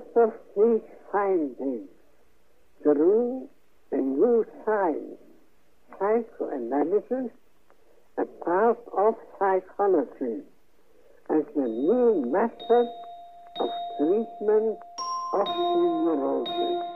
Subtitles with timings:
[0.00, 1.88] philosophy findings
[2.82, 3.48] through
[3.92, 5.20] a new science,
[5.98, 7.30] psychoanalysis,
[8.18, 10.42] a part of psychology,
[11.30, 12.88] as the new method
[13.60, 13.68] of
[13.98, 14.78] treatment
[15.34, 16.91] of neurosis.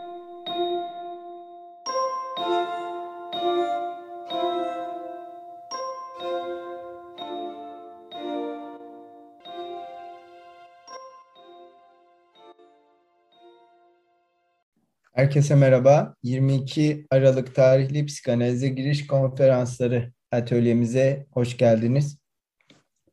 [15.16, 16.14] Herkese merhaba.
[16.22, 22.18] 22 Aralık tarihli psikanalize giriş konferansları atölyemize hoş geldiniz.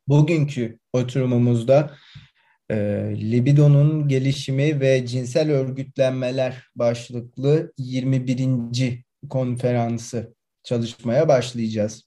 [0.08, 1.96] Bugünkü oturumumuzda
[2.70, 2.76] e,
[3.16, 9.04] libidonun gelişimi ve cinsel örgütlenmeler başlıklı 21.
[9.30, 12.04] konferansı çalışmaya başlayacağız.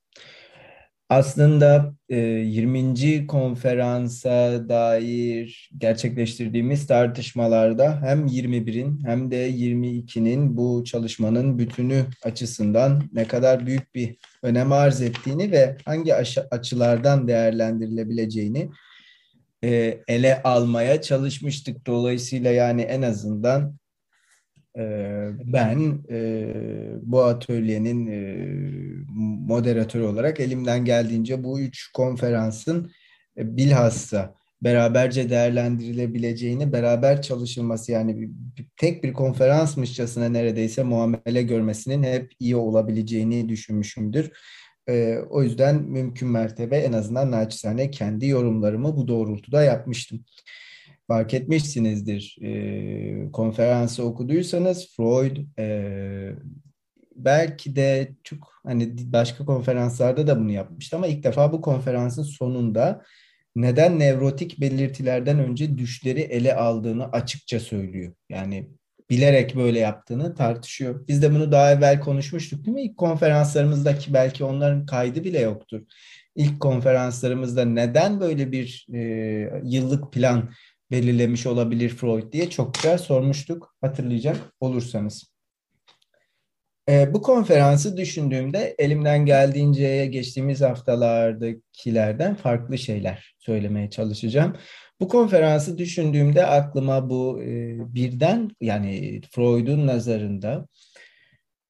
[1.09, 3.27] Aslında e, 20.
[3.27, 13.66] konferansa dair gerçekleştirdiğimiz tartışmalarda hem 21'in hem de 22'nin bu çalışmanın bütünü açısından ne kadar
[13.66, 16.16] büyük bir önem arz ettiğini ve hangi
[16.52, 18.69] açılardan değerlendirilebileceğini
[19.63, 21.88] e, ele almaya çalışmıştık.
[21.88, 23.78] Dolayısıyla yani en azından
[25.45, 26.53] ben e,
[27.02, 28.47] bu atölyenin e,
[29.47, 32.92] moderatörü olarak elimden geldiğince bu üç konferansın
[33.38, 38.30] e, bilhassa beraberce değerlendirilebileceğini, beraber çalışılması yani
[38.78, 44.31] tek bir konferansmışçasına neredeyse muamele görmesinin hep iyi olabileceğini düşünmüşümdür.
[44.89, 50.25] E, o yüzden mümkün mertebe en azından naçizane kendi yorumlarımı bu doğrultuda yapmıştım
[51.08, 52.38] fark etmişsinizdir.
[52.41, 56.36] E, konferansı okuduysanız Freud e,
[57.16, 63.03] belki de çok hani başka konferanslarda da bunu yapmıştı ama ilk defa bu konferansın sonunda
[63.55, 68.13] neden nevrotik belirtilerden önce düşleri ele aldığını açıkça söylüyor.
[68.30, 68.69] Yani
[69.09, 71.08] bilerek böyle yaptığını tartışıyor.
[71.08, 72.81] Biz de bunu daha evvel konuşmuştuk değil mi?
[72.81, 75.81] İlk konferanslarımızdaki belki onların kaydı bile yoktur.
[76.35, 79.00] İlk konferanslarımızda neden böyle bir e,
[79.63, 80.50] yıllık plan
[80.92, 85.38] belirlemiş olabilir Freud diye çokça sormuştuk hatırlayacak olursanız.
[86.90, 94.56] E, bu konferansı düşündüğümde elimden geldiğince geçtiğimiz haftalardakilerden farklı şeyler söylemeye çalışacağım.
[95.00, 100.68] Bu konferansı düşündüğümde aklıma bu e, birden yani Freud'un nazarında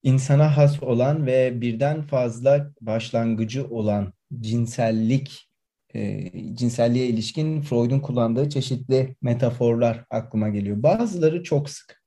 [0.02, 5.47] insana has olan ve birden fazla başlangıcı olan cinsellik
[5.94, 10.82] e, cinselliğe ilişkin Freud'un kullandığı çeşitli metaforlar aklıma geliyor.
[10.82, 12.02] Bazıları çok sık.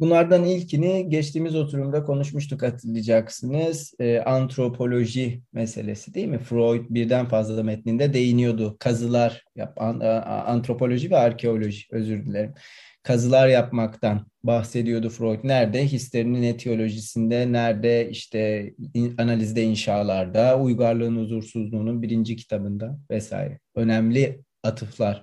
[0.00, 3.94] Bunlardan ilkini geçtiğimiz oturumda konuşmuştuk hatırlayacaksınız.
[4.00, 6.38] E, antropoloji meselesi değil mi?
[6.38, 8.76] Freud birden fazla metninde değiniyordu.
[8.78, 10.00] Kazılar, yap, an,
[10.46, 12.54] antropoloji ve arkeoloji özür dilerim
[13.02, 15.38] kazılar yapmaktan bahsediyordu Freud.
[15.44, 15.86] Nerede?
[15.86, 18.72] Hislerinin etiyolojisinde, nerede işte
[19.18, 23.58] analizde inşalarda, uygarlığın huzursuzluğunun birinci kitabında vesaire.
[23.74, 25.22] Önemli atıflar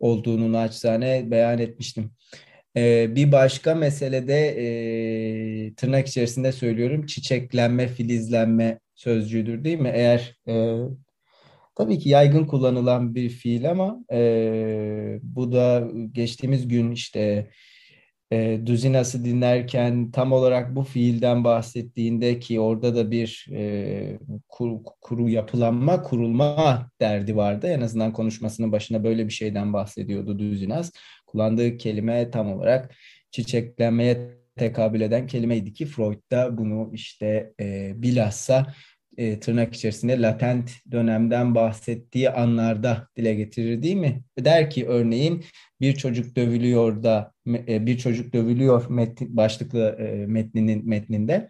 [0.00, 2.10] olduğunu naçizane beyan etmiştim.
[2.76, 9.90] Ee, bir başka meselede e, tırnak içerisinde söylüyorum çiçeklenme, filizlenme sözcüğüdür değil mi?
[9.94, 10.76] Eğer e,
[11.76, 17.50] Tabii ki yaygın kullanılan bir fiil ama e, bu da geçtiğimiz gün işte
[18.32, 25.28] e, Duzinas'ı dinlerken tam olarak bu fiilden bahsettiğinde ki orada da bir e, kuru, kuru
[25.28, 27.66] yapılanma, kurulma derdi vardı.
[27.66, 30.92] En azından konuşmasının başına böyle bir şeyden bahsediyordu Duzinas.
[31.26, 32.94] Kullandığı kelime tam olarak
[33.30, 38.66] çiçeklenmeye tekabül eden kelimeydi ki Freud da bunu işte e, bilhassa
[39.16, 44.22] e, tırnak içerisinde latent dönemden bahsettiği anlarda dile getirir değil mi?
[44.38, 45.44] Der ki örneğin
[45.80, 51.48] bir çocuk dövülüyor da e, bir çocuk dövülüyor metni, başlıklı e, metninin metninde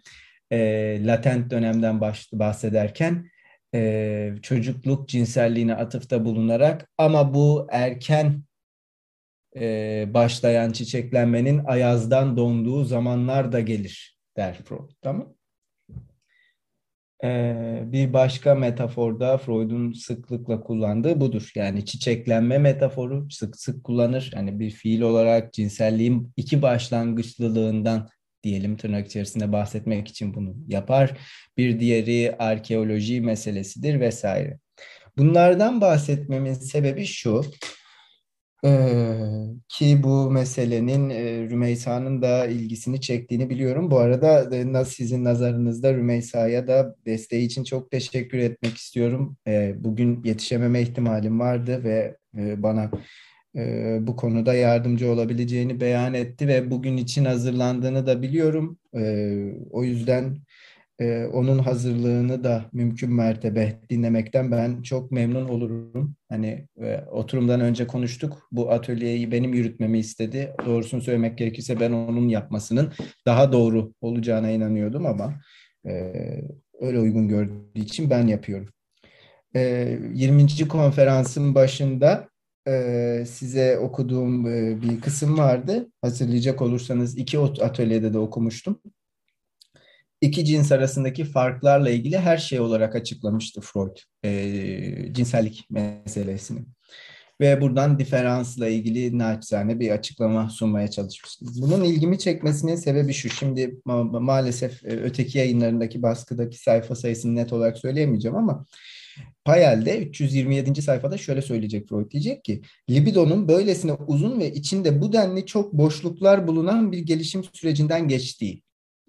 [0.51, 0.57] e,
[1.05, 3.29] latent dönemden baş, bahsederken
[3.75, 8.43] e, çocukluk cinselliğine atıfta bulunarak ama bu erken
[9.55, 14.89] e, başlayan çiçeklenmenin ayazdan donduğu zamanlar da gelir der Freud.
[15.01, 15.36] Tamam
[17.91, 21.51] bir başka metaforda Freud'un sıklıkla kullandığı budur.
[21.55, 24.31] Yani çiçeklenme metaforu sık sık kullanır.
[24.35, 28.09] Yani bir fiil olarak cinselliğin iki başlangıçlılığından
[28.43, 31.17] diyelim tırnak içerisinde bahsetmek için bunu yapar.
[31.57, 34.59] Bir diğeri arkeoloji meselesidir vesaire.
[35.17, 37.45] Bunlardan bahsetmemin sebebi şu.
[39.69, 41.09] Ki bu meselenin
[41.49, 43.91] Rümeysa'nın da ilgisini çektiğini biliyorum.
[43.91, 49.37] Bu arada e, sizin nazarınızda Rümeysa'ya da desteği için çok teşekkür etmek istiyorum.
[49.75, 52.91] Bugün yetişememe ihtimalim vardı ve bana
[54.07, 58.79] bu konuda yardımcı olabileceğini beyan etti ve bugün için hazırlandığını da biliyorum.
[59.71, 60.37] O yüzden
[60.99, 66.15] e, onun hazırlığını da mümkün mertebe dinlemekten ben çok memnun olurum.
[66.29, 68.47] Hani e, oturumdan önce konuştuk.
[68.51, 70.53] Bu atölyeyi benim yürütmemi istedi.
[70.65, 72.93] Doğrusunu söylemek gerekirse ben onun yapmasının
[73.25, 75.33] daha doğru olacağına inanıyordum ama
[75.87, 76.13] e,
[76.81, 78.69] öyle uygun gördüğü için ben yapıyorum.
[79.55, 80.67] E, 20.
[80.67, 82.29] konferansın başında
[82.67, 85.91] e, size okuduğum e, bir kısım vardı.
[86.01, 88.79] Hazırlayacak olursanız iki atölyede de okumuştum
[90.21, 96.65] iki cins arasındaki farklarla ilgili her şey olarak açıklamıştı Freud e, cinsellik meselesini.
[97.41, 101.45] Ve buradan diferansla ilgili naçizane bir açıklama sunmaya çalışmıştı.
[101.61, 103.29] Bunun ilgimi çekmesinin sebebi şu.
[103.29, 108.65] Şimdi ma- maalesef e, öteki yayınlarındaki baskıdaki sayfa sayısını net olarak söyleyemeyeceğim ama
[109.45, 110.81] Payel'de 327.
[110.81, 116.47] sayfada şöyle söyleyecek Freud diyecek ki libidonun böylesine uzun ve içinde bu denli çok boşluklar
[116.47, 118.63] bulunan bir gelişim sürecinden geçtiği.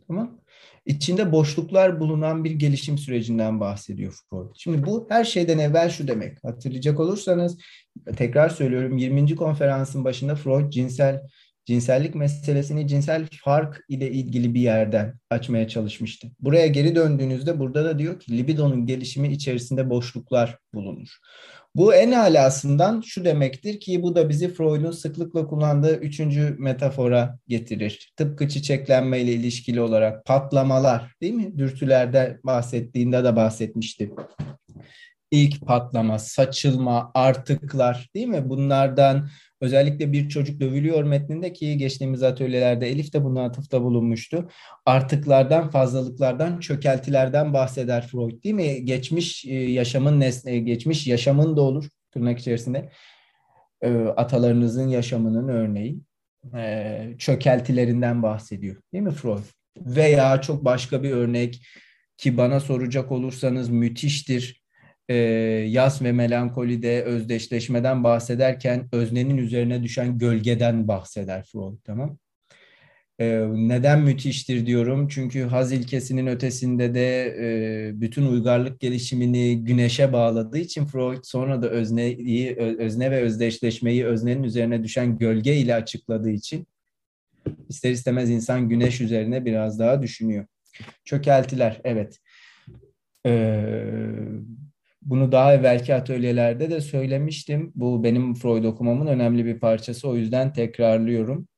[0.08, 0.37] Tamam
[0.88, 4.50] içinde boşluklar bulunan bir gelişim sürecinden bahsediyor Freud.
[4.58, 6.44] Şimdi bu her şeyden evvel şu demek.
[6.44, 7.58] Hatırlayacak olursanız
[8.16, 9.36] tekrar söylüyorum 20.
[9.36, 11.22] konferansın başında Freud cinsel
[11.68, 16.28] cinsellik meselesini cinsel fark ile ilgili bir yerden açmaya çalışmıştı.
[16.40, 21.08] Buraya geri döndüğünüzde burada da diyor ki libidonun gelişimi içerisinde boşluklar bulunur.
[21.78, 28.12] Bu en alasından şu demektir ki bu da bizi Freud'un sıklıkla kullandığı üçüncü metafora getirir.
[28.16, 31.58] Tıpkı çiçeklenme ile ilişkili olarak patlamalar değil mi?
[31.58, 34.10] Dürtülerde bahsettiğinde de bahsetmişti.
[35.30, 38.48] İlk patlama, saçılma, artıklar değil mi?
[38.48, 39.28] Bunlardan
[39.60, 44.48] Özellikle bir çocuk dövülüyor metninde ki geçtiğimiz atölyelerde Elif de buna atıfta bulunmuştu.
[44.86, 48.84] Artıklardan, fazlalıklardan, çökeltilerden bahseder Freud değil mi?
[48.84, 52.90] Geçmiş e, yaşamın nesne, geçmiş yaşamın da olur tırnak içerisinde.
[53.82, 56.00] E, atalarınızın yaşamının örneği.
[56.56, 59.44] E, çökeltilerinden bahsediyor değil mi Freud?
[59.76, 61.62] Veya çok başka bir örnek
[62.16, 64.57] ki bana soracak olursanız müthiştir
[65.08, 65.14] e,
[65.68, 72.18] yas ve melankolide özdeşleşmeden bahsederken öznenin üzerine düşen gölgeden bahseder Freud tamam.
[73.20, 75.08] E, neden müthiştir diyorum?
[75.08, 81.68] Çünkü haz ilkesinin ötesinde de e, bütün uygarlık gelişimini güneşe bağladığı için Freud sonra da
[81.68, 86.66] özneyi, özne ve özdeşleşmeyi öznenin üzerine düşen gölge ile açıkladığı için
[87.68, 90.46] ister istemez insan güneş üzerine biraz daha düşünüyor.
[91.04, 92.18] Çökeltiler, evet.
[93.26, 93.64] Ee,
[95.02, 97.72] bunu daha evvelki atölyelerde de söylemiştim.
[97.74, 100.08] Bu benim Freud okumamın önemli bir parçası.
[100.08, 101.48] O yüzden tekrarlıyorum.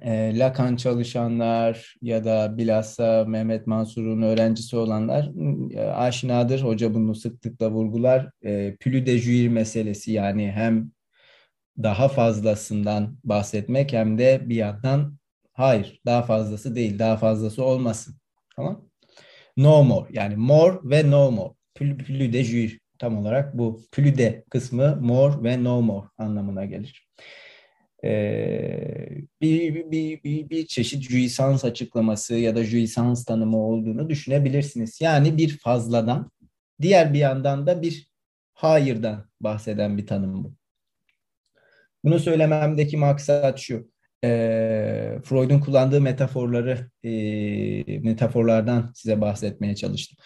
[0.00, 5.30] E, Lacan çalışanlar ya da bilhassa Mehmet Mansur'un öğrencisi olanlar
[5.74, 6.62] e, aşinadır.
[6.62, 8.30] Hoca bunu sıklıkla vurgular.
[8.44, 10.90] E, pülü de jüir meselesi yani hem
[11.82, 15.18] daha fazlasından bahsetmek hem de bir yandan
[15.52, 18.16] hayır daha fazlası değil daha fazlası olmasın.
[18.56, 18.88] Tamam?
[19.56, 21.54] No more yani more ve no more.
[21.74, 23.82] Plus de jure tam olarak bu.
[23.92, 27.08] Plus de kısmı more ve no more anlamına gelir.
[28.04, 29.08] Ee,
[29.40, 35.00] bir, bir, bir, bir çeşit jouissance açıklaması ya da jouissance tanımı olduğunu düşünebilirsiniz.
[35.00, 36.30] Yani bir fazladan,
[36.80, 38.08] diğer bir yandan da bir
[38.54, 40.54] hayırdan bahseden bir tanım bu.
[42.04, 43.90] Bunu söylememdeki maksat şu.
[44.24, 44.28] E,
[45.24, 50.18] Freud'un kullandığı metaforları, e, metaforlardan size bahsetmeye çalıştım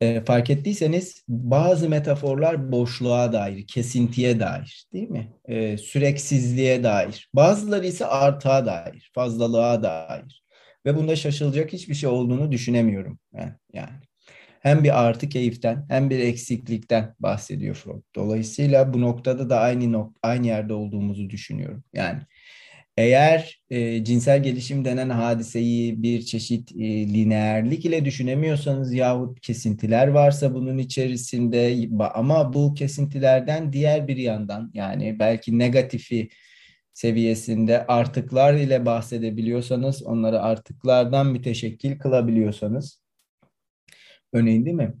[0.00, 5.32] e, fark ettiyseniz bazı metaforlar boşluğa dair, kesintiye dair değil mi?
[5.48, 7.30] E, süreksizliğe dair.
[7.34, 10.44] Bazıları ise artığa dair, fazlalığa dair.
[10.86, 13.18] Ve bunda şaşılacak hiçbir şey olduğunu düşünemiyorum.
[13.34, 14.00] Yani, yani.
[14.60, 18.02] Hem bir artı keyiften hem bir eksiklikten bahsediyor Freud.
[18.14, 21.84] Dolayısıyla bu noktada da aynı nok aynı yerde olduğumuzu düşünüyorum.
[21.92, 22.22] Yani
[22.96, 30.54] eğer e, cinsel gelişim denen hadiseyi bir çeşit e, lineerlik ile düşünemiyorsanız yahut kesintiler varsa
[30.54, 36.28] bunun içerisinde ama bu kesintilerden diğer bir yandan yani belki negatifi
[36.92, 43.02] seviyesinde artıklar ile bahsedebiliyorsanız onları artıklardan müteşekkil kılabiliyorsanız
[44.32, 44.94] örneğin değil mi?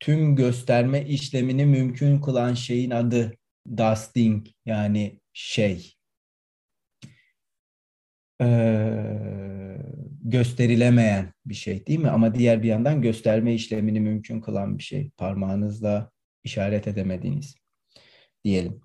[0.00, 3.32] Tüm gösterme işlemini mümkün kılan şeyin adı
[3.76, 5.99] dusting yani şey
[10.22, 12.10] gösterilemeyen bir şey değil mi?
[12.10, 15.10] Ama diğer bir yandan gösterme işlemini mümkün kılan bir şey.
[15.16, 16.10] Parmağınızla
[16.44, 17.54] işaret edemediğiniz
[18.44, 18.80] diyelim.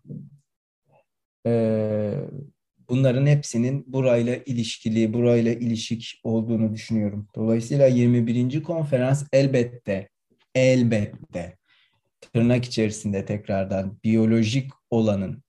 [2.89, 7.27] bunların hepsinin burayla ilişkili, burayla ilişik olduğunu düşünüyorum.
[7.35, 8.63] Dolayısıyla 21.
[8.63, 10.09] konferans elbette,
[10.55, 11.57] elbette
[12.33, 15.44] tırnak içerisinde tekrardan biyolojik olanın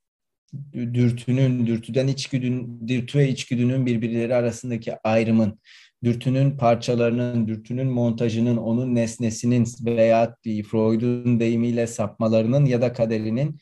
[0.73, 5.61] dürtünün, dürtüden içgüdünün, dürtü ve içgüdünün birbirleri arasındaki ayrımın,
[6.05, 13.59] dürtünün parçalarının, dürtünün montajının, onun nesnesinin veya Freud'un deyimiyle sapmalarının ya da kaderinin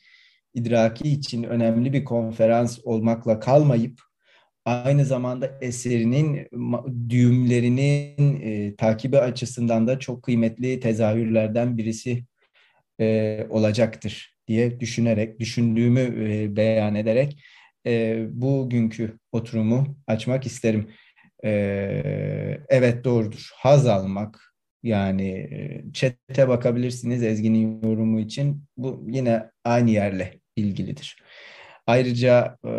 [0.53, 4.01] idraki için önemli bir konferans olmakla kalmayıp
[4.65, 6.47] aynı zamanda eserinin
[7.09, 12.25] düğümlerinin e, takibi açısından da çok kıymetli tezahürlerden birisi
[12.99, 17.43] e, olacaktır diye düşünerek, düşündüğümü e, beyan ederek
[17.85, 20.89] e, bugünkü oturumu açmak isterim.
[21.43, 21.51] E,
[22.69, 23.49] evet doğrudur.
[23.55, 25.49] Haz almak, yani
[25.93, 28.63] çete bakabilirsiniz Ezgi'nin yorumu için.
[28.77, 31.23] Bu yine aynı yerle ilgilidir.
[31.87, 32.71] Ayrıca e,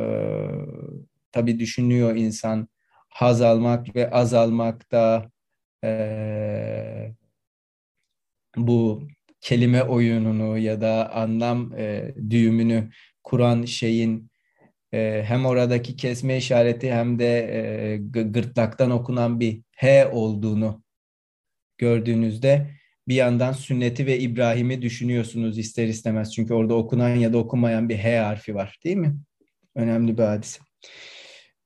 [1.33, 2.69] tabii düşünüyor insan
[3.09, 5.31] haz almak ve azalmakta
[5.85, 7.13] e,
[8.57, 9.09] bu
[9.47, 12.91] kelime oyununu ya da anlam e, düğümünü
[13.25, 14.31] kuran şeyin
[14.93, 20.83] e, hem oradaki kesme işareti hem de e, gırtlaktan okunan bir H olduğunu
[21.79, 22.71] gördüğünüzde
[23.09, 26.35] bir yandan sünneti ve İbrahim'i düşünüyorsunuz ister istemez.
[26.35, 29.17] Çünkü orada okunan ya da okunmayan bir H harfi var değil mi?
[29.75, 30.61] Önemli bir hadise.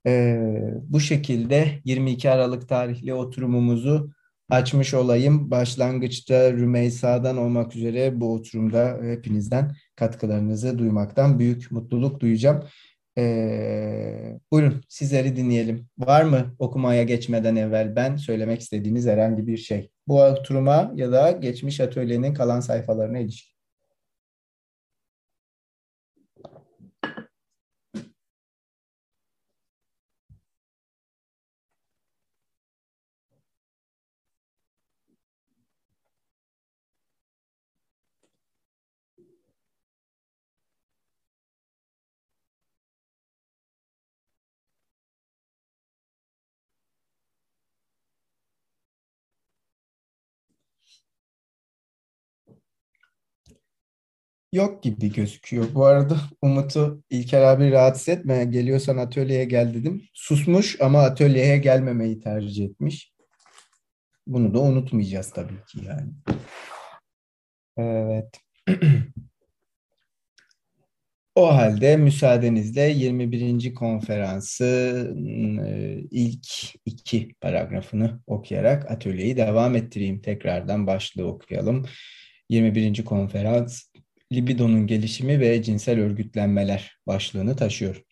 [0.07, 0.41] Ee,
[0.83, 4.11] bu şekilde 22 Aralık tarihli oturumumuzu
[4.50, 5.50] açmış olayım.
[5.50, 12.64] Başlangıçta Rümeysa'dan olmak üzere bu oturumda hepinizden katkılarınızı duymaktan büyük mutluluk duyacağım.
[13.19, 15.88] Ee, buyurun sizleri dinleyelim.
[15.99, 19.90] Var mı okumaya geçmeden evvel ben söylemek istediğiniz herhangi bir şey?
[20.09, 23.50] Bu oturuma ya da geçmiş atölyenin kalan sayfalarına ilişkin.
[54.52, 55.75] Yok gibi gözüküyor.
[55.75, 58.45] Bu arada Umut'u İlker abi rahatsız etme.
[58.45, 60.02] Geliyorsan atölyeye gel dedim.
[60.14, 63.12] Susmuş ama atölyeye gelmemeyi tercih etmiş.
[64.26, 66.11] Bunu da unutmayacağız tabii ki yani.
[67.76, 68.40] Evet.
[71.35, 73.75] O halde müsaadenizle 21.
[73.75, 74.64] konferansı
[75.66, 76.47] e, ilk
[76.85, 80.21] iki paragrafını okuyarak atölyeyi devam ettireyim.
[80.23, 81.87] Tekrardan başlığı okuyalım.
[82.49, 83.04] 21.
[83.04, 83.90] konferans
[84.33, 88.03] libidonun gelişimi ve cinsel örgütlenmeler başlığını taşıyor.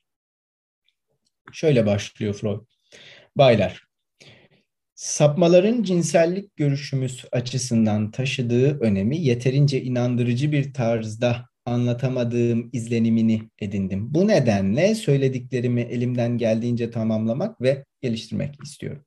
[1.53, 2.61] Şöyle başlıyor Freud.
[3.37, 3.83] Baylar,
[4.95, 14.15] sapmaların cinsellik görüşümüz açısından taşıdığı önemi yeterince inandırıcı bir tarzda anlatamadığım izlenimini edindim.
[14.15, 19.05] Bu nedenle söylediklerimi elimden geldiğince tamamlamak ve geliştirmek istiyorum.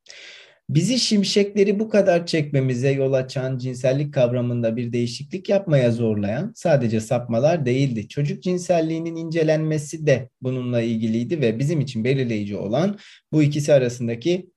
[0.71, 7.65] Bizi şimşekleri bu kadar çekmemize yol açan cinsellik kavramında bir değişiklik yapmaya zorlayan sadece sapmalar
[7.65, 8.07] değildi.
[8.07, 12.97] Çocuk cinselliğinin incelenmesi de bununla ilgiliydi ve bizim için belirleyici olan
[13.31, 14.49] bu ikisi arasındaki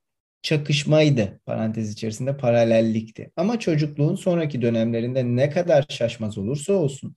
[0.42, 1.40] çakışmaydı.
[1.47, 3.30] Parantez içerisinde paralellikti.
[3.37, 7.16] Ama çocukluğun sonraki dönemlerinde ne kadar şaşmaz olursa olsun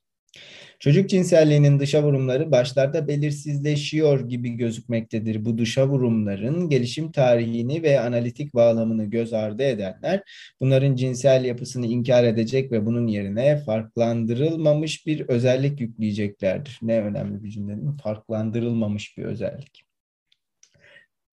[0.80, 5.46] Çocuk cinselliğinin dışa vurumları başlarda belirsizleşiyor gibi gözükmektedir.
[5.46, 10.24] Bu dışa vurumların gelişim tarihini ve analitik bağlamını göz ardı edenler
[10.62, 16.80] bunların cinsel yapısını inkar edecek ve bunun yerine farklandırılmamış bir özellik yükleyeceklerdir.
[16.82, 17.98] Ne önemli bir cümle değil mi?
[18.04, 19.87] Farklandırılmamış bir özellik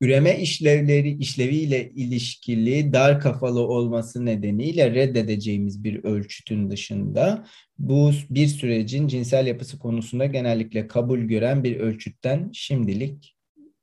[0.01, 7.47] üreme işlevleri işleviyle ilişkili dar kafalı olması nedeniyle reddedeceğimiz bir ölçütün dışında
[7.79, 13.37] bu bir sürecin cinsel yapısı konusunda genellikle kabul gören bir ölçütten şimdilik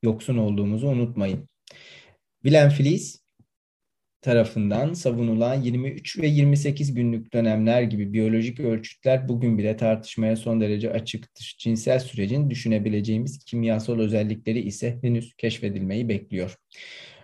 [0.04, 1.50] yoksun olduğumuzu unutmayın.
[2.44, 3.21] Wilhelm Flies
[4.22, 10.92] tarafından savunulan 23 ve 28 günlük dönemler gibi biyolojik ölçütler bugün bile tartışmaya son derece
[10.92, 11.56] açıktır.
[11.60, 16.56] Cinsel sürecin düşünebileceğimiz kimyasal özellikleri ise henüz keşfedilmeyi bekliyor.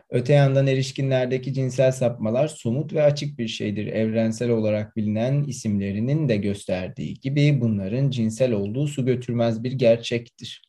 [0.10, 3.88] Öte yandan erişkinlerdeki cinsel sapmalar somut ve açık bir şeydir.
[3.88, 10.62] Evrensel olarak bilinen isimlerinin de gösterdiği gibi bunların cinsel olduğu su götürmez bir gerçektir.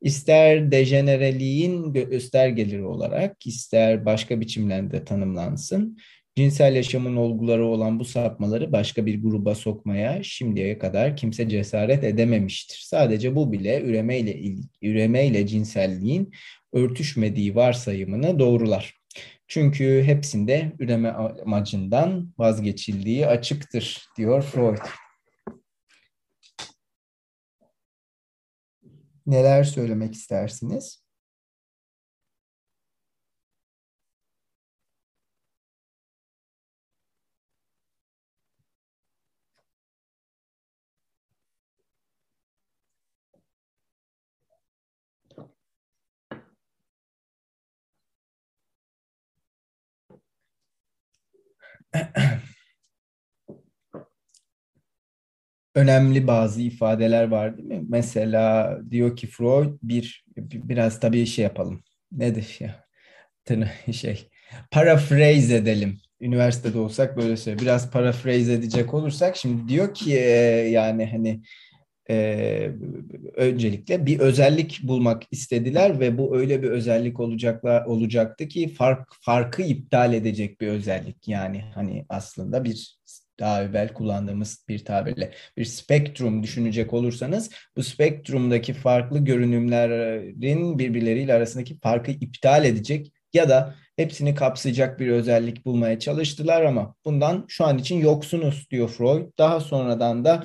[0.00, 5.98] İster dejenereliğin göstergeleri olarak, ister başka biçimlerde tanımlansın,
[6.36, 12.78] cinsel yaşamın olguları olan bu sapmaları başka bir gruba sokmaya şimdiye kadar kimse cesaret edememiştir.
[12.86, 16.32] Sadece bu bile üremeyle üremeyle cinselliğin
[16.72, 18.94] örtüşmediği varsayımını doğrular.
[19.48, 25.07] Çünkü hepsinde üreme amacından vazgeçildiği açıktır diyor Freud.
[29.28, 31.02] Neler söylemek istersiniz?
[55.74, 57.84] önemli bazı ifadeler var değil mi?
[57.88, 61.82] Mesela diyor ki Freud bir biraz tabii şey yapalım.
[62.12, 62.88] Nedir ya?
[63.92, 64.28] şey
[64.70, 65.98] paraphrase edelim.
[66.20, 67.58] Üniversitede olsak böyle söyle.
[67.58, 70.10] Biraz paraphrase edecek olursak şimdi diyor ki
[70.70, 71.42] yani hani
[72.10, 72.70] e,
[73.34, 79.62] öncelikle bir özellik bulmak istediler ve bu öyle bir özellik olacaklar olacaktı ki fark farkı
[79.62, 82.98] iptal edecek bir özellik yani hani aslında bir
[83.38, 91.78] daha evvel kullandığımız bir tabirle bir spektrum düşünecek olursanız bu spektrumdaki farklı görünümlerin birbirleriyle arasındaki
[91.80, 97.78] farkı iptal edecek ya da hepsini kapsayacak bir özellik bulmaya çalıştılar ama bundan şu an
[97.78, 99.38] için yoksunuz diyor Freud.
[99.38, 100.44] Daha sonradan da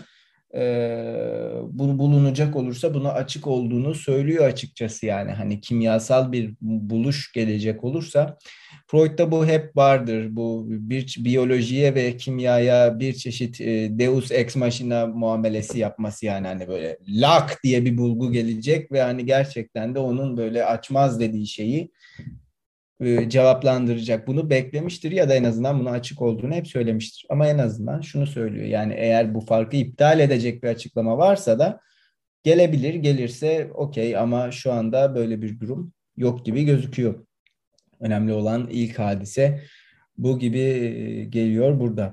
[1.72, 5.32] bu bulunacak olursa buna açık olduğunu söylüyor açıkçası yani.
[5.32, 8.38] Hani kimyasal bir buluş gelecek olursa
[8.88, 10.28] Freud'da bu hep vardır.
[10.30, 16.48] Bu bir biyolojiye ve kimyaya bir çeşit e, Deus ex machina muamelesi yapması yani.
[16.48, 21.48] Hani böyle lak diye bir bulgu gelecek ve hani gerçekten de onun böyle açmaz dediği
[21.48, 21.92] şeyi
[23.06, 24.28] e, cevaplandıracak.
[24.28, 27.26] Bunu beklemiştir ya da en azından buna açık olduğunu hep söylemiştir.
[27.30, 28.66] Ama en azından şunu söylüyor.
[28.66, 31.80] Yani eğer bu farkı iptal edecek bir açıklama varsa da
[32.44, 32.94] gelebilir.
[32.94, 37.26] Gelirse okey ama şu anda böyle bir durum yok gibi gözüküyor.
[38.00, 39.64] Önemli olan ilk hadise
[40.18, 42.12] bu gibi e, geliyor burada.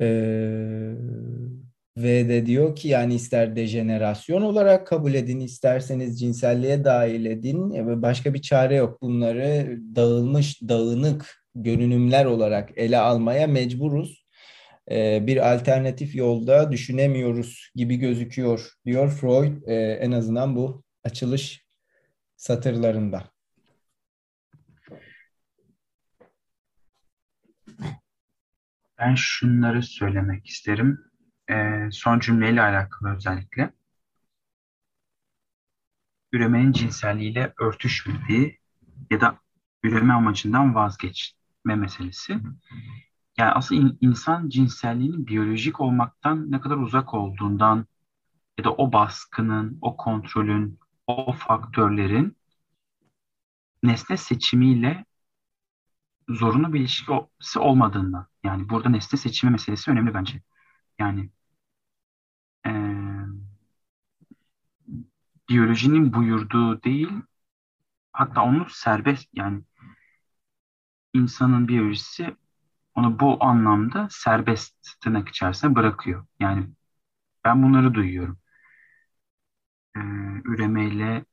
[0.00, 0.92] Ee,
[1.96, 7.86] ve de diyor ki yani ister dejenerasyon olarak kabul edin, isterseniz cinselliğe dahil edin.
[7.88, 9.02] ve Başka bir çare yok.
[9.02, 14.22] Bunları dağılmış, dağınık görünümler olarak ele almaya mecburuz.
[14.90, 21.66] Ee, bir alternatif yolda düşünemiyoruz gibi gözüküyor diyor Freud e, en azından bu açılış
[22.36, 23.24] satırlarında.
[28.98, 31.11] Ben şunları söylemek isterim
[31.52, 33.72] e, son cümleyle alakalı özellikle
[36.32, 38.58] üremenin cinselliğiyle örtüşmediği
[39.10, 39.38] ya da
[39.82, 42.40] üreme amacından vazgeçme meselesi.
[43.38, 47.86] Yani aslında insan cinselliğinin biyolojik olmaktan ne kadar uzak olduğundan
[48.58, 52.36] ya da o baskının, o kontrolün, o faktörlerin
[53.82, 55.04] nesne seçimiyle
[56.28, 58.26] zorunlu bir ilişkisi olmadığından.
[58.44, 60.42] Yani burada nesne seçimi meselesi önemli bence.
[60.98, 61.30] Yani
[62.66, 62.70] e,
[65.48, 67.12] biyolojinin buyurduğu değil
[68.12, 69.62] hatta onu serbest yani
[71.14, 72.36] insanın biyolojisi
[72.94, 76.26] onu bu anlamda serbest tırnak içerisine bırakıyor.
[76.40, 76.68] Yani
[77.44, 78.38] ben bunları duyuyorum.
[79.96, 80.00] Ee,
[80.44, 81.24] üremeyle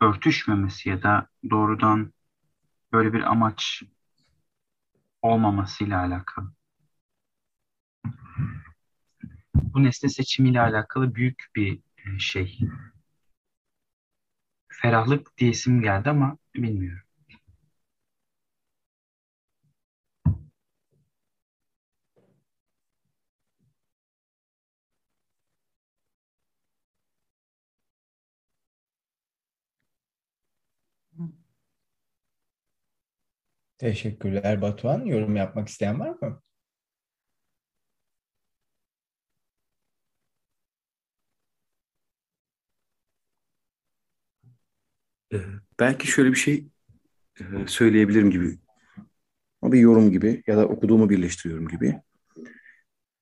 [0.00, 2.12] örtüşmemesi ya da doğrudan
[2.92, 3.82] böyle bir amaç
[5.22, 6.52] olmamasıyla alakalı
[9.74, 11.80] bu nesne seçimiyle alakalı büyük bir
[12.16, 12.58] e, şey.
[14.68, 17.06] Ferahlık diyesim geldi ama bilmiyorum.
[33.78, 35.04] Teşekkürler Batuhan.
[35.04, 36.42] Yorum yapmak isteyen var mı?
[45.32, 45.36] Ee,
[45.80, 46.66] belki şöyle bir şey
[47.40, 48.58] e, söyleyebilirim gibi.
[49.62, 52.00] Bir yorum gibi ya da okuduğumu birleştiriyorum gibi.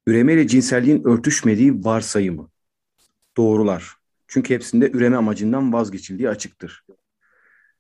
[0.07, 2.51] Üreme ile cinselliğin örtüşmediği varsayımı.
[3.37, 3.95] Doğrular.
[4.29, 6.85] Çünkü hepsinde üreme amacından vazgeçildiği açıktır.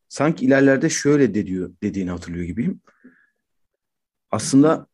[0.09, 1.47] Sanki ilerlerde şöyle de
[1.83, 2.81] dediğini hatırlıyor gibiyim.
[4.31, 4.87] Aslında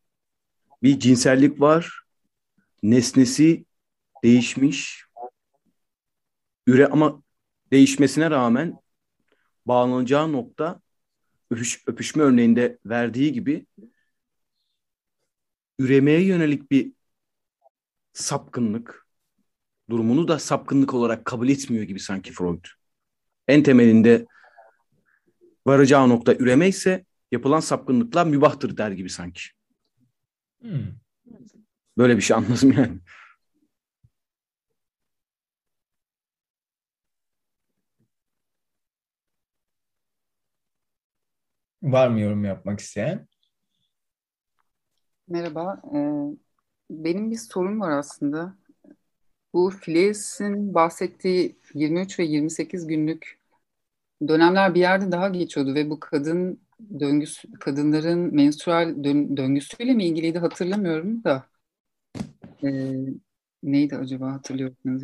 [0.83, 2.01] bir cinsellik var.
[2.83, 3.65] Nesnesi
[4.23, 5.03] değişmiş.
[6.67, 7.23] Üre ama
[7.71, 8.79] değişmesine rağmen
[9.67, 10.81] bağlanacağı nokta
[11.51, 13.65] öpüş, öpüşme örneğinde verdiği gibi
[15.79, 16.91] üremeye yönelik bir
[18.13, 19.07] sapkınlık
[19.89, 22.65] durumunu da sapkınlık olarak kabul etmiyor gibi sanki Freud.
[23.47, 24.25] En temelinde
[25.67, 29.41] varacağı nokta üreme ise yapılan sapkınlıklar mübahtır der gibi sanki.
[30.61, 30.87] Hmm.
[31.97, 32.99] Böyle bir şey anladım yani.
[41.83, 43.27] Var mı yorum yapmak isteyen?
[45.27, 45.81] Merhaba.
[45.95, 45.97] Ee,
[46.89, 48.55] benim bir sorum var aslında.
[49.53, 53.39] Bu Files'in bahsettiği 23 ve 28 günlük
[54.27, 56.61] dönemler bir yerde daha geçiyordu ve bu kadın
[56.99, 61.45] döngüsü, kadınların menstrual dön, döngüsüyle mi ilgiliydi hatırlamıyorum da.
[62.63, 62.93] Ee,
[63.63, 65.03] neydi acaba hatırlıyorsunuz?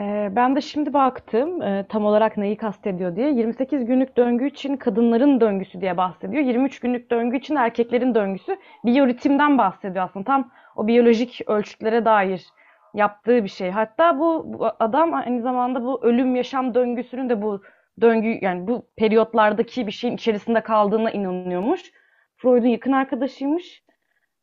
[0.00, 3.30] Ee, ben de şimdi baktım e, tam olarak neyi kastediyor diye.
[3.30, 6.42] 28 günlük döngü için kadınların döngüsü diye bahsediyor.
[6.42, 8.56] 23 günlük döngü için erkeklerin döngüsü.
[8.84, 10.24] Biyoritimden bahsediyor aslında.
[10.24, 12.46] Tam o biyolojik ölçütlere dair
[12.94, 13.70] yaptığı bir şey.
[13.70, 17.62] Hatta bu, bu adam aynı zamanda bu ölüm yaşam döngüsünün de bu
[18.00, 21.92] döngü yani bu periyotlardaki bir şeyin içerisinde kaldığına inanıyormuş.
[22.36, 23.82] Freud'un yakın arkadaşıymış.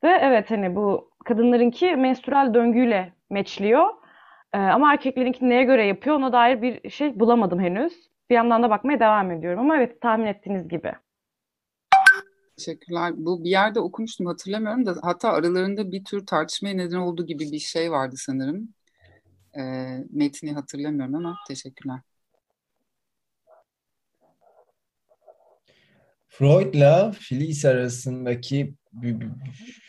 [0.03, 3.89] Ve evet hani bu kadınlarınki menstrual döngüyle meçliyor.
[4.55, 7.93] Ee, ama erkeklerinki neye göre yapıyor ona dair bir şey bulamadım henüz.
[8.29, 10.93] Bir yandan da bakmaya devam ediyorum ama evet tahmin ettiğiniz gibi.
[12.57, 13.13] Teşekkürler.
[13.17, 17.59] Bu bir yerde okumuştum hatırlamıyorum da hatta aralarında bir tür tartışmaya neden olduğu gibi bir
[17.59, 18.73] şey vardı sanırım.
[19.57, 19.61] E,
[20.09, 21.99] metni hatırlamıyorum ama teşekkürler.
[26.27, 28.73] Freud'la Filiz arasındaki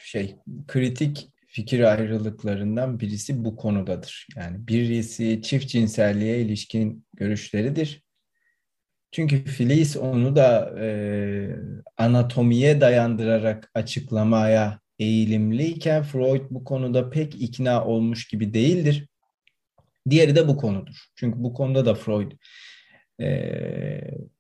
[0.05, 0.37] şey
[0.68, 4.27] kritik fikir ayrılıklarından birisi bu konudadır.
[4.37, 8.03] Yani birisi çift cinselliğe ilişkin görüşleridir.
[9.12, 10.88] Çünkü Filiz onu da e,
[11.97, 19.09] anatomiye dayandırarak açıklamaya eğilimliyken Freud bu konuda pek ikna olmuş gibi değildir.
[20.11, 21.05] Diğeri de bu konudur.
[21.14, 22.33] Çünkü bu konuda da Freud
[23.21, 23.29] e,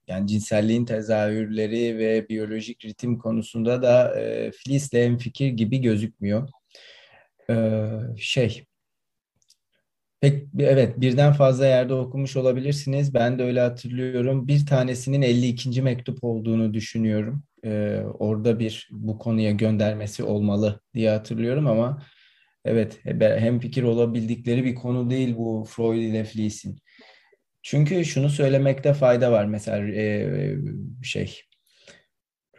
[0.08, 6.48] yani cinselliğin tezahürleri ve biyolojik ritim konusunda da e, Filiz'le fikir gibi gözükmüyor.
[7.50, 7.56] E,
[8.18, 8.66] şey
[10.20, 13.14] Pek evet birden fazla yerde okumuş olabilirsiniz.
[13.14, 14.48] Ben de öyle hatırlıyorum.
[14.48, 15.82] Bir tanesinin 52.
[15.82, 17.42] mektup olduğunu düşünüyorum.
[17.64, 22.02] Ee, orada bir bu konuya göndermesi olmalı diye hatırlıyorum ama
[22.64, 26.78] evet hem fikir olabildikleri bir konu değil bu Freud ile Fliess'in.
[27.62, 30.56] Çünkü şunu söylemekte fayda var mesela e,
[31.02, 31.40] şey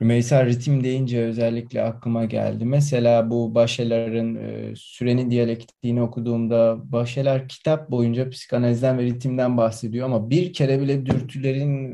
[0.01, 2.65] Rümeysa ritim deyince özellikle aklıma geldi.
[2.65, 10.29] Mesela bu Başeler'in e, Sürenin Diyalektiğini okuduğumda Başeler kitap boyunca psikanalizden ve ritimden bahsediyor ama
[10.29, 11.91] bir kere bile dürtülerin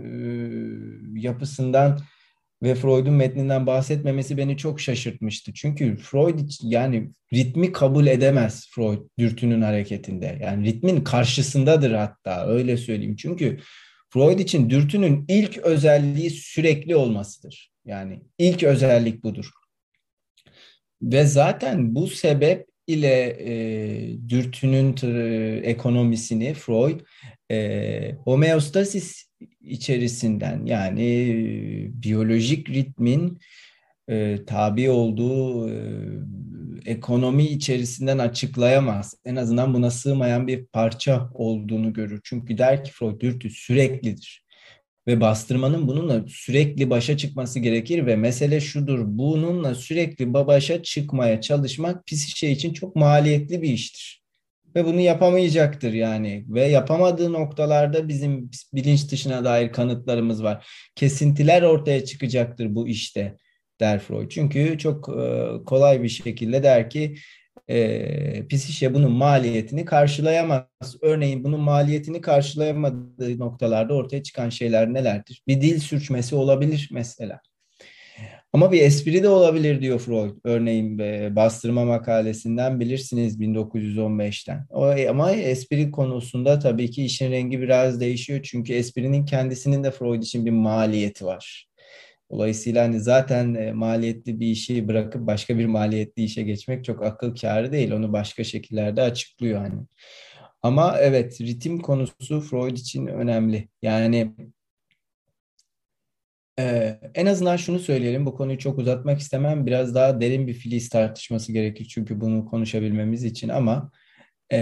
[1.16, 2.00] e, yapısından
[2.64, 5.54] ve Freud'un metninden bahsetmemesi beni çok şaşırtmıştı.
[5.54, 10.40] Çünkü Freud yani ritmi kabul edemez Freud dürtünün hareketinde.
[10.42, 13.16] Yani ritmin karşısındadır hatta öyle söyleyeyim.
[13.16, 13.60] Çünkü
[14.10, 17.73] Freud için dürtünün ilk özelliği sürekli olmasıdır.
[17.86, 19.50] Yani ilk özellik budur.
[21.02, 27.00] Ve zaten bu sebep ile e, dürtünün e, ekonomisini Freud
[27.52, 29.26] e, homeostasis
[29.62, 33.40] içerisinden yani e, biyolojik ritmin
[34.10, 35.76] e, tabi olduğu e,
[36.86, 39.16] ekonomi içerisinden açıklayamaz.
[39.26, 42.22] En azından buna sığmayan bir parça olduğunu görür.
[42.24, 44.43] Çünkü der ki Freud dürtü süreklidir
[45.08, 49.00] ve bastırmanın bununla sürekli başa çıkması gerekir ve mesele şudur.
[49.06, 54.24] Bununla sürekli başa çıkmaya çalışmak psişe için çok maliyetli bir iştir.
[54.76, 56.46] Ve bunu yapamayacaktır yani.
[56.48, 60.68] Ve yapamadığı noktalarda bizim bilinç dışına dair kanıtlarımız var.
[60.96, 63.38] Kesintiler ortaya çıkacaktır bu işte
[63.80, 64.30] der Freud.
[64.30, 65.06] Çünkü çok
[65.66, 67.16] kolay bir şekilde der ki
[67.70, 70.66] e, psişe bunun maliyetini karşılayamaz.
[71.02, 75.44] Örneğin bunun maliyetini karşılayamadığı noktalarda ortaya çıkan şeyler nelerdir?
[75.48, 77.40] Bir dil sürçmesi olabilir mesela.
[78.54, 80.36] Ama bir espri de olabilir diyor Freud.
[80.44, 84.66] Örneğin e, bastırma makalesinden bilirsiniz 1915'ten.
[84.70, 88.40] O, ama espri konusunda tabii ki işin rengi biraz değişiyor.
[88.44, 91.68] Çünkü esprinin kendisinin de Freud için bir maliyeti var.
[92.34, 97.36] Dolayısıyla hani zaten e, maliyetli bir işi bırakıp başka bir maliyetli işe geçmek çok akıl
[97.36, 97.92] kârı değil.
[97.92, 99.82] Onu başka şekillerde açıklıyor hani.
[100.62, 103.70] Ama evet ritim konusu Freud için önemli.
[103.82, 104.34] Yani
[106.60, 109.66] ee, en azından şunu söyleyelim, bu konuyu çok uzatmak istemem.
[109.66, 113.92] Biraz daha derin bir filiz tartışması gerekir çünkü bunu konuşabilmemiz için ama
[114.54, 114.60] e,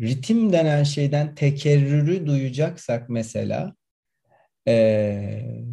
[0.00, 3.74] ritim denen şeyden tekerrürü duyacaksak mesela
[4.68, 5.64] e,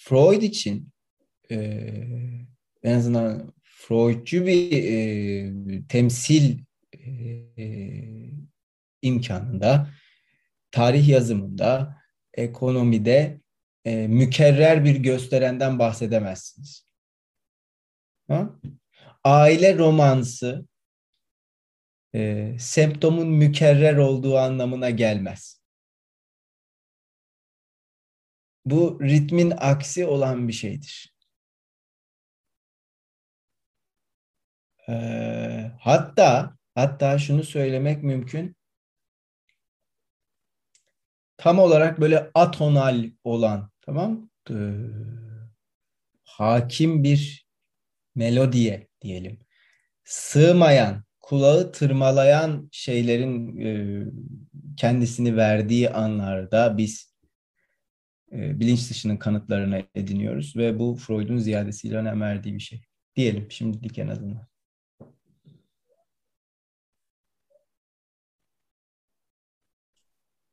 [0.00, 0.88] Freud için
[1.50, 1.56] e,
[2.82, 6.58] en azından Freudcu bir e, temsil
[6.94, 7.70] e,
[9.02, 9.90] imkanında,
[10.70, 11.96] tarih yazımında,
[12.34, 13.40] ekonomide
[13.84, 16.86] e, mükerrer bir gösterenden bahsedemezsiniz.
[18.28, 18.50] Ha?
[19.24, 20.66] Aile romansı
[22.14, 25.59] e, semptomun mükerrer olduğu anlamına gelmez.
[28.70, 31.14] Bu ritmin aksi olan bir şeydir.
[34.88, 34.92] E,
[35.80, 38.56] hatta hatta şunu söylemek mümkün.
[41.36, 44.30] Tam olarak böyle atonal olan, tamam?
[44.50, 44.54] E,
[46.24, 47.46] hakim bir
[48.14, 49.40] melodiye diyelim.
[50.04, 54.04] Sığmayan, kulağı tırmalayan şeylerin e,
[54.76, 57.09] kendisini verdiği anlarda biz
[58.32, 62.82] e, bilinç dışının kanıtlarını ediniyoruz ve bu Freud'un ziyadesiyle önem verdiği bir şey.
[63.16, 64.46] Diyelim şimdilik en azından.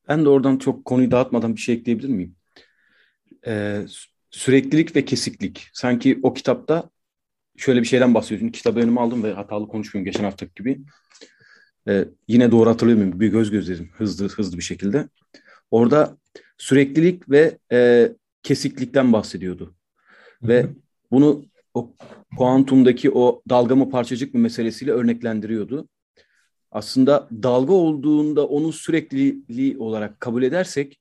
[0.07, 2.35] Ben de oradan çok konuyu dağıtmadan bir şey ekleyebilir miyim?
[3.47, 3.85] Ee,
[4.29, 5.69] süreklilik ve kesiklik.
[5.73, 6.89] Sanki o kitapta
[7.57, 8.49] şöyle bir şeyden bahsediyorsun.
[8.49, 10.81] Kitabı önüme aldım ve hatalı konuşmuyorum geçen haftaki gibi.
[11.87, 13.19] Ee, yine doğru hatırlıyor muyum?
[13.19, 15.09] Bir göz göz dedim hızlı hızlı bir şekilde.
[15.71, 16.17] Orada
[16.57, 18.11] süreklilik ve e,
[18.43, 19.75] kesiklikten bahsediyordu.
[20.39, 20.49] Hı-hı.
[20.49, 20.69] Ve
[21.11, 21.93] bunu o
[22.37, 25.89] kuantumdaki o dalga mı parçacık mı meselesiyle örneklendiriyordu.
[26.71, 30.99] Aslında dalga olduğunda onu sürekliliği olarak kabul edersek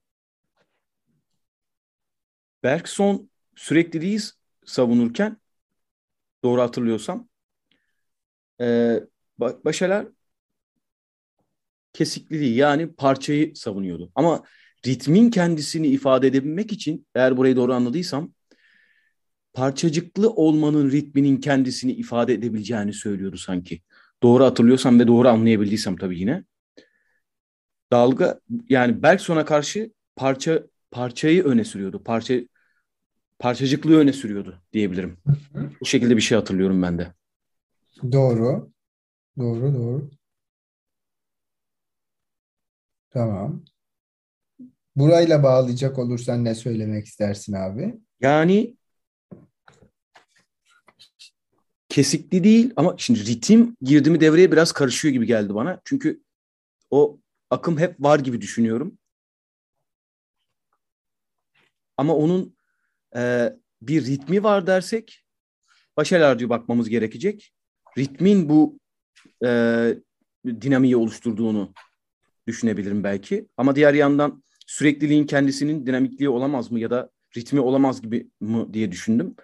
[2.63, 4.19] Bergson sürekliliği
[4.65, 5.37] savunurken
[6.43, 7.29] doğru hatırlıyorsam
[8.61, 9.01] e,
[9.39, 10.07] Başalar
[11.93, 14.13] kesikliliği yani parçayı savunuyordu.
[14.15, 14.43] Ama
[14.87, 18.33] ritmin kendisini ifade edebilmek için eğer burayı doğru anladıysam
[19.53, 23.81] parçacıklı olmanın ritminin kendisini ifade edebileceğini söylüyordu sanki.
[24.23, 26.45] Doğru hatırlıyorsam ve doğru anlayabildiysem tabii yine.
[27.93, 32.03] Dalga yani Bergson'a karşı parça parçayı öne sürüyordu.
[32.03, 32.35] Parça
[33.39, 35.19] parçacıklığı öne sürüyordu diyebilirim.
[35.81, 37.13] Bu şekilde bir şey hatırlıyorum ben de.
[38.13, 38.71] Doğru.
[39.39, 40.11] Doğru, doğru.
[43.11, 43.65] Tamam.
[44.97, 48.01] Burayla bağlayacak olursan ne söylemek istersin abi?
[48.21, 48.77] Yani
[51.89, 55.81] kesikli değil ama şimdi ritim girdi mi devreye biraz karışıyor gibi geldi bana.
[55.85, 56.23] Çünkü
[56.91, 57.19] o
[57.51, 58.99] akım hep var gibi düşünüyorum.
[61.97, 62.57] Ama onun
[63.17, 65.25] e, bir ritmi var dersek
[65.97, 67.53] başarılarcı bakmamız gerekecek.
[67.99, 68.79] Ritmin bu
[69.45, 69.49] e,
[70.45, 71.75] dinamiği oluşturduğunu
[72.47, 73.49] düşünebilirim belki.
[73.57, 78.93] Ama diğer yandan sürekliliğin kendisinin dinamikliği olamaz mı ya da ritmi olamaz gibi mi diye
[78.93, 79.37] düşündüm.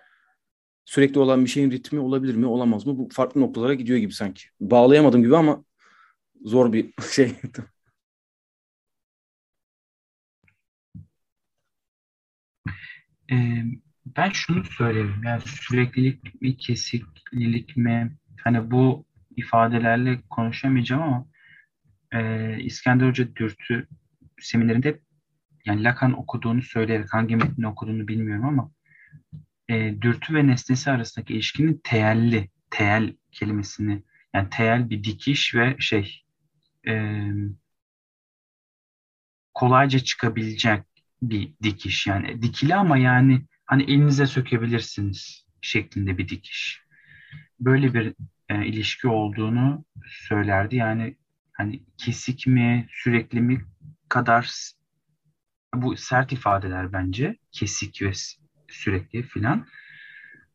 [0.85, 2.99] Sürekli olan bir şeyin ritmi olabilir mi olamaz mı?
[2.99, 4.43] Bu farklı noktalara gidiyor gibi sanki.
[4.61, 5.65] Bağlayamadım gibi ama
[6.45, 7.37] zor bir şey.
[14.17, 15.15] Ben şunu söyleyeyim.
[15.25, 18.17] Yani süreklilik mi, kesiklilik mi?
[18.45, 19.05] Hani bu
[19.37, 21.27] ifadelerle konuşamayacağım ama
[22.13, 23.89] e, İskender Hoca dürtü
[24.41, 25.01] seminerinde
[25.65, 28.71] yani Lacan okuduğunu söyleyerek hangi metni okuduğunu bilmiyorum ama
[29.69, 34.03] e, dürtü ve nesnesi arasındaki ilişkinin teyelli, teyel kelimesini
[34.35, 36.25] yani teyel bir dikiş ve şey
[36.89, 37.23] e,
[39.55, 40.83] kolayca çıkabilecek
[41.23, 46.83] bir dikiş yani dikili ama yani hani elinize sökebilirsiniz şeklinde bir dikiş.
[47.61, 48.15] Böyle bir
[48.49, 50.77] e, ilişki olduğunu söylerdi.
[50.77, 51.17] Yani
[51.53, 53.65] hani kesik mi, sürekli mi
[54.09, 54.73] kadar
[55.75, 57.37] bu sert ifadeler bence.
[57.53, 58.13] Kesik ve
[58.69, 59.67] sürekli filan.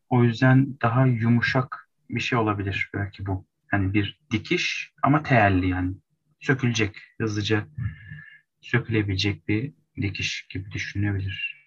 [0.08, 3.46] O yüzden daha yumuşak bir şey olabilir belki bu.
[3.70, 5.94] hani bir dikiş ama teelli yani.
[6.40, 7.66] Sökülecek, hızlıca
[8.60, 11.58] sökülebilecek bir dikiş gibi düşünebilir.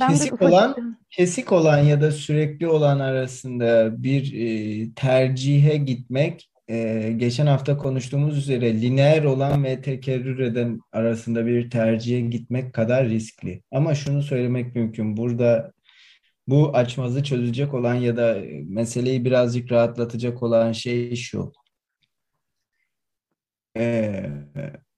[0.00, 7.12] Ben kesik olan kesik olan ya da sürekli olan arasında bir e, tercihe gitmek e,
[7.16, 13.62] geçen hafta konuştuğumuz üzere lineer olan ve tekerrür eden arasında bir tercihe gitmek kadar riskli.
[13.70, 15.16] Ama şunu söylemek mümkün.
[15.16, 15.72] Burada
[16.46, 21.52] bu açmazı çözecek olan ya da meseleyi birazcık rahatlatacak olan şey şu.
[23.76, 24.30] Ee,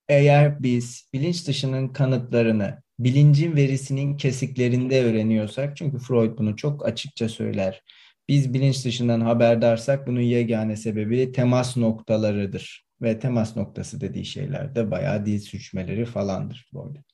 [0.09, 7.83] eğer biz bilinç dışının kanıtlarını bilincin verisinin kesiklerinde öğreniyorsak, çünkü Freud bunu çok açıkça söyler.
[8.31, 12.87] Biz bilinç dışından haberdarsak bunun yegane sebebi temas noktalarıdır.
[13.03, 17.05] Ve temas noktası dediği şeyler de bayağı dil sürçmeleri falandır Freud'un.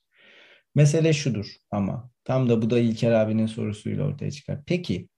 [0.75, 4.59] Mesele şudur ama tam da bu da İlker abinin sorusuyla ortaya çıkar.
[4.65, 5.09] Peki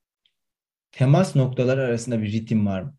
[0.91, 2.95] temas noktaları arasında bir ritim var mı?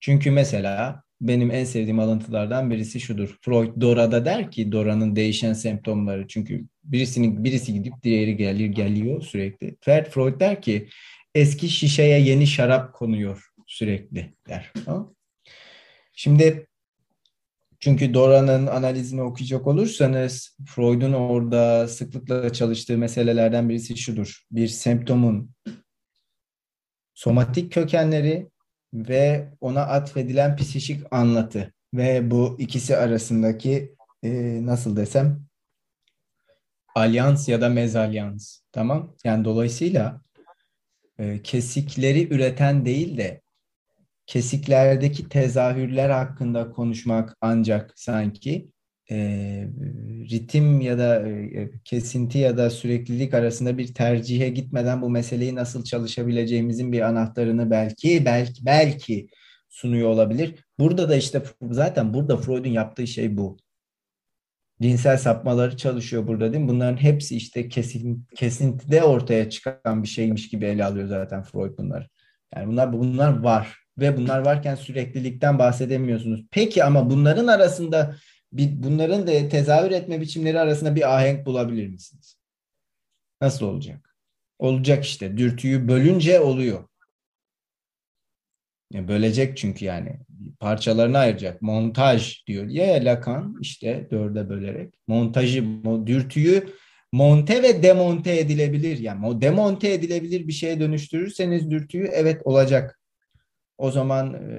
[0.00, 3.38] Çünkü mesela benim en sevdiğim alıntılardan birisi şudur.
[3.42, 9.76] Freud Dora'da der ki Dora'nın değişen semptomları çünkü birisinin birisi gidip diğeri gelir geliyor sürekli.
[9.80, 10.88] Ferd Freud der ki
[11.34, 14.72] eski şişeye yeni şarap konuyor sürekli der.
[16.12, 16.66] Şimdi
[17.80, 24.42] çünkü Dora'nın analizini okuyacak olursanız Freud'un orada sıklıkla çalıştığı meselelerden birisi şudur.
[24.50, 25.50] Bir semptomun
[27.14, 28.48] somatik kökenleri
[28.94, 34.30] ve ona atfedilen psikik anlatı ve bu ikisi arasındaki e,
[34.66, 35.46] nasıl desem
[36.94, 40.20] alyans ya da mezalyans tamam yani dolayısıyla
[41.18, 43.42] e, kesikleri üreten değil de
[44.26, 48.68] kesiklerdeki tezahürler hakkında konuşmak ancak sanki
[49.10, 49.16] e,
[50.30, 55.84] ritim ya da e, kesinti ya da süreklilik arasında bir tercihe gitmeden bu meseleyi nasıl
[55.84, 59.28] çalışabileceğimizin bir anahtarını belki belki belki
[59.68, 60.54] sunuyor olabilir.
[60.78, 63.56] Burada da işte zaten burada Freud'un yaptığı şey bu.
[64.82, 66.68] Cinsel sapmaları çalışıyor burada değil mi?
[66.68, 72.08] Bunların hepsi işte kesin, kesintide ortaya çıkan bir şeymiş gibi ele alıyor zaten Freud bunları.
[72.56, 76.44] Yani bunlar bunlar var ve bunlar varken süreklilikten bahsedemiyorsunuz.
[76.50, 78.16] Peki ama bunların arasında
[78.52, 82.38] bir, bunların da tezahür etme biçimleri arasında bir ahenk bulabilir misiniz?
[83.40, 84.16] Nasıl olacak?
[84.58, 85.36] Olacak işte.
[85.36, 86.84] Dürtüyü bölünce oluyor.
[88.90, 90.20] Ya bölecek çünkü yani.
[90.64, 91.62] Parçalarını ayıracak.
[91.62, 92.66] Montaj diyor.
[92.66, 94.94] Ya Lacan işte dörde bölerek.
[95.06, 95.64] Montajı,
[96.06, 96.68] dürtüyü
[97.12, 98.98] monte ve demonte edilebilir.
[98.98, 103.00] Yani o demonte edilebilir bir şeye dönüştürürseniz dürtüyü evet olacak.
[103.78, 104.52] O zaman e,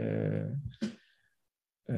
[1.90, 1.98] e,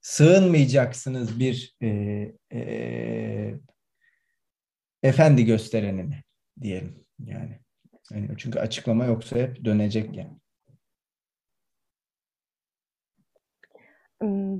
[0.00, 1.88] sığınmayacaksınız bir e,
[2.52, 3.54] e,
[5.02, 6.22] efendi gösterenine
[6.60, 7.60] diyelim yani.
[8.10, 8.28] yani.
[8.36, 10.40] Çünkü açıklama yoksa hep dönecek yani.
[13.80, 14.09] Hmm,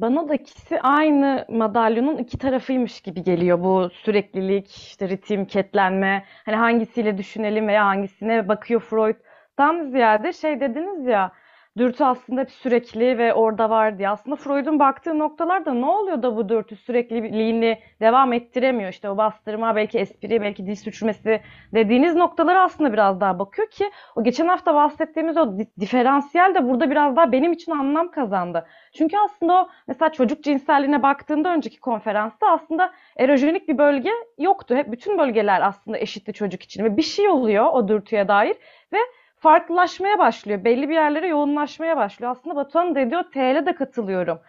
[0.00, 3.60] bana da ikisi aynı madalyonun iki tarafıymış gibi geliyor.
[3.60, 9.16] Bu süreklilik, işte ritim, ketlenme, hani hangisiyle düşünelim veya hangisine bakıyor Freud.
[9.56, 11.32] Tam ziyade şey dediniz ya,
[11.78, 14.08] dürtü aslında hep sürekli ve orada var diye.
[14.08, 18.90] Aslında Freud'un baktığı noktalarda ne oluyor da bu dürtü sürekliliğini devam ettiremiyor?
[18.90, 21.40] İşte o bastırma, belki espri, belki dil sürçmesi
[21.74, 26.90] dediğiniz noktalara aslında biraz daha bakıyor ki o geçen hafta bahsettiğimiz o diferansiyel de burada
[26.90, 28.66] biraz daha benim için anlam kazandı.
[28.92, 34.74] Çünkü aslında o mesela çocuk cinselliğine baktığında önceki konferansta aslında erojenik bir bölge yoktu.
[34.74, 38.56] Hep bütün bölgeler aslında eşitti çocuk için ve bir şey oluyor o dürtüye dair
[38.92, 38.98] ve
[39.40, 40.64] farklılaşmaya başlıyor.
[40.64, 42.32] Belli bir yerlere yoğunlaşmaya başlıyor.
[42.32, 44.40] Aslında Batuhan dediği o TL'e de katılıyorum.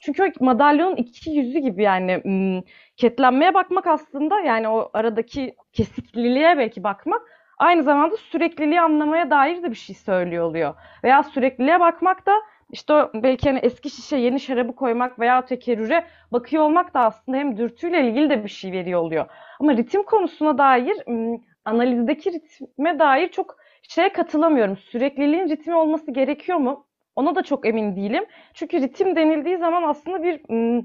[0.00, 2.60] Çünkü madalyonun iki yüzü gibi yani hmm,
[2.96, 7.22] ketlenmeye bakmak aslında yani o aradaki kesikliliğe belki bakmak
[7.58, 10.74] aynı zamanda sürekliliği anlamaya dair de bir şey söylüyor oluyor.
[11.04, 12.32] Veya sürekliliğe bakmak da
[12.72, 17.56] işte belki hani eski şişe yeni şarabı koymak veya tekerrüre bakıyor olmak da aslında hem
[17.56, 19.26] dürtüyle ilgili de bir şey veriyor oluyor.
[19.60, 24.76] Ama ritim konusuna dair hmm, analizdeki ritme dair çok şeye katılamıyorum.
[24.76, 26.86] Sürekliliğin ritmi olması gerekiyor mu?
[27.16, 28.24] Ona da çok emin değilim.
[28.54, 30.40] Çünkü ritim denildiği zaman aslında bir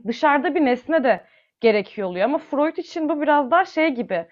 [0.07, 1.25] dışarıda bir nesne de
[1.61, 2.25] gerekiyor oluyor.
[2.25, 4.25] Ama Freud için bu biraz daha şey gibi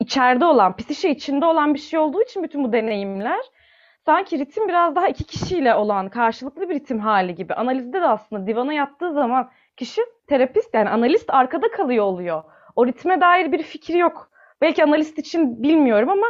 [0.00, 3.40] içeride olan, psişe içinde olan bir şey olduğu için bütün bu deneyimler
[4.06, 7.54] sanki ritim biraz daha iki kişiyle olan karşılıklı bir ritim hali gibi.
[7.54, 12.42] Analizde de aslında divana yattığı zaman kişi terapist yani analist arkada kalıyor oluyor.
[12.76, 14.30] O ritme dair bir fikri yok.
[14.60, 16.26] Belki analist için bilmiyorum ama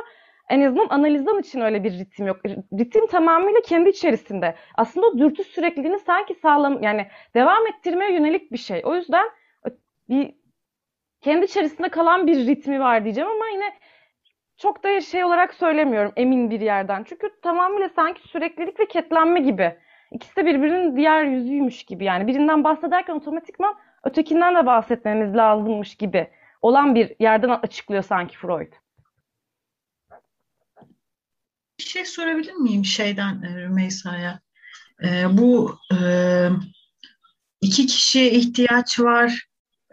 [0.52, 2.40] en azından analizden için öyle bir ritim yok.
[2.78, 4.54] Ritim tamamıyla kendi içerisinde.
[4.74, 8.82] Aslında o dürtü sürekliliğini sanki sağlam yani devam ettirmeye yönelik bir şey.
[8.84, 9.30] O yüzden
[10.08, 10.34] bir
[11.20, 13.74] kendi içerisinde kalan bir ritmi var diyeceğim ama yine
[14.56, 17.04] çok da şey olarak söylemiyorum emin bir yerden.
[17.04, 19.76] Çünkü tamamıyla sanki süreklilik ve ketlenme gibi.
[20.10, 22.26] İkisi de birbirinin diğer yüzüymüş gibi yani.
[22.26, 26.30] Birinden bahsederken otomatikman ötekinden de bahsetmemiz lazımmış gibi
[26.62, 28.72] olan bir yerden açıklıyor sanki Freud.
[31.82, 34.40] Bir şey sorabilir miyim şeyden e, Rümeysa'ya?
[35.04, 35.98] Ee, bu e,
[37.60, 39.46] iki kişiye ihtiyaç var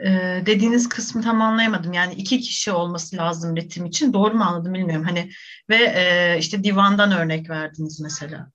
[0.05, 0.09] e,
[0.45, 1.93] dediğiniz kısmı tam anlayamadım.
[1.93, 4.13] Yani iki kişi olması lazım ritim için.
[4.13, 5.05] Doğru mu anladım bilmiyorum.
[5.05, 5.31] Hani
[5.69, 8.51] ve e, işte divandan örnek verdiniz mesela.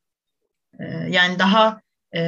[0.80, 1.80] E, yani daha
[2.12, 2.22] e,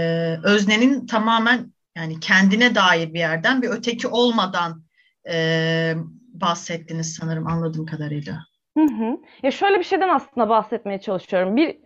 [0.44, 4.84] öznenin tamamen yani kendine dair bir yerden bir öteki olmadan
[5.28, 5.94] e,
[6.32, 8.46] bahsettiniz sanırım anladığım kadarıyla.
[8.76, 9.18] Hı hı.
[9.42, 11.56] Ya şöyle bir şeyden aslında bahsetmeye çalışıyorum.
[11.56, 11.78] Bir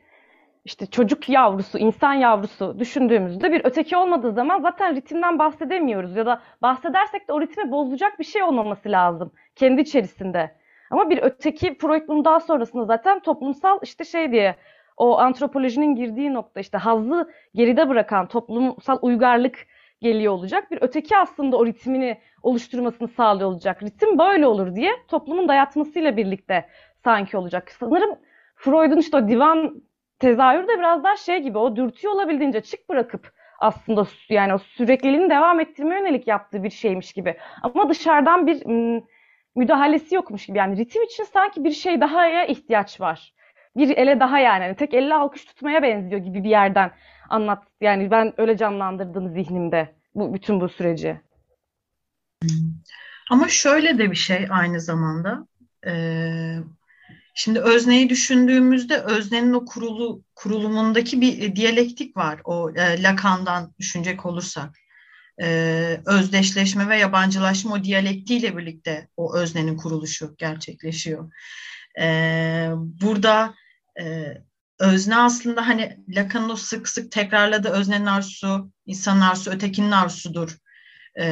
[0.64, 6.42] işte çocuk yavrusu, insan yavrusu düşündüğümüzde bir öteki olmadığı zaman zaten ritimden bahsedemiyoruz ya da
[6.62, 10.56] bahsedersek de o ritmi bozacak bir şey olmaması lazım kendi içerisinde.
[10.90, 14.56] Ama bir öteki Freud bunu daha sonrasında zaten toplumsal işte şey diye
[14.96, 19.66] o antropolojinin girdiği nokta işte hazzı geride bırakan toplumsal uygarlık
[20.00, 20.70] geliyor olacak.
[20.70, 23.82] Bir öteki aslında o ritmini oluşturmasını sağlıyor olacak.
[23.82, 26.68] Ritim böyle olur diye toplumun dayatmasıyla birlikte
[27.04, 27.70] sanki olacak.
[27.78, 28.18] Sanırım
[28.56, 29.82] Freud'un işte o divan
[30.18, 35.30] tezahürü de biraz daha şey gibi o dürtüyü olabildiğince çık bırakıp aslında yani o sürekliliğini
[35.30, 37.36] devam ettirmeye yönelik yaptığı bir şeymiş gibi.
[37.62, 38.62] Ama dışarıdan bir
[39.54, 40.58] müdahalesi yokmuş gibi.
[40.58, 43.34] Yani ritim için sanki bir şey daha ihtiyaç var.
[43.76, 44.64] Bir ele daha yani.
[44.64, 46.90] yani tek elle alkış tutmaya benziyor gibi bir yerden
[47.30, 47.62] anlat.
[47.80, 51.20] Yani ben öyle canlandırdım zihnimde bu bütün bu süreci.
[53.30, 55.46] Ama şöyle de bir şey aynı zamanda.
[55.86, 56.56] Ee,
[57.34, 62.40] şimdi özneyi düşündüğümüzde öznenin o kurulu kurulumundaki bir diyalektik var.
[62.44, 64.76] O e, Lacan'dan düşünecek olursak.
[65.42, 71.32] Ee, özdeşleşme ve yabancılaşma o diyalektiyle birlikte o öznenin kuruluşu gerçekleşiyor.
[72.00, 73.54] Ee, burada
[74.00, 74.34] e,
[74.80, 80.56] özne aslında hani Lacan'ın o sık sık tekrarladığı öznenin arzusu, insanın arzusu, ötekinin arzusudur
[81.20, 81.26] e,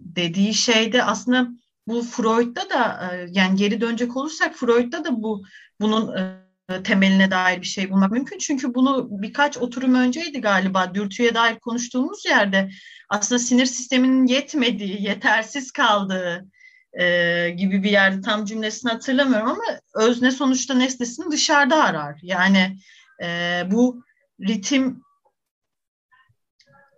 [0.00, 1.48] dediği şeyde aslında
[1.86, 5.44] bu Freud'da da e, yani geri dönecek olursak Freud'da da bu
[5.80, 8.38] bunun e, temeline dair bir şey bulmak mümkün.
[8.38, 12.70] Çünkü bunu birkaç oturum önceydi galiba dürtüye dair konuştuğumuz yerde
[13.08, 16.46] aslında sinir sisteminin yetmediği, yetersiz kaldığı
[16.92, 19.64] e, gibi bir yerde tam cümlesini hatırlamıyorum ama
[19.94, 22.18] özne sonuçta nesnesini dışarıda arar.
[22.22, 22.78] Yani
[23.22, 24.02] e, bu
[24.40, 25.02] ritim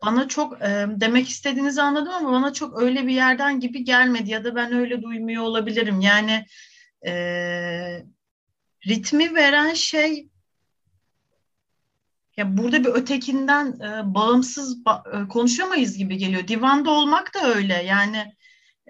[0.05, 4.45] bana çok e, demek istediğinizi anladım ama bana çok öyle bir yerden gibi gelmedi ya
[4.45, 6.01] da ben öyle duymuyor olabilirim.
[6.01, 6.47] Yani
[7.07, 7.13] e,
[8.87, 10.29] ritmi veren şey
[12.37, 16.49] ya burada bir ötekinden e, bağımsız ba- e, konuşamayız gibi geliyor.
[16.49, 17.75] Divanda olmak da öyle.
[17.75, 18.33] Yani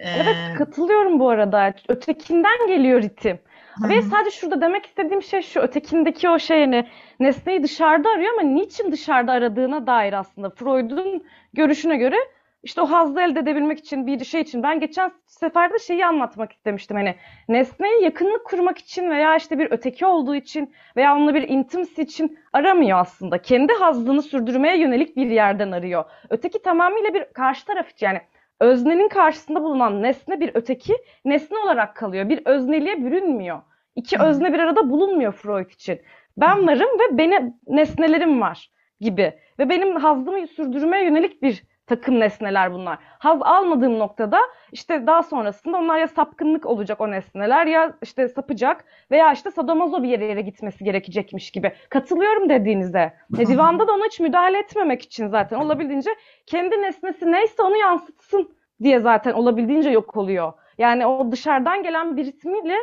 [0.05, 1.75] Evet katılıyorum bu arada.
[1.89, 3.39] Ötekinden geliyor ritim.
[3.75, 3.89] Hı-hı.
[3.89, 5.61] Ve sadece şurada demek istediğim şey şu.
[5.61, 6.87] Ötekindeki o şey hani
[7.21, 12.17] nesneyi dışarıda arıyor ama niçin dışarıda aradığına dair aslında Freud'un görüşüne göre
[12.63, 14.63] işte o hazzı elde edebilmek için bir şey için.
[14.63, 16.97] Ben geçen seferde şeyi anlatmak istemiştim.
[16.97, 17.15] Hani
[17.49, 22.39] nesneye yakınlık kurmak için veya işte bir öteki olduğu için veya onunla bir intimacy için
[22.53, 23.43] aramıyor aslında.
[23.43, 26.05] Kendi hazzını sürdürmeye yönelik bir yerden arıyor.
[26.31, 28.21] Öteki tamamıyla bir karşı taraf için yani
[28.61, 32.29] öznenin karşısında bulunan nesne bir öteki nesne olarak kalıyor.
[32.29, 33.63] Bir özneliğe bürünmüyor.
[33.97, 36.01] İki özne bir arada bulunmuyor Freud için.
[36.37, 39.35] Ben varım ve beni nesnelerim var gibi.
[39.59, 42.99] Ve benim hazdımı sürdürmeye yönelik bir takım nesneler bunlar.
[43.19, 44.41] Haz almadığım noktada
[44.73, 50.03] işte daha sonrasında onlar ya sapkınlık olacak o nesneler ya işte sapacak veya işte sadomazo
[50.03, 51.73] bir yere, yere gitmesi gerekecekmiş gibi.
[51.89, 53.13] Katılıyorum dediğinize.
[53.39, 56.11] E, divanda da ona hiç müdahale etmemek için zaten olabildiğince
[56.47, 58.51] kendi nesnesi neyse onu yansıtsın
[58.83, 60.53] diye zaten olabildiğince yok oluyor.
[60.79, 62.77] Yani o dışarıdan gelen bir ritmiyle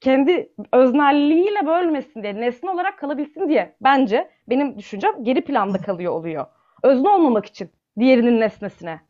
[0.00, 6.46] kendi öznelliğiyle bölmesin diye, nesne olarak kalabilsin diye bence benim düşüncem geri planda kalıyor oluyor.
[6.82, 9.00] Özne olmamak için diğerinin nesnesine.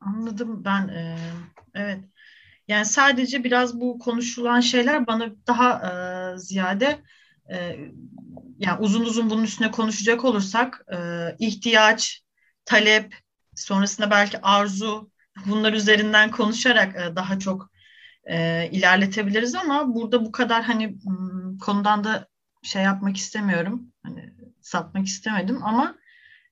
[0.00, 0.88] Anladım ben.
[0.88, 1.18] E,
[1.74, 2.04] evet.
[2.68, 5.70] Yani sadece biraz bu konuşulan şeyler bana daha
[6.34, 6.98] e, ziyade
[7.52, 7.76] e,
[8.58, 10.96] yani uzun uzun bunun üstüne konuşacak olursak e,
[11.38, 12.22] ihtiyaç,
[12.64, 13.14] talep,
[13.56, 15.10] sonrasında belki arzu
[15.46, 17.70] bunlar üzerinden konuşarak e, daha çok
[18.24, 20.98] e, ilerletebiliriz ama burada bu kadar hani
[21.60, 22.28] konudan da
[22.62, 23.92] şey yapmak istemiyorum.
[24.02, 25.96] Hani satmak istemedim ama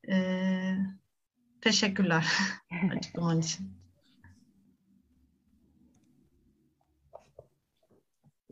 [0.09, 0.77] e,
[1.61, 2.27] teşekkürler
[2.97, 3.73] açıklaman için.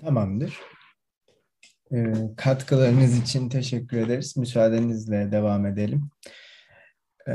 [0.01, 0.61] Tamamdır.
[1.93, 4.37] E, katkılarınız için teşekkür ederiz.
[4.37, 6.11] Müsaadenizle devam edelim.
[7.29, 7.35] E,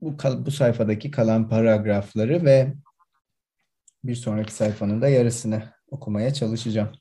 [0.00, 2.74] bu, bu sayfadaki kalan paragrafları ve
[4.04, 6.92] bir sonraki sayfanın da yarısını okumaya çalışacağım.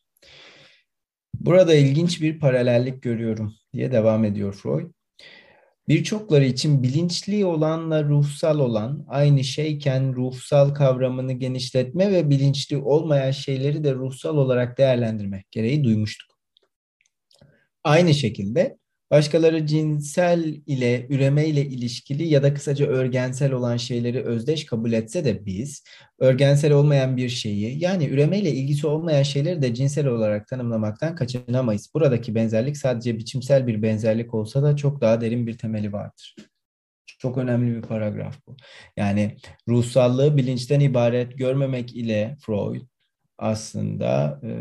[1.33, 4.91] Burada ilginç bir paralellik görüyorum diye devam ediyor Freud.
[5.87, 13.83] Birçokları için bilinçli olanla ruhsal olan aynı şeyken ruhsal kavramını genişletme ve bilinçli olmayan şeyleri
[13.83, 16.37] de ruhsal olarak değerlendirme gereği duymuştuk.
[17.83, 18.77] Aynı şekilde
[19.13, 25.25] Başkaları cinsel ile, üreme ile ilişkili ya da kısaca örgensel olan şeyleri özdeş kabul etse
[25.25, 25.83] de biz,
[26.19, 31.89] örgensel olmayan bir şeyi yani üreme ile ilgisi olmayan şeyleri de cinsel olarak tanımlamaktan kaçınamayız.
[31.93, 36.35] Buradaki benzerlik sadece biçimsel bir benzerlik olsa da çok daha derin bir temeli vardır.
[37.05, 38.55] Çok önemli bir paragraf bu.
[38.97, 39.37] Yani
[39.67, 42.81] ruhsallığı bilinçten ibaret görmemek ile Freud
[43.37, 44.51] aslında e,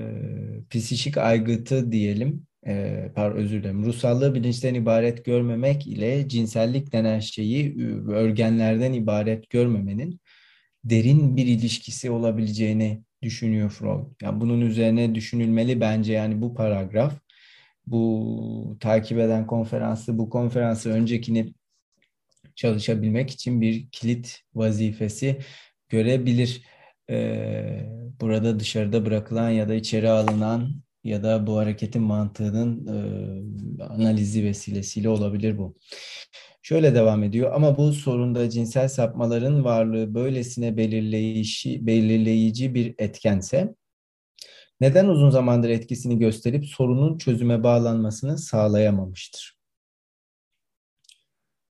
[0.70, 7.76] psikik aygıtı diyelim e, pardon özür dilerim ruhsallığı bilinçten ibaret görmemek ile cinsellik denen şeyi
[8.08, 10.20] örgenlerden ibaret görmemenin
[10.84, 14.06] derin bir ilişkisi olabileceğini düşünüyor Freud.
[14.22, 17.14] Yani bunun üzerine düşünülmeli bence yani bu paragraf.
[17.86, 21.54] Bu takip eden konferansı, bu konferansı öncekini
[22.54, 25.38] çalışabilmek için bir kilit vazifesi
[25.88, 26.62] görebilir.
[27.10, 27.86] Ee,
[28.20, 32.86] burada dışarıda bırakılan ya da içeri alınan ya da bu hareketin mantığının
[33.80, 35.76] e, analizi vesilesiyle olabilir bu.
[36.62, 43.74] Şöyle devam ediyor ama bu sorunda cinsel sapmaların varlığı böylesine belirleyici, belirleyici bir etkense
[44.80, 49.58] neden uzun zamandır etkisini gösterip sorunun çözüme bağlanmasını sağlayamamıştır?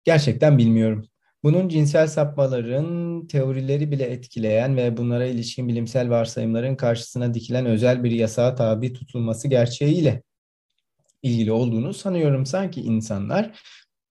[0.03, 1.09] Gerçekten bilmiyorum.
[1.43, 8.11] Bunun cinsel sapmaların teorileri bile etkileyen ve bunlara ilişkin bilimsel varsayımların karşısına dikilen özel bir
[8.11, 10.23] yasağa tabi tutulması gerçeğiyle
[11.23, 12.45] ilgili olduğunu sanıyorum.
[12.45, 13.59] Sanki insanlar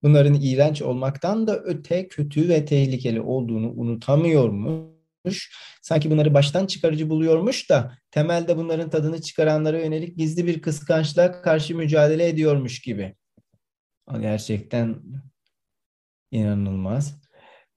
[0.02, 5.56] bunların iğrenç olmaktan da öte kötü ve tehlikeli olduğunu unutamıyormuş.
[5.82, 11.76] Sanki bunları baştan çıkarıcı buluyormuş da temelde bunların tadını çıkaranlara yönelik gizli bir kıskançlığa karşı
[11.76, 13.14] mücadele ediyormuş gibi.
[14.20, 15.02] Gerçekten
[16.30, 17.20] inanılmaz.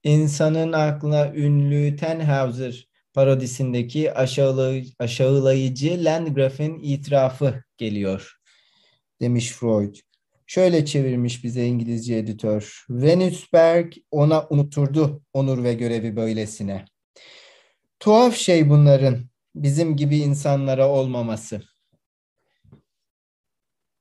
[0.04, 4.14] İnsanın aklına ünlü Tannhauser parodisindeki
[5.00, 8.40] aşağılayıcı Landgraf'in itirafı geliyor
[9.22, 9.96] demiş Freud.
[10.48, 12.86] Şöyle çevirmiş bize İngilizce editör.
[12.90, 16.86] Venusberg ona unuturdu onur ve görevi böylesine.
[18.00, 21.62] Tuhaf şey bunların bizim gibi insanlara olmaması.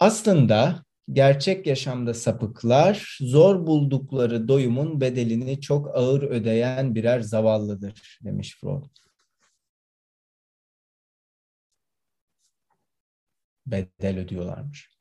[0.00, 8.84] Aslında gerçek yaşamda sapıklar zor buldukları doyumun bedelini çok ağır ödeyen birer zavallıdır demiş Freud.
[13.66, 14.98] Bedel ödüyorlarmış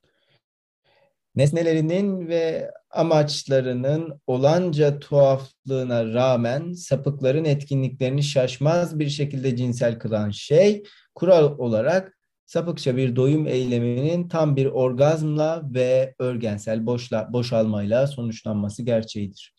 [1.38, 10.84] nesnelerinin ve amaçlarının olanca tuhaflığına rağmen sapıkların etkinliklerini şaşmaz bir şekilde cinsel kılan şey
[11.16, 12.17] kural olarak
[12.48, 19.54] sapıkça bir doyum eyleminin tam bir orgazmla ve örgensel boşla, boşalmayla sonuçlanması gerçeğidir.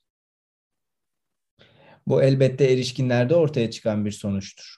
[2.07, 4.77] Bu elbette erişkinlerde ortaya çıkan bir sonuçtur.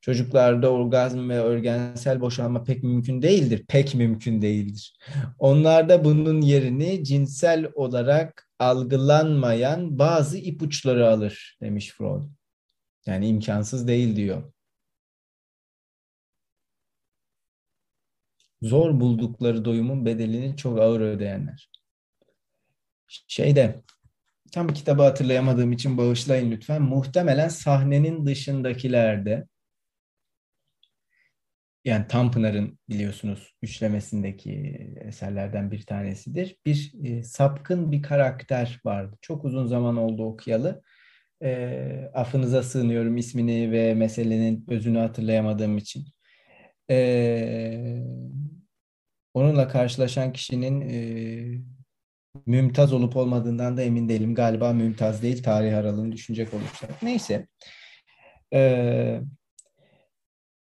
[0.00, 3.64] Çocuklarda orgazm ve örgensel boşalma pek mümkün değildir.
[3.68, 4.96] Pek mümkün değildir.
[5.38, 12.22] Onlarda bunun yerini cinsel olarak algılanmayan bazı ipuçları alır demiş Freud.
[13.06, 14.52] Yani imkansız değil diyor.
[18.62, 21.70] Zor buldukları doyumun bedelini çok ağır ödeyenler.
[23.08, 23.82] Şeyde
[24.52, 26.82] tam kitabı hatırlayamadığım için bağışlayın lütfen.
[26.82, 29.46] Muhtemelen sahnenin dışındakilerde
[31.84, 34.52] yani Tanpınar'ın biliyorsunuz üçlemesindeki
[35.00, 36.56] eserlerden bir tanesidir.
[36.66, 39.18] Bir e, sapkın bir karakter vardı.
[39.20, 40.82] Çok uzun zaman oldu okuyalı.
[41.42, 46.06] E, affınıza sığınıyorum ismini ve meselenin özünü hatırlayamadığım için.
[46.92, 48.04] E,
[49.34, 50.98] onunla karşılaşan kişinin e,
[52.46, 54.34] mümtaz olup olmadığından da emin değilim.
[54.34, 57.02] Galiba mümtaz değil tarih aralığını düşünecek olursak.
[57.02, 57.46] Neyse.
[58.52, 59.22] Evet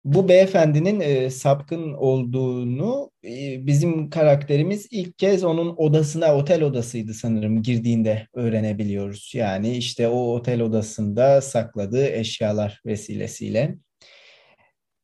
[0.06, 7.64] bu beyefendinin e, sapkın olduğunu e, bizim karakterimiz ilk kez onun odasına, otel odasıydı sanırım
[7.64, 9.32] girdiğinde öğrenebiliyoruz.
[9.36, 13.76] Yani işte o otel odasında sakladığı eşyalar vesilesiyle.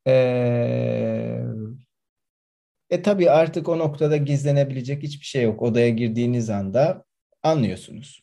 [0.06, 0.12] E,
[2.90, 5.62] e tabii artık o noktada gizlenebilecek hiçbir şey yok.
[5.62, 7.04] Odaya girdiğiniz anda
[7.42, 8.22] anlıyorsunuz.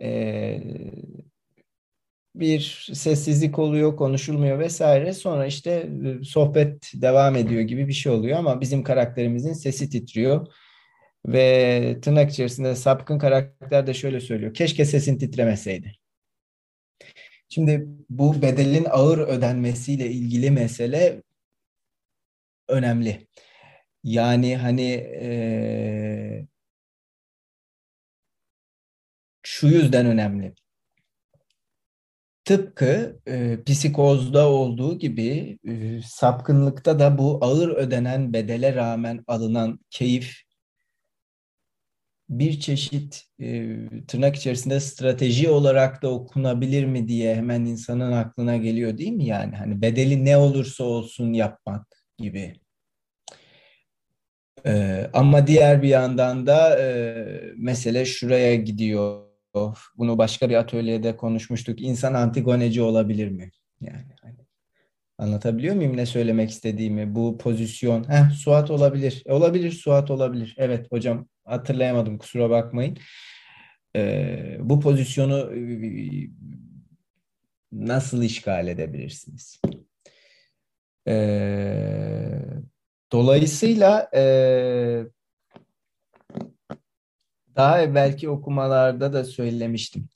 [0.00, 0.60] E,
[2.34, 5.12] bir sessizlik oluyor, konuşulmuyor vesaire.
[5.12, 5.70] Sonra işte
[6.20, 10.46] e, sohbet devam ediyor gibi bir şey oluyor ama bizim karakterimizin sesi titriyor.
[11.26, 14.54] Ve tırnak içerisinde sapkın karakter de şöyle söylüyor.
[14.54, 15.92] Keşke sesin titremeseydi.
[17.54, 21.22] Şimdi bu bedelin ağır ödenmesiyle ilgili mesele
[22.68, 23.28] önemli.
[24.04, 24.90] Yani hani
[25.20, 26.46] e,
[29.42, 30.54] şu yüzden önemli
[32.44, 40.43] Tıpkı e, psikozda olduğu gibi e, sapkınlıkta da bu ağır ödenen bedele rağmen alınan keyif
[42.38, 43.76] bir çeşit e,
[44.08, 49.24] tırnak içerisinde strateji olarak da okunabilir mi diye hemen insanın aklına geliyor değil mi?
[49.26, 51.86] Yani hani bedeli ne olursa olsun yapmak
[52.18, 52.54] gibi.
[54.66, 57.24] E, ama diğer bir yandan da e,
[57.56, 59.24] mesele şuraya gidiyor
[59.96, 61.80] bunu başka bir atölyede konuşmuştuk.
[61.80, 63.50] İnsan antigoneci olabilir mi?
[63.80, 64.36] Yani hani
[65.18, 67.14] anlatabiliyor muyum ne söylemek istediğimi?
[67.14, 69.22] Bu pozisyon, heh, Suat olabilir.
[69.26, 70.54] E, olabilir Suat olabilir.
[70.58, 72.98] Evet hocam hatırlayamadım kusura bakmayın.
[73.96, 75.60] Ee, bu pozisyonu e,
[77.72, 79.60] nasıl işgal edebilirsiniz?
[81.08, 81.14] E,
[83.12, 84.22] dolayısıyla e,
[87.56, 90.08] daha evvelki okumalarda da söylemiştim.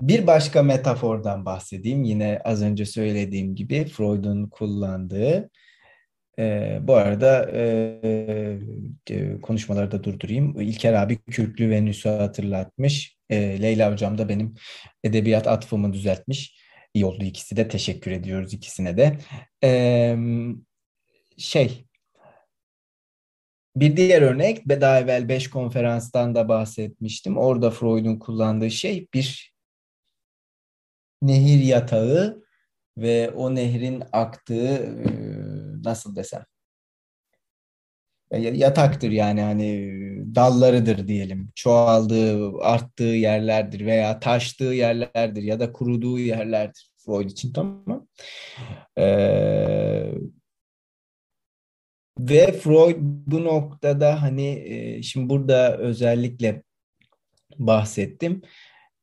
[0.00, 2.04] Bir başka metafordan bahsedeyim.
[2.04, 5.50] Yine az önce söylediğim gibi Freud'un kullandığı.
[6.40, 7.62] E, bu arada e,
[9.10, 10.60] e, konuşmaları durdurayım.
[10.60, 13.16] İlker abi Kürklü Venüs'ü hatırlatmış.
[13.30, 14.54] E, Leyla hocam da benim
[15.04, 16.60] edebiyat atfımı düzeltmiş.
[16.94, 17.68] İyi oldu ikisi de.
[17.68, 19.18] Teşekkür ediyoruz ikisine de.
[19.64, 20.16] E,
[21.36, 21.84] şey,
[23.76, 27.36] bir diğer örnek, daha evvel 5 konferanstan da bahsetmiştim.
[27.36, 29.54] Orada Freud'un kullandığı şey bir
[31.22, 32.44] nehir yatağı
[32.98, 34.94] ve o nehrin aktığı
[35.84, 36.44] nasıl desem
[38.38, 39.92] yataktır yani hani
[40.34, 41.52] dallarıdır diyelim.
[41.54, 48.08] Çoğaldığı, arttığı yerlerdir veya taştığı yerlerdir ya da kuruduğu yerlerdir Freud için tamam.
[48.98, 50.12] Ee,
[52.18, 56.62] ve Freud bu noktada hani şimdi burada özellikle
[57.58, 58.42] bahsettim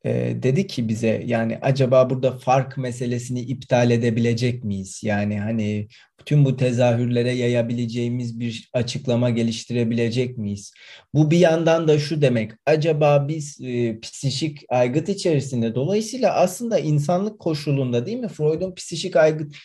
[0.06, 5.02] e, dedi ki bize yani acaba burada fark meselesini iptal edebilecek miyiz?
[5.04, 5.88] Yani hani
[6.28, 10.74] bütün bu tezahürlere yayabileceğimiz bir açıklama geliştirebilecek miyiz?
[11.14, 17.40] Bu bir yandan da şu demek acaba biz e, psişik aygıt içerisinde dolayısıyla aslında insanlık
[17.40, 19.56] koşulunda değil mi Freud'un psişik aygıt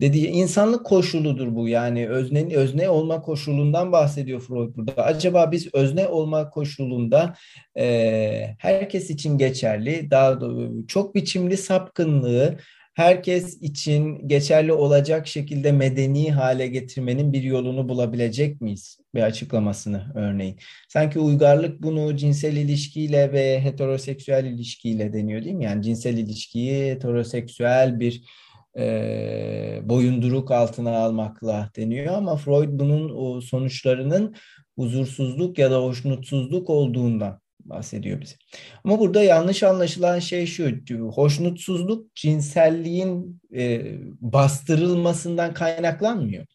[0.00, 5.04] dediği insanlık koşuludur bu yani özne, özne olma koşulundan bahsediyor Freud burada.
[5.04, 7.34] Acaba biz özne olma koşulunda
[7.78, 10.38] e, herkes için geçerli, daha
[10.88, 12.58] çok biçimli sapkınlığı
[12.94, 18.98] herkes için geçerli olacak şekilde medeni hale getirmenin bir yolunu bulabilecek miyiz?
[19.14, 20.58] Bir açıklamasını örneğin.
[20.88, 25.64] Sanki uygarlık bunu cinsel ilişkiyle ve heteroseksüel ilişkiyle deniyor değil mi?
[25.64, 28.24] Yani cinsel ilişkiyi heteroseksüel bir
[28.78, 34.34] e, boyunduruk altına almakla deniyor ama Freud bunun o sonuçlarının
[34.78, 38.36] huzursuzluk ya da hoşnutsuzluk olduğundan bahsediyor bize.
[38.84, 40.78] Ama burada yanlış anlaşılan şey şu,
[41.14, 43.82] hoşnutsuzluk cinselliğin e,
[44.20, 46.46] bastırılmasından kaynaklanmıyor.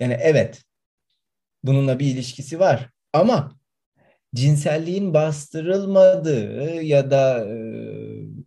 [0.00, 0.62] Yani evet,
[1.62, 3.58] bununla bir ilişkisi var ama
[4.34, 7.56] cinselliğin bastırılmadığı ya da e,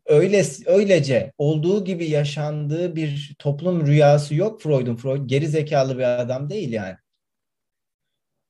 [0.06, 4.96] öyle öylece olduğu gibi yaşandığı bir toplum rüyası yok Freud'un.
[4.96, 6.96] Freud geri zekalı bir adam değil yani.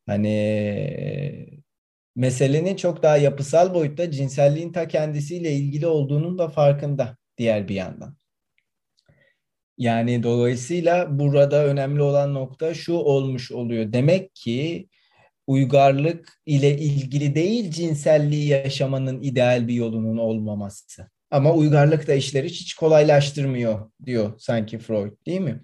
[0.08, 1.59] Hani
[2.16, 8.16] meselenin çok daha yapısal boyutta cinselliğin ta kendisiyle ilgili olduğunun da farkında diğer bir yandan.
[9.78, 13.94] Yani dolayısıyla burada önemli olan nokta şu olmuş oluyor.
[13.94, 14.90] Demek ki
[15.48, 21.10] uygarlık ile ilgili değil cinselliği yaşamanın ideal bir yolunun olmaması.
[21.32, 25.62] Ama uygarlık da işleri hiç kolaylaştırmıyor diyor sanki Freud değil mi?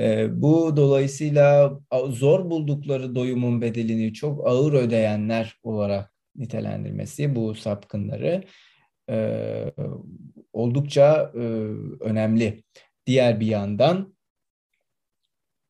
[0.00, 1.78] Ee, bu dolayısıyla
[2.08, 8.44] zor buldukları doyumun bedelini çok ağır ödeyenler olarak nitelendirmesi bu sapkınları
[9.10, 9.64] e,
[10.52, 11.38] oldukça e,
[12.00, 12.64] önemli.
[13.06, 14.16] Diğer bir yandan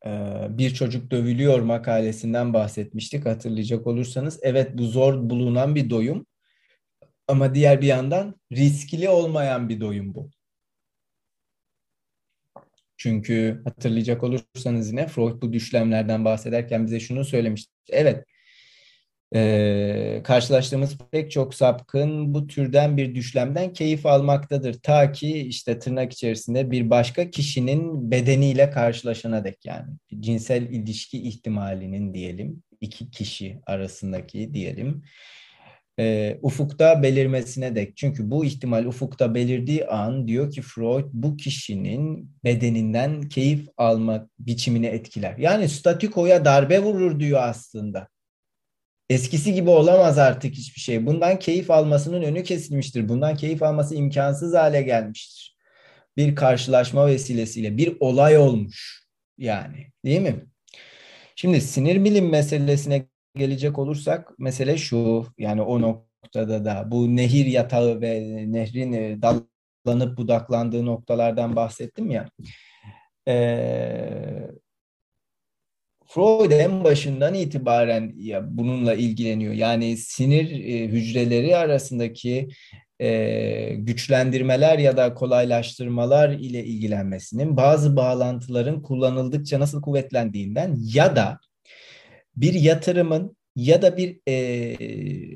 [0.06, 0.10] e,
[0.50, 4.40] bir çocuk dövülüyor makalesinden bahsetmiştik hatırlayacak olursanız.
[4.42, 6.26] Evet bu zor bulunan bir doyum
[7.28, 10.30] ama diğer bir yandan riskli olmayan bir doyum bu.
[12.98, 17.72] Çünkü hatırlayacak olursanız yine Freud bu düşlemlerden bahsederken bize şunu söylemişti.
[17.90, 18.24] Evet,
[19.34, 24.74] e, karşılaştığımız pek çok sapkın bu türden bir düşlemden keyif almaktadır.
[24.82, 29.90] Ta ki işte tırnak içerisinde bir başka kişinin bedeniyle karşılaşana dek yani.
[30.20, 35.02] Cinsel ilişki ihtimalinin diyelim, iki kişi arasındaki diyelim
[35.98, 37.96] e, ufukta belirmesine dek.
[37.96, 44.86] Çünkü bu ihtimal ufukta belirdiği an diyor ki Freud bu kişinin bedeninden keyif alma biçimini
[44.86, 45.34] etkiler.
[45.38, 48.08] Yani statikoya darbe vurur diyor aslında.
[49.10, 51.06] Eskisi gibi olamaz artık hiçbir şey.
[51.06, 53.08] Bundan keyif almasının önü kesilmiştir.
[53.08, 55.56] Bundan keyif alması imkansız hale gelmiştir.
[56.16, 59.04] Bir karşılaşma vesilesiyle bir olay olmuş
[59.38, 60.46] yani değil mi?
[61.36, 63.06] Şimdi sinir bilim meselesine
[63.38, 70.18] gelecek olursak mesele şu yani o noktada da bu nehir yatağı ve nehrin e, dallanıp
[70.18, 72.28] budaklandığı noktalardan bahsettim ya.
[73.28, 74.50] Ee,
[76.06, 79.54] Freud en başından itibaren ya bununla ilgileniyor.
[79.54, 82.48] Yani sinir e, hücreleri arasındaki
[83.00, 91.38] e, güçlendirmeler ya da kolaylaştırmalar ile ilgilenmesinin bazı bağlantıların kullanıldıkça nasıl kuvvetlendiğinden ya da
[92.40, 94.34] bir yatırımın ya da bir e,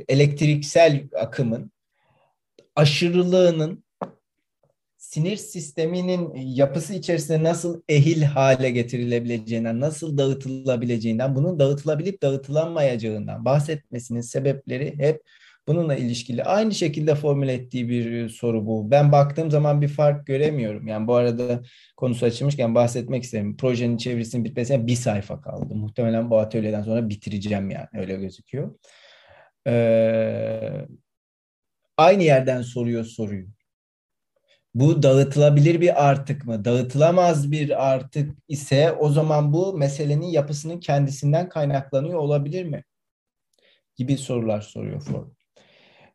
[0.09, 1.73] elektriksel akımın
[2.77, 3.85] aşırılığının
[4.97, 14.99] sinir sisteminin yapısı içerisinde nasıl ehil hale getirilebileceğinden, nasıl dağıtılabileceğinden, bunun dağıtılabilip dağıtılamayacağından bahsetmesinin sebepleri
[14.99, 15.23] hep
[15.69, 16.45] bununla ilişkili.
[16.45, 18.91] Aynı şekilde formüle ettiği bir soru bu.
[18.91, 20.87] Ben baktığım zaman bir fark göremiyorum.
[20.87, 21.63] Yani bu arada
[21.97, 23.57] konusu açılmışken bahsetmek isterim.
[23.57, 25.75] Projenin çevirisinin bitmesine bir sayfa kaldı.
[25.75, 28.75] Muhtemelen bu atölyeden sonra bitireceğim yani öyle gözüküyor.
[29.67, 30.87] Ee,
[31.97, 33.47] aynı yerden soruyor soruyu.
[34.75, 36.65] Bu dağıtılabilir bir artık mı?
[36.65, 42.85] Dağıtılamaz bir artık ise o zaman bu meselenin yapısının kendisinden kaynaklanıyor olabilir mi?
[43.97, 45.42] Gibi sorular soruyor Freud.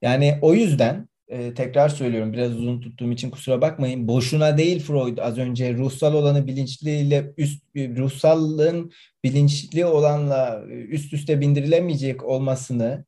[0.01, 4.07] Yani o yüzden e, tekrar söylüyorum biraz uzun tuttuğum için kusura bakmayın.
[4.07, 8.91] Boşuna değil Freud az önce ruhsal olanı bilinçliyle üst ruhsallığın
[9.23, 13.05] bilinçli olanla üst üste bindirilemeyecek olmasını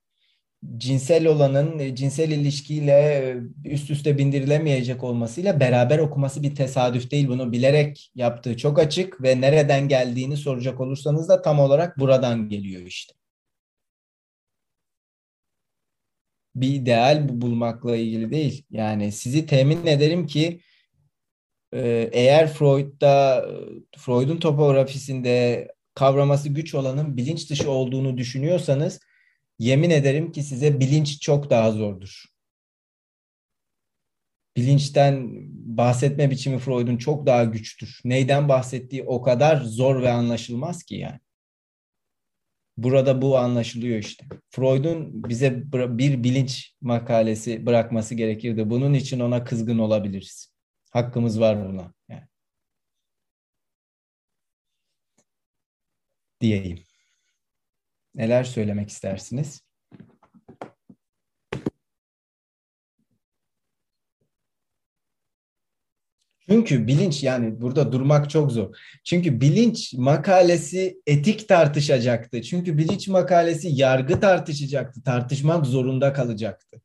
[0.77, 3.37] cinsel olanın e, cinsel ilişkiyle e,
[3.69, 7.27] üst üste bindirilemeyecek olmasıyla beraber okuması bir tesadüf değil.
[7.27, 12.81] Bunu bilerek yaptığı çok açık ve nereden geldiğini soracak olursanız da tam olarak buradan geliyor
[12.81, 13.18] işte.
[16.55, 18.65] Bir ideal bulmakla ilgili değil.
[18.71, 20.61] Yani sizi temin ederim ki
[21.73, 23.45] e, eğer Freud'da
[23.97, 28.99] Freud'un topografisinde kavraması güç olanın bilinç dışı olduğunu düşünüyorsanız
[29.59, 32.25] Yemin ederim ki size bilinç çok daha zordur.
[34.57, 35.27] Bilinçten
[35.77, 38.01] bahsetme biçimi Freud'un çok daha güçtür.
[38.03, 41.19] Neyden bahsettiği o kadar zor ve anlaşılmaz ki yani.
[42.83, 44.25] Burada bu anlaşılıyor işte.
[44.49, 48.69] Freud'un bize bir bilinç makalesi bırakması gerekirdi.
[48.69, 50.53] Bunun için ona kızgın olabiliriz.
[50.91, 51.93] Hakkımız var buna.
[52.09, 52.27] Yani.
[56.41, 56.83] Diyeyim.
[58.15, 59.68] Neler söylemek istersiniz?
[66.49, 68.75] Çünkü bilinç yani burada durmak çok zor.
[69.03, 72.41] Çünkü bilinç makalesi etik tartışacaktı.
[72.41, 75.03] Çünkü bilinç makalesi yargı tartışacaktı.
[75.03, 76.81] Tartışmak zorunda kalacaktı.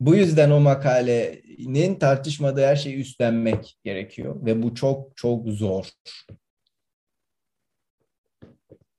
[0.00, 5.86] Bu yüzden o makalenin tartışmadığı her şeyi üstlenmek gerekiyor ve bu çok çok zor.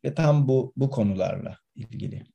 [0.05, 2.32] Ve tam bu, bu konularla ilgili.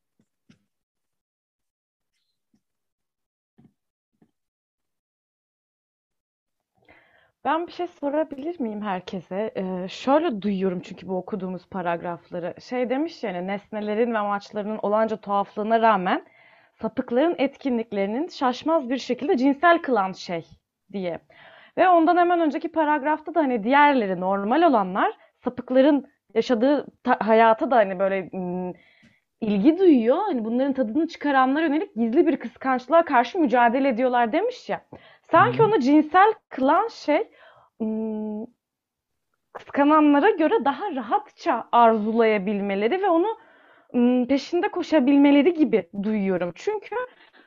[7.45, 9.51] Ben bir şey sorabilir miyim herkese?
[9.57, 12.55] Ee, şöyle duyuyorum çünkü bu okuduğumuz paragrafları.
[12.61, 16.25] Şey demiş yani nesnelerin ve amaçlarının olanca tuhaflığına rağmen
[16.75, 20.47] sapıkların etkinliklerinin şaşmaz bir şekilde cinsel kılan şey
[20.93, 21.19] diye.
[21.77, 25.13] Ve ondan hemen önceki paragrafta da hani diğerleri normal olanlar
[25.45, 26.87] sapıkların yaşadığı
[27.21, 28.31] hayata da hani böyle
[29.41, 30.17] ilgi duyuyor.
[30.17, 34.81] Hani bunların tadını çıkaranlara yönelik gizli bir kıskançlığa karşı mücadele ediyorlar demiş ya.
[35.31, 37.31] Sanki onu cinsel kılan şey
[39.53, 43.39] kıskananlara göre daha rahatça arzulayabilmeleri ve onu
[44.27, 46.53] peşinde koşabilmeleri gibi duyuyorum.
[46.55, 46.97] Çünkü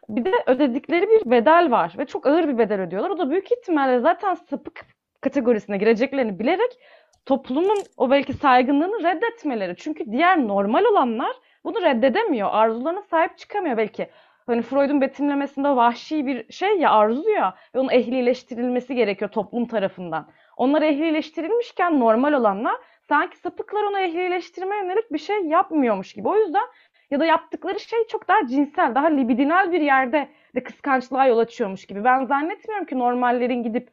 [0.10, 3.10] bir de ödedikleri bir bedel var ve çok ağır bir bedel ödüyorlar.
[3.10, 4.86] O da büyük ihtimalle zaten sapık
[5.22, 6.80] kategorisine gireceklerini bilerek
[7.26, 9.76] toplumun o belki saygınlığını reddetmeleri.
[9.76, 11.32] Çünkü diğer normal olanlar
[11.64, 12.50] bunu reddedemiyor.
[12.52, 14.10] Arzularına sahip çıkamıyor belki.
[14.48, 20.28] Hani Freud'un betimlemesinde vahşi bir şey ya arzu ya ve onun ehlileştirilmesi gerekiyor toplum tarafından.
[20.58, 22.76] Onlar ehlileştirilmişken normal olanlar
[23.10, 26.28] sanki sapıklar onu ehlileştirmeye yönelik bir şey yapmıyormuş gibi.
[26.28, 26.68] O yüzden
[27.12, 31.86] ya da yaptıkları şey çok daha cinsel, daha libidinal bir yerde de kıskançlığa yol açıyormuş
[31.86, 32.04] gibi.
[32.04, 33.89] Ben zannetmiyorum ki normallerin gidip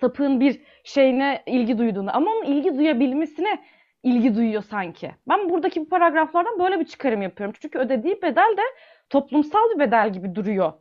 [0.00, 3.58] sapığın bir şeyine ilgi duyduğunu ama onun ilgi duyabilmesine
[4.02, 5.10] ilgi duyuyor sanki.
[5.28, 7.54] Ben buradaki bu paragraflardan böyle bir çıkarım yapıyorum.
[7.60, 8.62] Çünkü ödediği bedel de
[9.10, 10.72] toplumsal bir bedel gibi duruyor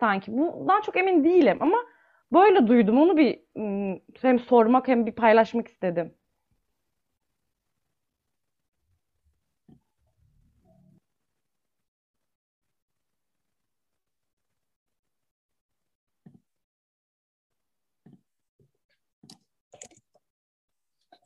[0.00, 0.32] sanki.
[0.32, 1.76] Bundan çok emin değilim ama
[2.32, 2.98] böyle duydum.
[3.00, 3.40] Onu bir
[4.22, 6.14] hem sormak hem bir paylaşmak istedim.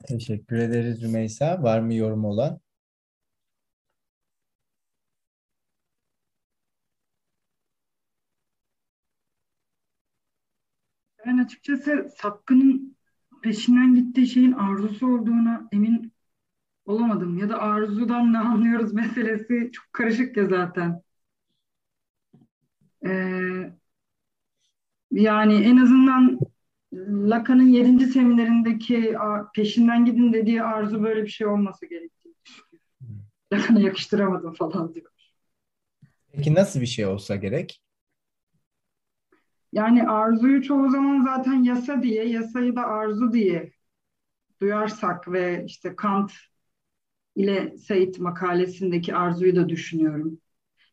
[0.08, 1.62] Teşekkür ederiz Rümeysa.
[1.62, 2.60] Var mı yorum olan?
[11.26, 12.96] Ben açıkçası Sapkın'ın
[13.42, 16.12] peşinden gittiği şeyin arzusu olduğuna emin
[16.86, 17.38] olamadım.
[17.38, 21.02] Ya da arzudan ne anlıyoruz meselesi çok karışık ya zaten.
[23.06, 23.72] Ee,
[25.10, 26.38] yani en azından
[26.92, 28.06] Lacan'ın 7.
[28.06, 29.16] seminerindeki
[29.54, 33.26] peşinden gidin dediği arzu böyle bir şey olması gerektiğini düşünüyorum.
[33.52, 35.10] Lacan'a yakıştıramadım falan diyor.
[36.32, 37.82] Peki nasıl bir şey olsa gerek?
[39.72, 43.72] Yani arzuyu çoğu zaman zaten yasa diye, yasayı da arzu diye
[44.60, 46.32] duyarsak ve işte Kant
[47.36, 50.38] ile Seyit makalesindeki arzuyu da düşünüyorum.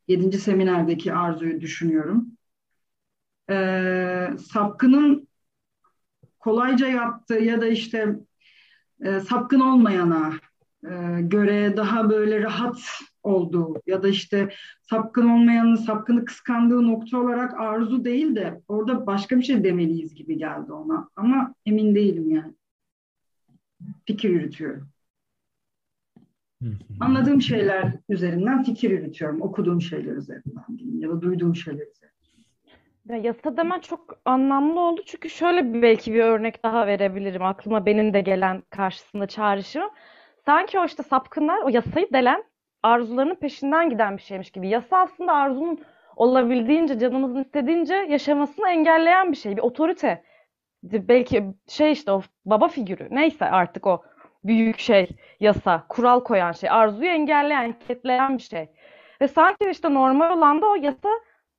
[0.07, 2.27] Yedinci seminerdeki arzuyu düşünüyorum.
[3.49, 5.27] Ee, sapkının
[6.39, 8.15] kolayca yaptığı ya da işte
[9.05, 10.33] e, sapkın olmayana
[10.83, 12.77] e, göre daha böyle rahat
[13.23, 14.49] olduğu ya da işte
[14.81, 20.37] sapkın olmayanın sapkını kıskandığı nokta olarak arzu değil de orada başka bir şey demeliyiz gibi
[20.37, 21.09] geldi ona.
[21.15, 22.53] Ama emin değilim yani.
[24.05, 24.89] Fikir yürütüyorum.
[26.99, 29.41] Anladığım şeyler üzerinden fikir yürütüyorum.
[29.41, 32.13] Okuduğum şeyler üzerinden diyeyim ya da duyduğum şeyler üzerinden.
[33.09, 37.43] Ya yasa demen çok anlamlı oldu çünkü şöyle bir belki bir örnek daha verebilirim.
[37.43, 39.89] Aklıma benim de gelen karşısında çağrışım.
[40.45, 42.43] Sanki o işte sapkınlar o yasayı delen
[42.83, 44.67] arzularının peşinden giden bir şeymiş gibi.
[44.67, 45.79] Yasa aslında arzunun
[46.15, 49.57] olabildiğince canımızın istediğince yaşamasını engelleyen bir şey.
[49.57, 50.23] Bir otorite.
[50.83, 53.07] Belki şey işte o baba figürü.
[53.11, 54.03] Neyse artık o
[54.43, 55.09] büyük şey
[55.39, 58.69] yasa, kural koyan şey, arzuyu engelleyen, kitleyen bir şey.
[59.21, 61.09] Ve sanki işte normal olan da o yasa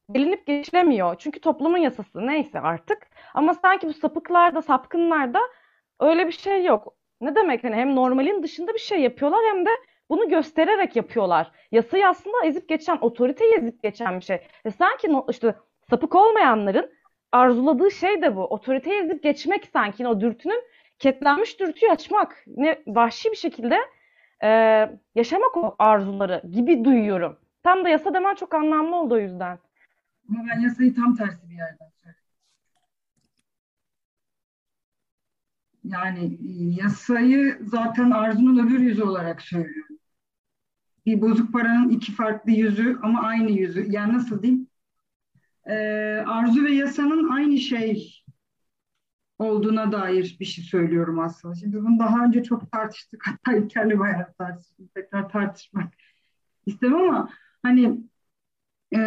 [0.08, 1.16] delinip geçilemiyor.
[1.18, 2.98] Çünkü toplumun yasası neyse artık.
[3.34, 5.40] Ama sanki bu sapıklarda, sapkınlarda
[6.00, 6.94] öyle bir şey yok.
[7.20, 9.70] Ne demek hani hem normalin dışında bir şey yapıyorlar hem de
[10.10, 11.52] bunu göstererek yapıyorlar.
[11.72, 14.40] Yasayı aslında ezip geçen, otoriteyi ezip geçen bir şey.
[14.66, 15.54] Ve sanki işte
[15.90, 16.90] sapık olmayanların
[17.32, 18.44] arzuladığı şey de bu.
[18.44, 20.62] Otoriteyi ezip geçmek sanki o dürtünün
[20.98, 22.44] ketlenmiş dürtüyü açmak.
[22.46, 23.78] Ne vahşi bir şekilde
[24.42, 24.48] e,
[25.14, 27.38] yaşamak o arzuları gibi duyuyorum.
[27.62, 29.58] Tam da yasa demen çok anlamlı oldu o yüzden.
[30.28, 32.24] Ama ben yasayı tam tersi bir yerden söylüyorum.
[35.84, 36.38] Yani
[36.80, 39.93] yasayı zaten arzunun öbür yüzü olarak söylüyorum.
[41.06, 43.86] Bir bozuk paranın iki farklı yüzü ama aynı yüzü.
[43.90, 44.68] Yani nasıl diyeyim?
[45.66, 45.74] Ee,
[46.26, 48.24] arzu ve yasanın aynı şey
[49.38, 51.54] olduğuna dair bir şey söylüyorum aslında.
[51.54, 53.22] Şimdi bunu daha önce çok tartıştık.
[53.26, 54.94] Hatta İlker'le bayağı tartıştık.
[54.94, 55.94] Tekrar tartışmak
[56.66, 57.28] istemem ama
[57.62, 58.00] hani
[58.94, 59.00] e,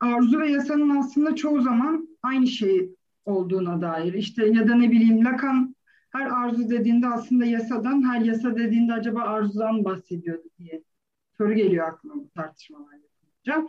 [0.00, 2.90] arzu ve yasanın aslında çoğu zaman aynı şey
[3.24, 4.12] olduğuna dair.
[4.14, 5.76] İşte ya da ne bileyim Lacan
[6.10, 10.82] her arzu dediğinde aslında yasadan, her yasa dediğinde acaba arzudan bahsediyordu diye
[11.38, 13.68] soru geliyor aklıma bu tartışmalar yapınca.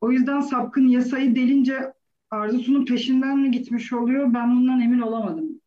[0.00, 1.92] O yüzden sapkın yasayı delince
[2.30, 4.34] arzusunun peşinden mi gitmiş oluyor?
[4.34, 5.60] Ben bundan emin olamadım.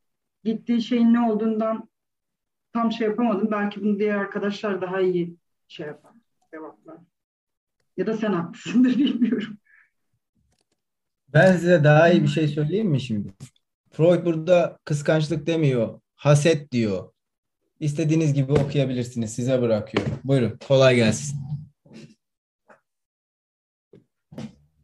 [0.44, 1.90] Gittiği şeyin ne olduğundan
[2.74, 3.52] tam şey yapamadım.
[3.52, 5.36] Belki bunu diğer arkadaşlar daha iyi
[5.68, 6.12] şey yapar,
[6.52, 6.98] cevaplar.
[7.98, 9.58] Ya da sen haklısındır bilmiyorum.
[11.28, 13.34] Ben size daha iyi bir şey söyleyeyim mi şimdi?
[13.92, 17.15] Freud burada kıskançlık demiyor, haset diyor.
[17.80, 19.34] İstediğiniz gibi okuyabilirsiniz.
[19.34, 20.20] Size bırakıyorum.
[20.24, 20.60] Buyurun.
[20.68, 21.40] Kolay gelsin.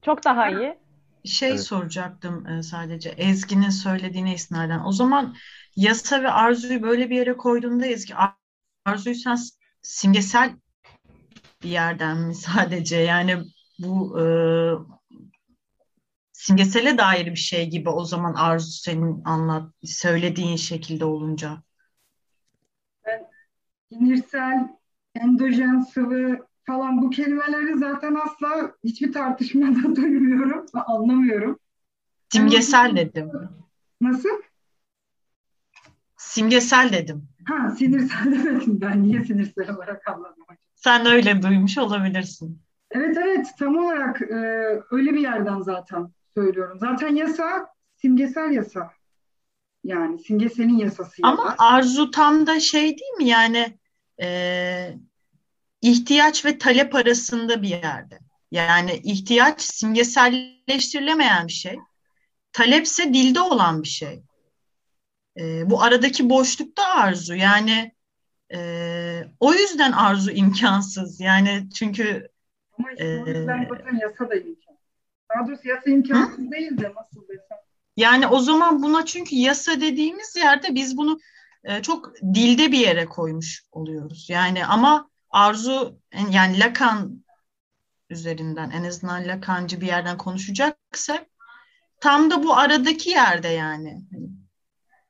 [0.02, 0.78] Çok daha iyi.
[1.26, 1.62] Şey evet.
[1.62, 4.86] soracaktım e, sadece Ezgi'nin söylediğine isnaden.
[4.86, 5.36] O zaman
[5.76, 8.14] yasa ve arzuyu böyle bir yere koyduğunda Ezgi
[8.86, 9.38] arzuyu sen
[9.82, 10.56] simgesel
[11.64, 13.38] bir yerden mi sadece yani
[13.80, 14.26] bu e,
[16.32, 21.64] simgesele dair bir şey gibi o zaman arzu senin anlat söylediğin şekilde olunca.
[23.94, 24.68] Sinirsel,
[25.16, 31.60] endojen sıvı falan bu kelimeleri zaten asla hiçbir tartışmada duymuyorum ve anlamıyorum.
[32.30, 33.32] Simgesel dedim.
[34.02, 34.30] Nasıl?
[36.18, 37.28] Simgesel dedim.
[37.48, 39.04] Ha sinirsel demedim ben.
[39.04, 40.46] Niye sinirsel olarak anladım?
[40.76, 42.62] Sen öyle duymuş olabilirsin.
[42.92, 44.36] Evet evet tam olarak e,
[44.92, 46.78] öyle bir yerden zaten söylüyorum.
[46.80, 48.92] Zaten yasa simgesel yasa.
[49.84, 51.14] Yani simgeselin yasası.
[51.24, 53.78] Ama ya arzu tam da şey değil mi yani
[54.22, 54.97] e,
[55.82, 58.19] ihtiyaç ve talep arasında bir yerde.
[58.51, 61.80] Yani ihtiyaç simgeselleştirilemeyen bir şey.
[62.53, 64.24] Talepse dilde olan bir şey.
[65.39, 67.36] E, bu aradaki boşlukta arzu.
[67.36, 67.91] Yani
[68.53, 71.19] e, o yüzden arzu imkansız.
[71.19, 72.28] Yani çünkü
[72.78, 74.82] ama işte e, o yüzden zaten yasa da imkansız.
[75.36, 76.51] Daha doğrusu yasa imkansız hı?
[76.51, 77.57] değil de nasıl desem.
[77.97, 81.19] Yani o zaman buna çünkü yasa dediğimiz yerde biz bunu
[81.64, 84.30] e, çok dilde bir yere koymuş oluyoruz.
[84.30, 85.99] Yani ama arzu
[86.32, 87.24] yani Lacan
[88.09, 91.26] üzerinden en azından Lacancı bir yerden konuşacaksak
[91.99, 94.01] tam da bu aradaki yerde yani.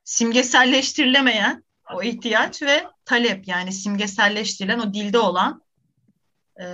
[0.04, 3.48] Simgeselleştirilemeyen o ihtiyaç ve talep.
[3.48, 5.62] Yani simgeselleştirilen o dilde olan
[6.60, 6.64] e,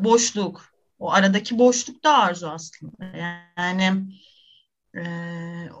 [0.00, 0.74] boşluk.
[0.98, 3.06] O aradaki boşluk da arzu aslında.
[3.58, 4.04] Yani
[4.96, 5.02] e,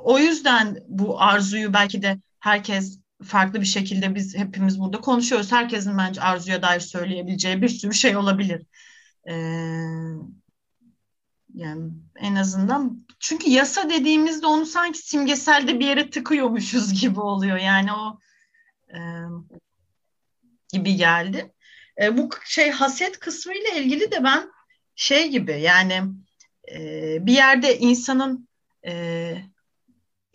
[0.02, 5.52] o yüzden bu arzuyu belki de herkes farklı bir şekilde biz hepimiz burada konuşuyoruz.
[5.52, 8.66] Herkesin bence arzuya dair söyleyebileceği bir sürü şey olabilir.
[9.28, 9.34] Ee,
[11.54, 17.56] Yani en azından çünkü yasa dediğimizde onu sanki simgeselde bir yere tıkıyormuşuz gibi oluyor.
[17.56, 18.18] Yani o
[18.94, 18.98] e,
[20.72, 21.52] gibi geldi.
[22.02, 24.50] E, bu şey haset kısmı ile ilgili de ben
[24.94, 26.02] şey gibi yani
[26.72, 26.78] e,
[27.26, 28.48] bir yerde insanın
[28.86, 29.34] e,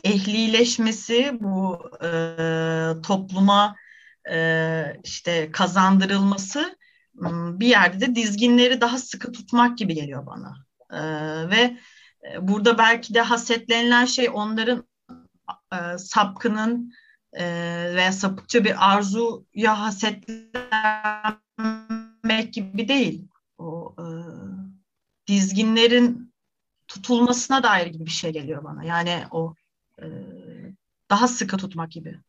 [0.03, 2.09] ehlileşmesi bu e,
[3.01, 3.75] topluma
[4.31, 6.79] e, işte kazandırılması
[7.59, 10.55] bir yerde de dizginleri daha sıkı tutmak gibi geliyor bana.
[10.91, 10.99] E,
[11.49, 11.77] ve
[12.41, 14.83] burada belki de hasetlenilen şey onların
[15.73, 16.93] e, sapkının
[17.33, 17.45] e,
[17.95, 23.27] veya sapıkça bir arzuya hasetlenmek gibi değil.
[23.57, 24.05] O e,
[25.27, 26.33] dizginlerin
[26.87, 28.83] tutulmasına dair gibi bir şey geliyor bana.
[28.83, 29.53] Yani o
[30.01, 30.07] e,
[31.09, 32.19] daha sıkı tutmak gibi.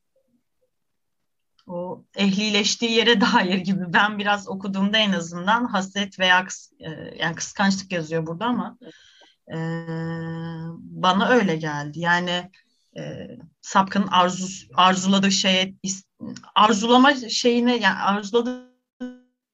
[1.67, 3.93] O ehlileştiği yere dair gibi.
[3.93, 8.79] Ben biraz okuduğumda en azından haset veya kıs, e, yani kıskançlık yazıyor burada ama
[9.53, 9.57] e,
[10.79, 12.01] bana öyle geldi.
[12.01, 12.51] Yani
[12.99, 13.29] e,
[13.61, 15.75] sapkın arzu, arzuladığı şeye
[16.55, 18.71] arzulama şeyine yani arzuladığı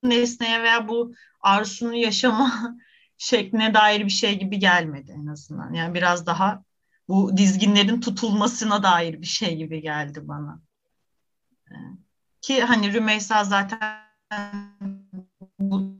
[0.03, 2.77] nesneye veya bu arzusunu yaşama
[3.19, 5.73] şekline dair bir şey gibi gelmedi en azından.
[5.73, 6.63] Yani biraz daha
[7.09, 10.61] bu dizginlerin tutulmasına dair bir şey gibi geldi bana.
[12.41, 14.01] Ki hani Rümeysa zaten
[15.59, 15.97] bu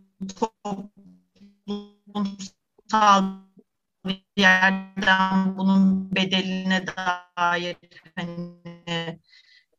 [1.67, 3.25] toplumsal
[4.07, 7.77] bir yerden bunun bedeline dair
[8.17, 8.51] hani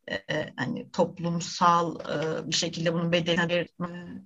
[0.09, 4.21] e, hani toplumsal e, bir şekilde bunun bedeline bir e,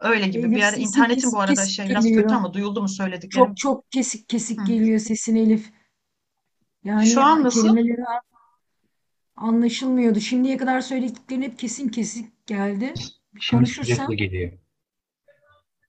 [0.00, 0.74] öyle gibi Elif bir yer.
[0.74, 2.22] kesik bu arada şey biraz geliyor.
[2.22, 3.46] kötü ama duyuldu mu söylediklerim?
[3.46, 4.64] Çok çok kesik kesik Hı.
[4.64, 5.72] geliyor sesin Elif.
[6.84, 7.62] Yani Şu an nasıl?
[7.62, 8.04] kelimeleri
[9.36, 10.20] anlaşılmıyordu.
[10.20, 12.94] Şimdiye kadar söylediklerin hep kesin kesik geldi.
[13.34, 14.52] Bir Şimdi konuşursan geliyor.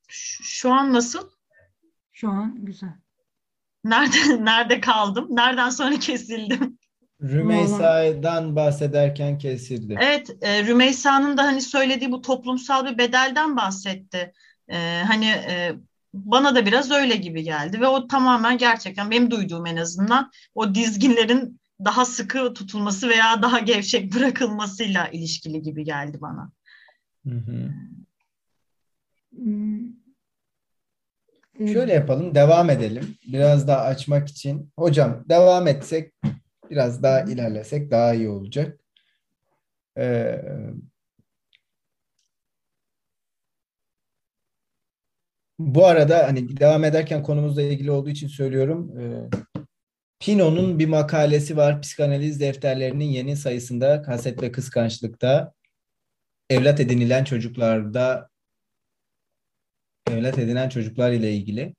[0.08, 1.30] Şu şu an nasıl?
[2.12, 2.94] şu an güzel.
[3.84, 5.28] Nerede nerede kaldım?
[5.30, 6.80] Nereden sonra kesildim?
[7.22, 9.98] Rümeysa'dan bahsederken kesildi.
[10.02, 14.34] Evet, e, Rümeysa'nın da hani söylediği bu toplumsal bir bedelden bahsetti.
[14.68, 15.76] E, hani e,
[16.16, 20.76] bana da biraz öyle gibi geldi ve o tamamen gerçekten benim duyduğum en azından o
[20.76, 26.52] dizginlerin daha sıkı tutulması veya daha gevşek bırakılmasıyla ilişkili gibi geldi bana.
[27.28, 27.72] Hı hı.
[29.36, 29.96] Hmm.
[31.58, 33.16] Şöyle yapalım, devam edelim.
[33.28, 34.72] Biraz daha açmak için.
[34.78, 36.14] Hocam devam etsek,
[36.70, 38.80] biraz daha ilerlesek daha iyi olacak.
[39.98, 40.42] Ee,
[45.60, 49.00] bu arada hani devam ederken konumuzla ilgili olduğu için söylüyorum.
[49.00, 49.30] Ee,
[50.20, 51.82] Pino'nun bir makalesi var.
[51.82, 55.54] Psikanaliz defterlerinin yeni sayısında kaset ve kıskançlıkta
[56.50, 58.30] evlat edinilen çocuklarda
[60.12, 61.76] evlat edinen çocuklar ile ilgili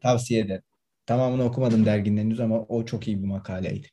[0.00, 0.62] tavsiye ederim.
[1.06, 3.88] Tamamını okumadım derginin henüz ama o çok iyi bir makaleydi.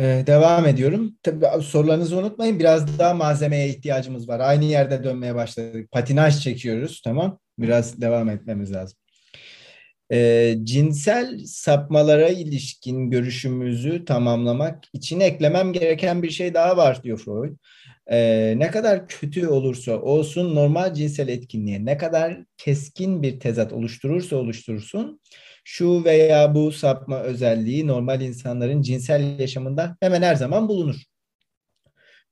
[0.00, 1.16] Ee, devam ediyorum.
[1.22, 2.58] Tabii sorularınızı unutmayın.
[2.58, 4.40] Biraz daha malzemeye ihtiyacımız var.
[4.40, 5.90] Aynı yerde dönmeye başladık.
[5.90, 7.00] Patinaj çekiyoruz.
[7.04, 7.38] Tamam.
[7.58, 8.98] Biraz devam etmemiz lazım.
[10.12, 17.56] Ee, cinsel sapmalara ilişkin görüşümüzü tamamlamak için eklemem gereken bir şey daha var diyor Freud.
[18.10, 24.36] Ee, ne kadar kötü olursa olsun normal cinsel etkinliğe ne kadar keskin bir tezat oluşturursa
[24.36, 25.20] oluştursun
[25.64, 30.96] şu veya bu sapma özelliği normal insanların cinsel yaşamında hemen her zaman bulunur.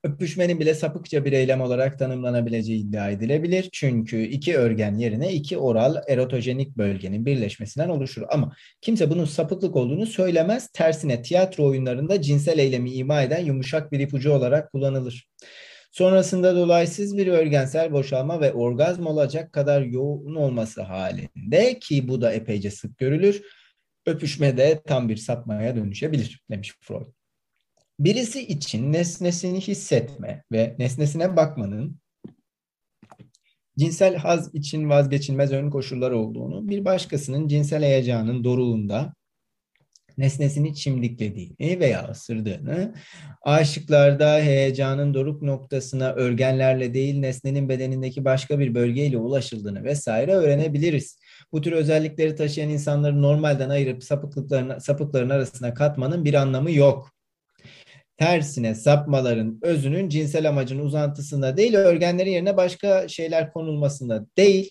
[0.04, 3.68] Öpüşmenin bile sapıkça bir eylem olarak tanımlanabileceği iddia edilebilir.
[3.72, 8.22] Çünkü iki örgen yerine iki oral erotojenik bölgenin birleşmesinden oluşur.
[8.30, 10.68] Ama kimse bunun sapıklık olduğunu söylemez.
[10.68, 15.28] Tersine tiyatro oyunlarında cinsel eylemi ima eden yumuşak bir ipucu olarak kullanılır.
[15.91, 22.32] Sonrasında dolaysız bir örgensel boşalma ve orgazm olacak kadar yoğun olması halinde ki bu da
[22.32, 23.43] epeyce sık görülür.
[24.07, 27.07] Öpüşme de tam bir sapmaya dönüşebilir demiş Freud.
[27.99, 32.01] Birisi için nesnesini hissetme ve nesnesine bakmanın
[33.78, 39.14] cinsel haz için vazgeçilmez ön koşullar olduğunu, bir başkasının cinsel heyecanın doruğunda
[40.18, 42.94] nesnesini çimdiklediğini veya ısırdığını,
[43.42, 51.18] aşıklarda heyecanın doruk noktasına örgenlerle değil nesnenin bedenindeki başka bir bölgeyle ulaşıldığını vesaire öğrenebiliriz.
[51.52, 57.10] Bu tür özellikleri taşıyan insanları normalden ayırıp sapıklıkların, sapıkların arasına katmanın bir anlamı yok.
[58.16, 64.70] Tersine sapmaların özünün cinsel amacın uzantısında değil, örgenlerin yerine başka şeyler konulmasında değil,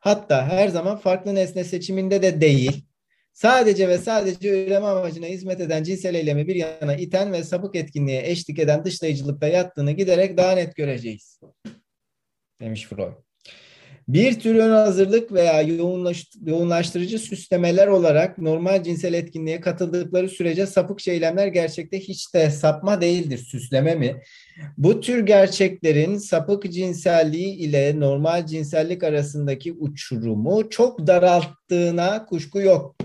[0.00, 2.84] hatta her zaman farklı nesne seçiminde de değil,
[3.32, 8.30] sadece ve sadece üreme amacına hizmet eden cinsel eylemi bir yana iten ve sapık etkinliğe
[8.30, 11.40] eşlik eden dışlayıcılıkta yattığını giderek daha net göreceğiz.
[12.60, 13.29] Demiş Freud.
[14.12, 15.62] Bir tür ön hazırlık veya
[16.46, 23.38] yoğunlaştırıcı süslemeler olarak normal cinsel etkinliğe katıldıkları sürece sapık eylemler gerçekte hiç de sapma değildir.
[23.38, 24.22] Süsleme mi?
[24.78, 32.96] Bu tür gerçeklerin sapık cinselliği ile normal cinsellik arasındaki uçurumu çok daralttığına kuşku yok.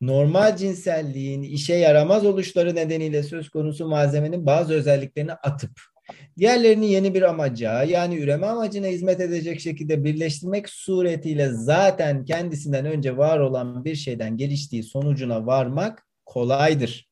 [0.00, 5.95] Normal cinselliğin işe yaramaz oluşları nedeniyle söz konusu malzemenin bazı özelliklerini atıp
[6.38, 13.16] Diğerlerini yeni bir amaca yani üreme amacına hizmet edecek şekilde birleştirmek suretiyle zaten kendisinden önce
[13.16, 17.08] var olan bir şeyden geliştiği sonucuna varmak kolaydır.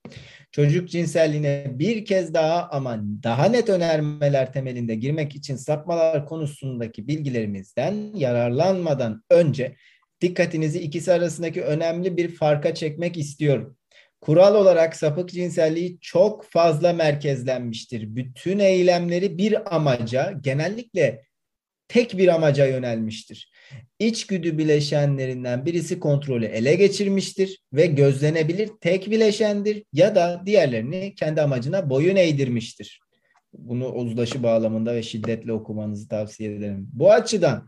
[0.53, 7.95] Çocuk cinselliğine bir kez daha ama daha net önermeler temelinde girmek için sapmalar konusundaki bilgilerimizden
[8.14, 9.76] yararlanmadan önce
[10.20, 13.76] dikkatinizi ikisi arasındaki önemli bir farka çekmek istiyorum.
[14.24, 18.16] Kural olarak sapık cinselliği çok fazla merkezlenmiştir.
[18.16, 21.22] Bütün eylemleri bir amaca, genellikle
[21.88, 23.52] tek bir amaca yönelmiştir.
[23.98, 31.90] İçgüdü bileşenlerinden birisi kontrolü ele geçirmiştir ve gözlenebilir tek bileşendir ya da diğerlerini kendi amacına
[31.90, 33.00] boyun eğdirmiştir.
[33.52, 36.88] Bunu uzlaşı bağlamında ve şiddetle okumanızı tavsiye ederim.
[36.92, 37.66] Bu açıdan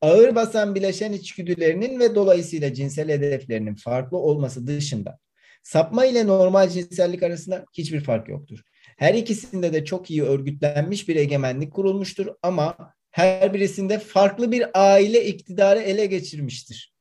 [0.00, 5.18] ağır basan bileşen içgüdülerinin ve dolayısıyla cinsel hedeflerinin farklı olması dışında
[5.62, 8.58] Sapma ile normal cinsellik arasında hiçbir fark yoktur.
[8.96, 15.26] Her ikisinde de çok iyi örgütlenmiş bir egemenlik kurulmuştur ama her birisinde farklı bir aile
[15.26, 16.94] iktidarı ele geçirmiştir.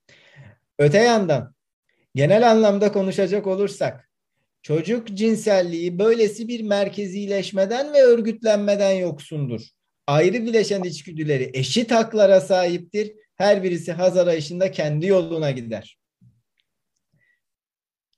[0.79, 1.55] Öte yandan
[2.15, 4.09] genel anlamda konuşacak olursak
[4.61, 9.61] çocuk cinselliği böylesi bir merkezileşmeden ve örgütlenmeden yoksundur.
[10.07, 13.11] Ayrı bileşen içgüdüleri eşit haklara sahiptir.
[13.35, 15.98] Her birisi haz arayışında kendi yoluna gider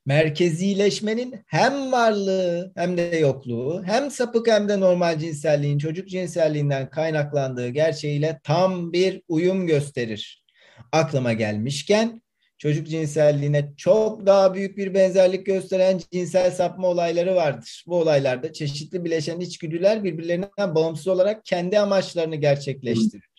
[0.06, 7.70] merkezileşmenin hem varlığı hem de yokluğu hem sapık hem de normal cinselliğin çocuk cinselliğinden kaynaklandığı
[7.70, 10.44] gerçeğiyle tam bir uyum gösterir.
[10.92, 12.22] Aklıma gelmişken
[12.58, 17.84] çocuk cinselliğine çok daha büyük bir benzerlik gösteren cinsel sapma olayları vardır.
[17.88, 23.31] Bu olaylarda çeşitli bileşen içgüdüler birbirlerinden bağımsız olarak kendi amaçlarını gerçekleştirir.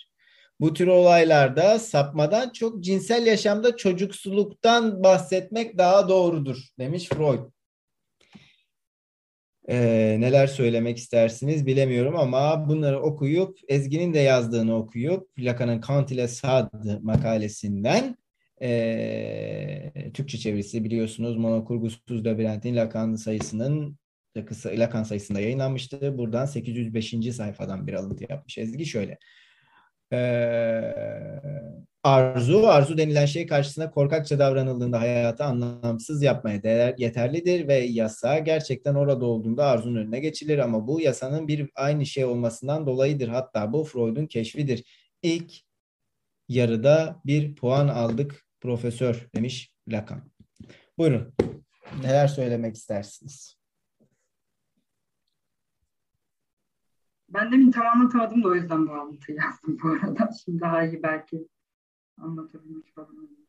[0.63, 7.41] Bu tür olaylarda sapmadan çok cinsel yaşamda çocuksuluktan bahsetmek daha doğrudur demiş Freud.
[9.69, 16.29] Ee, neler söylemek istersiniz bilemiyorum ama bunları okuyup Ezgi'nin de yazdığını okuyup Lacan'ın Kant ile
[16.29, 18.17] Sade makalesinden
[18.63, 23.99] e, Türkçe çevirisi biliyorsunuz monokurgusuz labirentin Lacan sayısının
[24.67, 26.19] Lacan sayısında yayınlanmıştı.
[26.19, 27.15] Buradan 805.
[27.33, 29.19] sayfadan bir alıntı yapmış Ezgi şöyle.
[30.13, 30.95] Ee,
[32.03, 38.95] arzu, arzu denilen şey karşısında korkakça davranıldığında hayatı anlamsız yapmaya değer, yeterlidir ve yasa gerçekten
[38.95, 43.29] orada olduğunda arzunun önüne geçilir ama bu yasanın bir aynı şey olmasından dolayıdır.
[43.29, 44.85] Hatta bu Freud'un keşfidir.
[45.23, 45.53] İlk
[46.49, 50.33] yarıda bir puan aldık profesör demiş Lacan.
[50.99, 51.35] Buyurun.
[52.03, 53.62] Neler söylemek istersiniz?
[57.35, 60.31] Ben demin tam anlatamadım da o yüzden bu alıntıyı yazdım bu arada.
[60.45, 61.49] Şimdi daha iyi belki
[62.19, 63.47] anlatabilmiş olabilirim.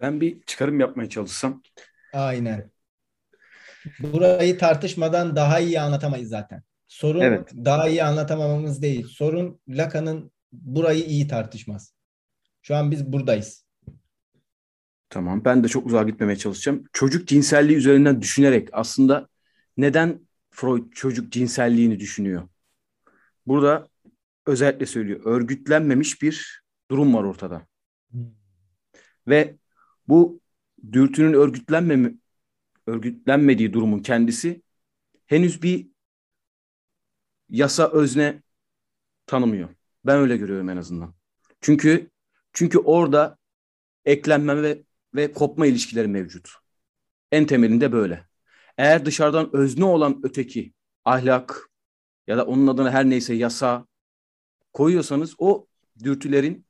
[0.00, 1.62] Ben bir çıkarım yapmaya çalışsam.
[2.12, 2.70] Aynen.
[3.98, 6.62] Burayı tartışmadan daha iyi anlatamayız zaten.
[6.88, 7.52] Sorun evet.
[7.54, 9.06] daha iyi anlatamamamız değil.
[9.06, 11.94] Sorun Lacan'ın burayı iyi tartışmaz.
[12.62, 13.64] Şu an biz buradayız.
[15.10, 15.44] Tamam.
[15.44, 16.84] Ben de çok uzağa gitmemeye çalışacağım.
[16.92, 19.28] Çocuk cinselliği üzerinden düşünerek aslında
[19.76, 22.48] neden Freud çocuk cinselliğini düşünüyor?
[23.46, 23.88] Burada
[24.46, 25.20] özellikle söylüyor.
[25.24, 27.66] Örgütlenmemiş bir durum var ortada.
[29.28, 29.56] Ve
[30.08, 30.40] bu
[30.92, 32.18] dürtünün örgütlenmemi
[32.86, 34.62] örgütlenmediği durumun kendisi
[35.26, 35.88] henüz bir
[37.48, 38.42] yasa özne
[39.26, 39.68] tanımıyor.
[40.04, 41.14] Ben öyle görüyorum en azından.
[41.60, 42.10] Çünkü
[42.52, 43.38] çünkü orada
[44.04, 44.82] eklenme ve,
[45.14, 46.50] ve kopma ilişkileri mevcut.
[47.32, 48.29] En temelinde böyle.
[48.80, 50.72] Eğer dışarıdan özne olan öteki
[51.04, 51.70] ahlak
[52.26, 53.86] ya da onun adına her neyse yasa
[54.72, 55.66] koyuyorsanız o
[56.04, 56.66] dürtülerin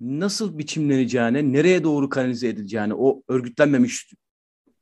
[0.00, 4.12] nasıl biçimleneceğine, nereye doğru kanalize edileceğine, o örgütlenmemiş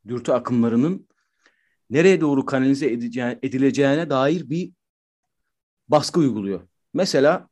[0.09, 1.09] dürtü akımlarının
[1.91, 2.86] nereye doğru kanalize
[3.43, 4.73] edileceğine, dair bir
[5.89, 6.69] baskı uyguluyor.
[6.95, 7.49] Mesela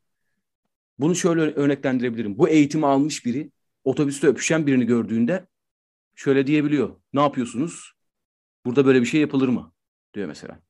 [0.99, 2.39] bunu şöyle örneklendirebilirim.
[2.39, 3.51] Bu eğitimi almış biri
[3.85, 5.47] otobüste öpüşen birini gördüğünde
[6.15, 6.97] şöyle diyebiliyor.
[7.13, 7.93] Ne yapıyorsunuz?
[8.65, 9.73] Burada böyle bir şey yapılır mı?
[10.15, 10.61] Diyor mesela.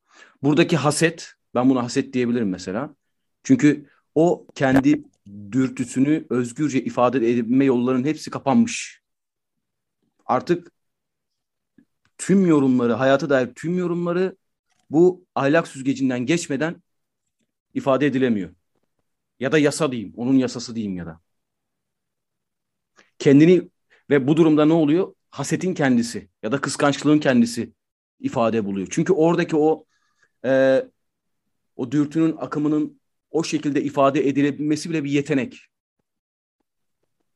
[0.42, 2.96] Buradaki haset, ben buna haset diyebilirim mesela.
[3.42, 5.04] Çünkü o kendi
[5.52, 9.02] dürtüsünü özgürce ifade edebilme yollarının hepsi kapanmış.
[10.26, 10.72] Artık
[12.18, 14.36] tüm yorumları, hayata dair tüm yorumları
[14.90, 16.82] bu ahlak süzgecinden geçmeden
[17.74, 18.54] ifade edilemiyor.
[19.40, 21.20] Ya da yasa diyeyim, onun yasası diyeyim ya da.
[23.18, 23.70] Kendini
[24.10, 25.14] ve bu durumda ne oluyor?
[25.32, 27.72] Hasetin kendisi ya da kıskançlığın kendisi
[28.20, 28.88] ifade buluyor.
[28.90, 29.84] Çünkü oradaki o
[30.44, 30.82] e,
[31.76, 33.00] o dürtünün akımının
[33.30, 35.66] o şekilde ifade edilebilmesi bile bir yetenek.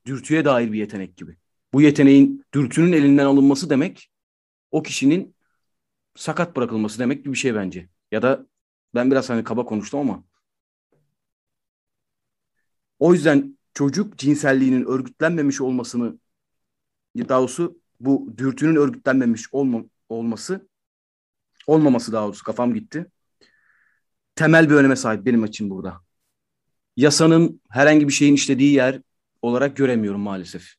[0.07, 1.37] Dürtüye dair bir yetenek gibi.
[1.73, 4.11] Bu yeteneğin dürtünün elinden alınması demek
[4.71, 5.35] o kişinin
[6.17, 7.89] sakat bırakılması demek gibi bir şey bence.
[8.13, 8.47] Ya da
[8.95, 10.25] ben biraz hani kaba konuştum ama
[12.99, 16.19] o yüzden çocuk cinselliğinin örgütlenmemiş olmasını
[17.17, 20.69] daha doğrusu bu dürtünün örgütlenmemiş olma, olması
[21.67, 23.07] olmaması daha doğrusu kafam gitti.
[24.35, 26.01] Temel bir öneme sahip benim için burada.
[26.97, 29.01] Yasanın herhangi bir şeyin işlediği yer
[29.43, 30.75] olarak göremiyorum maalesef.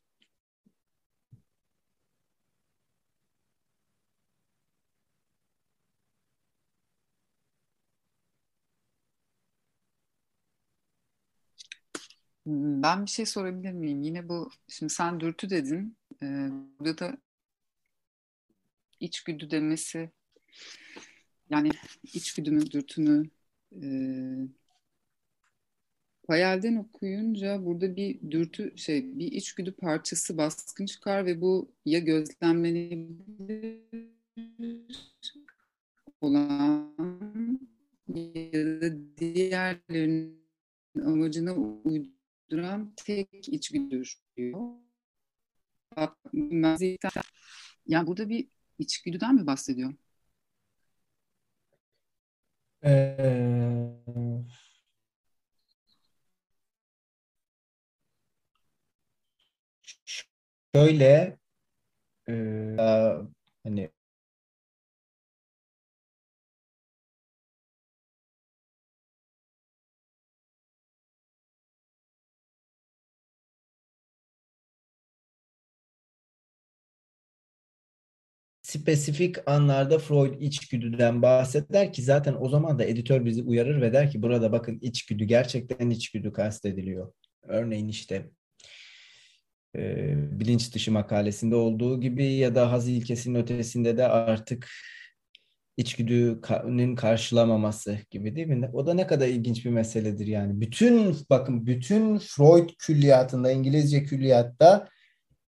[12.82, 14.02] Ben bir şey sorabilir miyim?
[14.02, 15.96] Yine bu, şimdi sen dürtü dedin.
[16.22, 17.18] Burada da
[19.00, 20.10] içgüdü demesi,
[21.50, 21.70] yani
[22.02, 23.30] içgüdü mü, dürtü mü?
[23.82, 24.48] Ee,
[26.28, 33.80] Hayalden okuyunca burada bir dürtü, şey, bir içgüdü parçası baskın çıkar ve bu ya gözlemlenebilir
[36.20, 36.94] olan
[38.14, 40.38] ya da diğerlerinin
[41.04, 42.17] amacına uyduğu
[42.50, 44.60] duran tek içgüdüdür diyor.
[47.86, 48.48] Yani burada bir
[48.78, 49.94] içgüdüden mi bahsediyor?
[52.82, 53.98] Ee,
[60.74, 61.38] şöyle
[62.28, 62.32] e,
[63.64, 63.90] hani
[78.68, 84.10] spesifik anlarda Freud içgüdüden bahseder ki zaten o zaman da editör bizi uyarır ve der
[84.10, 87.12] ki burada bakın içgüdü gerçekten içgüdü kastediliyor.
[87.42, 88.30] Örneğin işte
[89.76, 94.68] e, bilinç dışı makalesinde olduğu gibi ya da haz ilkesinin ötesinde de artık
[95.76, 98.70] içgüdünün karşılamaması gibi değil mi?
[98.72, 100.60] O da ne kadar ilginç bir meseledir yani.
[100.60, 104.88] Bütün bakın bütün Freud külliyatında İngilizce külliyatta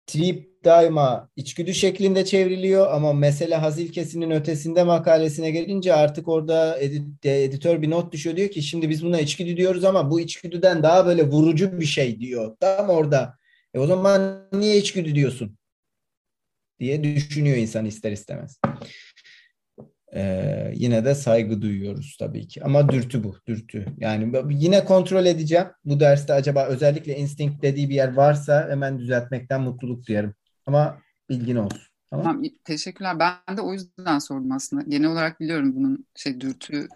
[0.08, 7.26] trip daima içgüdü şeklinde çevriliyor ama mesele haz ilkesinin ötesinde makalesine gelince artık orada edit,
[7.26, 11.06] editör bir not düşüyor diyor ki şimdi biz buna içgüdü diyoruz ama bu içgüdüden daha
[11.06, 12.56] böyle vurucu bir şey diyor.
[12.60, 13.38] Tam orada.
[13.74, 15.58] E o zaman niye içgüdü diyorsun?
[16.80, 18.60] diye düşünüyor insan ister istemez.
[20.16, 22.64] Ee, yine de saygı duyuyoruz tabii ki.
[22.64, 23.86] Ama dürtü bu, dürtü.
[23.98, 25.68] Yani yine kontrol edeceğim.
[25.86, 30.34] Bu derste acaba özellikle instinct dediği bir yer varsa hemen düzeltmekten mutluluk duyarım.
[30.68, 30.98] Ama
[31.30, 31.82] bilgin olsun.
[32.10, 32.26] Tamam.
[32.26, 33.20] tamam teşekkürler.
[33.20, 34.84] Ben de o yüzden sordum aslında.
[34.88, 36.88] Genel olarak biliyorum bunun şey dürtü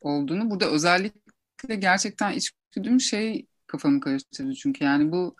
[0.00, 0.50] olduğunu.
[0.50, 5.36] Burada özellikle gerçekten içgüdüm şey kafamı karıştırdı çünkü yani bu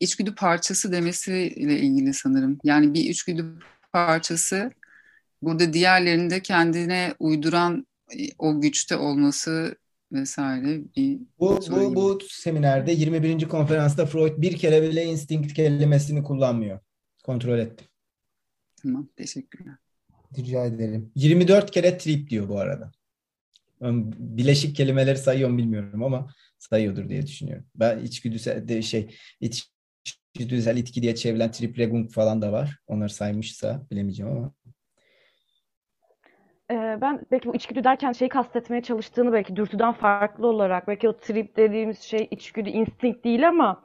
[0.00, 2.58] içgüdü parçası demesiyle ilgili sanırım.
[2.64, 3.58] Yani bir içgüdü
[3.92, 4.70] parçası
[5.42, 7.86] burada diğerlerinde kendine uyduran
[8.18, 9.76] e, o güçte olması
[10.12, 13.48] vesaire bir bu, bu, bu seminerde 21.
[13.48, 16.80] konferansta Freud bir kere bile instinct kelimesini kullanmıyor.
[17.28, 17.86] Kontrol ettim.
[18.82, 19.74] Tamam, teşekkürler.
[20.38, 21.12] Rica ederim.
[21.14, 22.92] 24 kere trip diyor bu arada.
[24.18, 27.66] Bileşik kelimeleri sayıyorum bilmiyorum ama sayıyordur diye düşünüyorum.
[27.74, 32.78] Ben içgüdüsel de şey içgüdüsel itki diye çevrilen triplegung falan da var.
[32.86, 34.52] Onları saymışsa bilemeyeceğim ama.
[37.00, 41.56] Ben belki bu içgüdü derken şeyi kastetmeye çalıştığını belki dürtüden farklı olarak belki o trip
[41.56, 43.84] dediğimiz şey içgüdü, instinct değil ama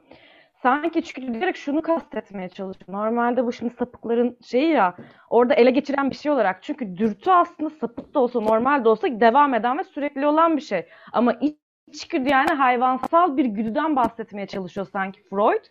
[0.64, 2.88] sanki içgüdü diyerek şunu kastetmeye çalışıyor.
[2.88, 4.94] Normalde bu şimdi sapıkların şeyi ya
[5.30, 6.62] orada ele geçiren bir şey olarak.
[6.62, 10.62] Çünkü dürtü aslında sapık da olsa normal de olsa devam eden ve sürekli olan bir
[10.62, 10.86] şey.
[11.12, 11.34] Ama
[11.88, 15.64] içgüdü yani hayvansal bir güdüden bahsetmeye çalışıyor sanki Freud.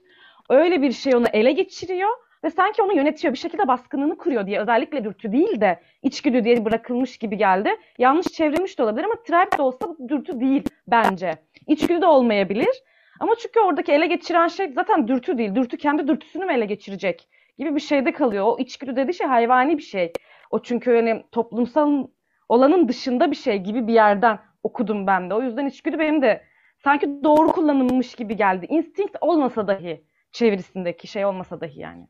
[0.49, 2.11] Öyle bir şey onu ele geçiriyor
[2.43, 6.65] ve sanki onu yönetiyor bir şekilde baskınını kuruyor diye özellikle dürtü değil de içgüdü diye
[6.65, 7.69] bırakılmış gibi geldi.
[7.97, 11.33] Yanlış çevrilmiş de olabilir ama tribe de olsa dürtü değil bence.
[11.67, 12.83] İçgüdü de olmayabilir.
[13.19, 15.55] Ama çünkü oradaki ele geçiren şey zaten dürtü değil.
[15.55, 17.27] Dürtü kendi dürtüsünü mü ele geçirecek
[17.57, 18.45] gibi bir şeyde kalıyor.
[18.45, 20.13] O içgüdü dediği şey hayvani bir şey.
[20.51, 22.07] O çünkü hani toplumsal
[22.49, 25.33] olanın dışında bir şey gibi bir yerden okudum ben de.
[25.33, 26.43] O yüzden içgüdü benim de
[26.83, 28.65] sanki doğru kullanılmış gibi geldi.
[28.69, 32.07] Instinct olmasa dahi çevirisindeki şey olmasa dahi yani.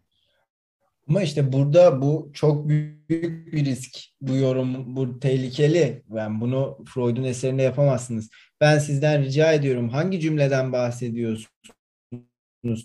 [1.10, 3.96] Ama işte burada bu çok büyük bir risk.
[4.22, 6.04] Bu yorum bu tehlikeli.
[6.14, 8.30] Yani bunu Freud'un eserinde yapamazsınız.
[8.64, 11.50] Ben sizden rica ediyorum hangi cümleden bahsediyorsunuz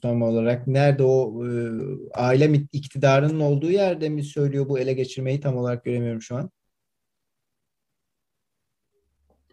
[0.03, 0.67] tam olarak?
[0.67, 1.51] Nerede o e,
[2.15, 6.51] aile iktidarının olduğu yerde mi söylüyor bu ele geçirmeyi tam olarak göremiyorum şu an.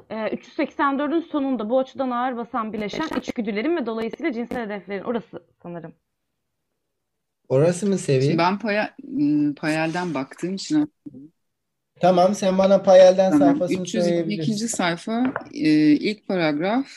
[0.10, 5.94] E, 384'ün sonunda bu açıdan ağır basan bileşen içgüdülerin ve dolayısıyla cinsel hedeflerin orası sanırım.
[7.50, 8.22] Orası mı seviye?
[8.22, 10.94] Şimdi ben paya, ıı, Payel'den baktığım için
[12.00, 13.48] Tamam sen bana Payel'den Tamam.
[13.48, 13.92] sayfasını 302.
[13.92, 14.68] söyleyebilirsin.
[14.68, 16.88] sayfa e, ilk paragraf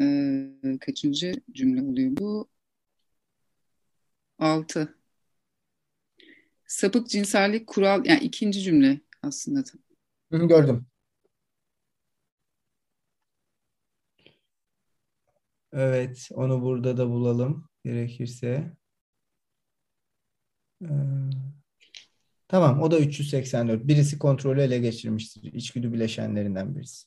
[0.00, 2.48] e, kaçıncı cümle oluyor bu?
[4.38, 4.94] 6.
[6.66, 9.64] Sapık cinsellik kural yani ikinci cümle aslında.
[10.32, 10.86] Hı, gördüm.
[15.72, 18.72] Evet, onu burada da bulalım gerekirse.
[20.82, 20.86] Ee,
[22.54, 23.88] tamam, o da 384.
[23.88, 25.52] Birisi kontrolü ele geçirmiştir.
[25.52, 27.06] İçgüdü bileşenlerinden birisi.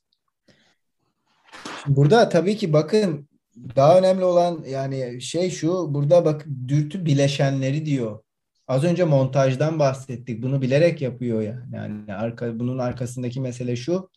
[1.84, 3.30] Şimdi burada tabii ki bakın
[3.76, 8.24] daha önemli olan yani şey şu, burada bak dürtü bileşenleri diyor.
[8.68, 10.44] Az önce montajdan bahsettik.
[10.44, 11.76] Bunu bilerek yapıyor yani.
[11.76, 14.10] Yani arka, bunun arkasındaki mesele şu.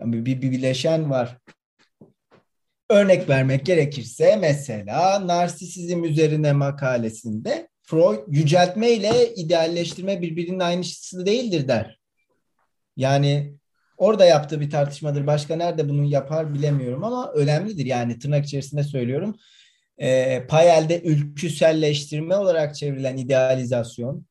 [0.00, 1.38] Yani bir, bir bileşen var.
[2.90, 11.98] Örnek vermek gerekirse mesela narsisizm üzerine makalesinde Freud yüceltme ile idealleştirme birbirinin aynısı değildir der.
[12.96, 13.54] Yani
[13.96, 15.26] orada yaptığı bir tartışmadır.
[15.26, 17.86] Başka nerede bunu yapar bilemiyorum ama önemlidir.
[17.86, 19.36] Yani tırnak içerisinde söylüyorum.
[19.98, 24.26] E, Payel'de ülküselleştirme olarak çevrilen idealizasyon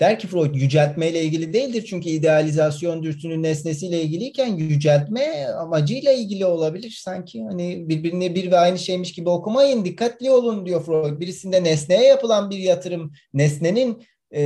[0.00, 6.98] Der ki Freud yüceltmeyle ilgili değildir çünkü idealizasyon dürtünün nesnesiyle ilgiliyken yüceltme amacıyla ilgili olabilir
[7.00, 7.44] sanki.
[7.44, 11.20] Hani birbirini bir ve aynı şeymiş gibi okumayın dikkatli olun diyor Freud.
[11.20, 14.02] Birisinde nesneye yapılan bir yatırım nesnenin
[14.34, 14.44] e,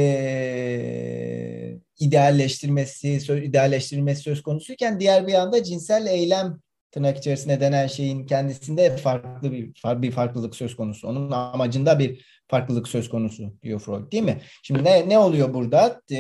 [2.01, 3.13] idealleştirmesi,
[3.45, 6.61] idealleştirilmesi söz konusuyken diğer bir yanda cinsel eylem
[6.93, 11.09] tırnak içerisinde denen şeyin kendisinde farklı bir, bir farklılık söz konusu.
[11.09, 14.41] Onun amacında bir farklılık söz konusu diyor Freud değil mi?
[14.63, 16.03] Şimdi ne, ne oluyor burada?
[16.11, 16.17] E,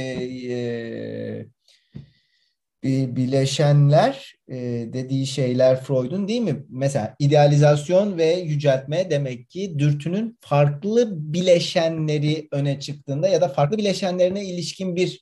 [2.84, 4.56] e, bileşenler e,
[4.92, 6.64] dediği şeyler Freud'un değil mi?
[6.68, 14.44] Mesela idealizasyon ve yüceltme demek ki dürtünün farklı bileşenleri öne çıktığında ya da farklı bileşenlerine
[14.44, 15.20] ilişkin bir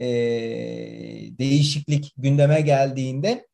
[0.00, 0.06] e,
[1.38, 3.46] değişiklik gündeme geldiğinde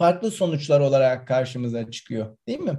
[0.00, 2.78] farklı sonuçlar olarak karşımıza çıkıyor değil mi?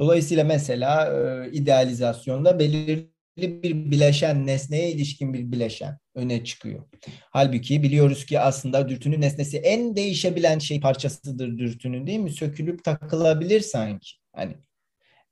[0.00, 6.84] Dolayısıyla mesela e, idealizasyonda belirli bir bileşen, nesneye ilişkin bir bileşen öne çıkıyor.
[7.30, 12.30] Halbuki biliyoruz ki aslında dürtünün nesnesi en değişebilen şey parçasıdır dürtünün değil mi?
[12.30, 14.08] Sökülüp takılabilir sanki.
[14.32, 14.56] Hani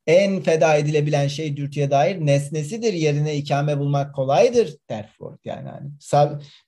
[0.06, 2.92] en feda edilebilen şey dürtüye dair nesnesidir.
[2.92, 5.38] Yerine ikame bulmak kolaydır der Freud.
[5.44, 5.90] Yani hani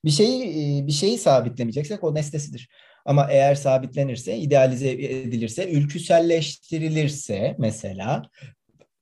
[0.05, 2.69] bir şeyi bir şeyi sabitlemeyeceksek o nesnesidir.
[3.05, 8.29] Ama eğer sabitlenirse, idealize edilirse, ülküselleştirilirse mesela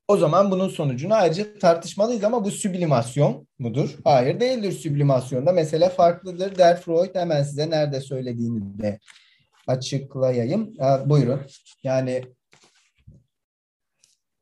[0.08, 3.96] o zaman bunun sonucunu ayrıca tartışmalıyız ama bu süblimasyon mudur?
[4.04, 5.52] Hayır değildir süblimasyonda.
[5.52, 7.14] Mesele farklıdır der Freud.
[7.14, 8.98] Hemen size nerede söylediğini de
[9.66, 10.74] açıklayayım.
[10.78, 11.40] Ha, buyurun.
[11.82, 12.24] Yani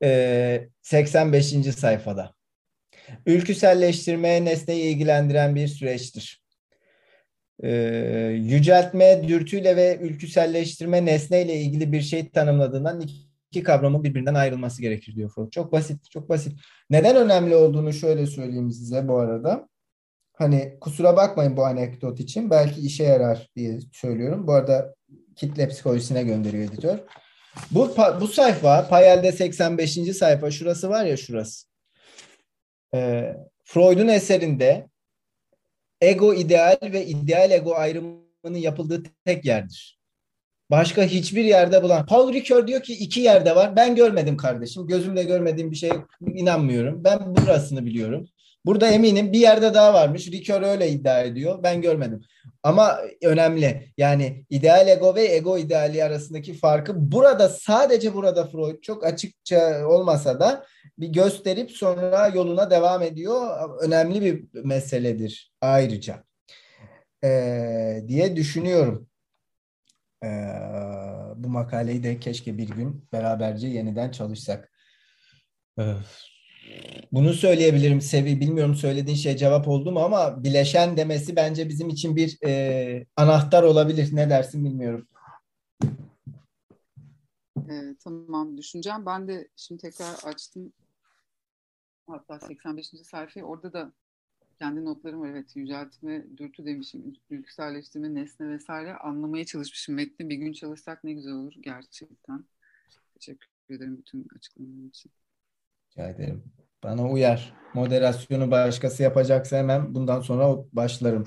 [0.03, 1.45] e, 85.
[1.75, 2.33] sayfada.
[3.25, 6.43] Ülküselleştirme nesneyi ilgilendiren bir süreçtir.
[7.63, 7.71] Ee,
[8.41, 13.01] yüceltme, dürtüyle ve ülküselleştirme nesneyle ilgili bir şey tanımladığından
[13.51, 15.51] iki kavramın birbirinden ayrılması gerekir diyor Freud.
[15.51, 16.59] Çok basit, çok basit.
[16.89, 19.67] Neden önemli olduğunu şöyle söyleyeyim size bu arada.
[20.33, 22.49] Hani kusura bakmayın bu anekdot için.
[22.49, 24.47] Belki işe yarar diye söylüyorum.
[24.47, 24.95] Bu arada
[25.35, 26.99] kitle psikolojisine gönderiyor editör.
[27.71, 29.93] Bu, bu sayfa, Payel'de 85.
[29.93, 31.67] sayfa, şurası var ya şurası.
[32.93, 34.87] Ee, Freud'un eserinde
[36.01, 39.97] ego ideal ve ideal ego ayrımının yapıldığı tek yerdir.
[40.71, 42.05] Başka hiçbir yerde bulan.
[42.05, 43.75] Paul Ricoeur diyor ki iki yerde var.
[43.75, 44.87] Ben görmedim kardeşim.
[44.87, 45.91] Gözümle görmediğim bir şey
[46.33, 47.03] inanmıyorum.
[47.03, 48.27] Ben burasını biliyorum.
[48.65, 50.27] Burada eminim bir yerde daha varmış.
[50.27, 51.63] Ricoeur öyle iddia ediyor.
[51.63, 52.21] Ben görmedim.
[52.63, 53.91] Ama önemli.
[53.97, 60.39] Yani ideal ego ve ego ideali arasındaki farkı burada sadece burada Freud çok açıkça olmasa
[60.39, 60.65] da
[60.97, 63.69] bir gösterip sonra yoluna devam ediyor.
[63.81, 66.23] Önemli bir meseledir ayrıca.
[67.23, 69.07] Ee, diye düşünüyorum.
[70.23, 70.27] Ee,
[71.35, 74.71] bu makaleyi de keşke bir gün beraberce yeniden çalışsak.
[75.77, 76.36] Öf.
[77.11, 78.39] Bunu söyleyebilirim Sevi.
[78.39, 83.63] Bilmiyorum söylediğin şey cevap oldu mu ama bileşen demesi bence bizim için bir e, anahtar
[83.63, 84.09] olabilir.
[84.11, 85.07] Ne dersin bilmiyorum.
[87.69, 89.05] Ee, tamam düşüneceğim.
[89.05, 90.73] Ben de şimdi tekrar açtım.
[92.07, 92.87] Hatta 85.
[92.87, 93.93] sayfayı orada da
[94.59, 95.29] kendi notlarım var.
[95.29, 100.29] Evet, yüceltme, dürtü demişim, ülküselleştirme, nesne vesaire anlamaya çalışmışım metni.
[100.29, 102.45] Bir gün çalışsak ne güzel olur gerçekten.
[103.13, 105.11] Teşekkür ederim bütün açıklamalar için.
[105.91, 106.43] Rica ederim.
[106.83, 107.53] Bana uyar.
[107.73, 111.23] Moderasyonu başkası yapacaksa hemen bundan sonra başlarım.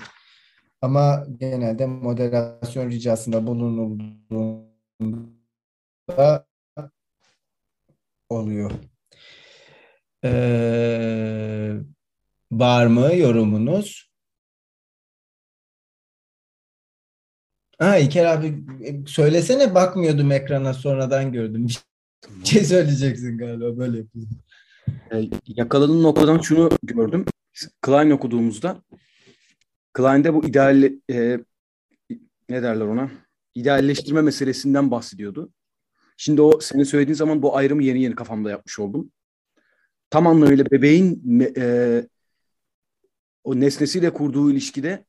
[0.81, 4.71] Ama genelde moderasyon ricasında bulunulduğunda
[8.29, 8.71] oluyor.
[10.23, 11.73] Ee,
[12.51, 14.11] var mı yorumunuz?
[17.79, 18.63] Ha İlker abi
[19.07, 21.67] söylesene bakmıyordum ekrana sonradan gördüm.
[22.29, 24.37] Bir şey söyleyeceksin galiba böyle yapıyorum.
[24.87, 27.25] E, yakaladığım noktadan şunu gördüm.
[27.81, 28.81] Klein okuduğumuzda
[29.93, 31.39] Klein'de bu ideal e,
[32.49, 33.11] ne derler ona?
[33.55, 35.51] İdealleştirme meselesinden bahsediyordu.
[36.17, 39.11] Şimdi o senin söylediğin zaman bu ayrımı yeni yeni kafamda yapmış oldum.
[40.09, 42.03] Tam anlamıyla bebeğin e,
[43.43, 45.05] o nesnesiyle kurduğu ilişkide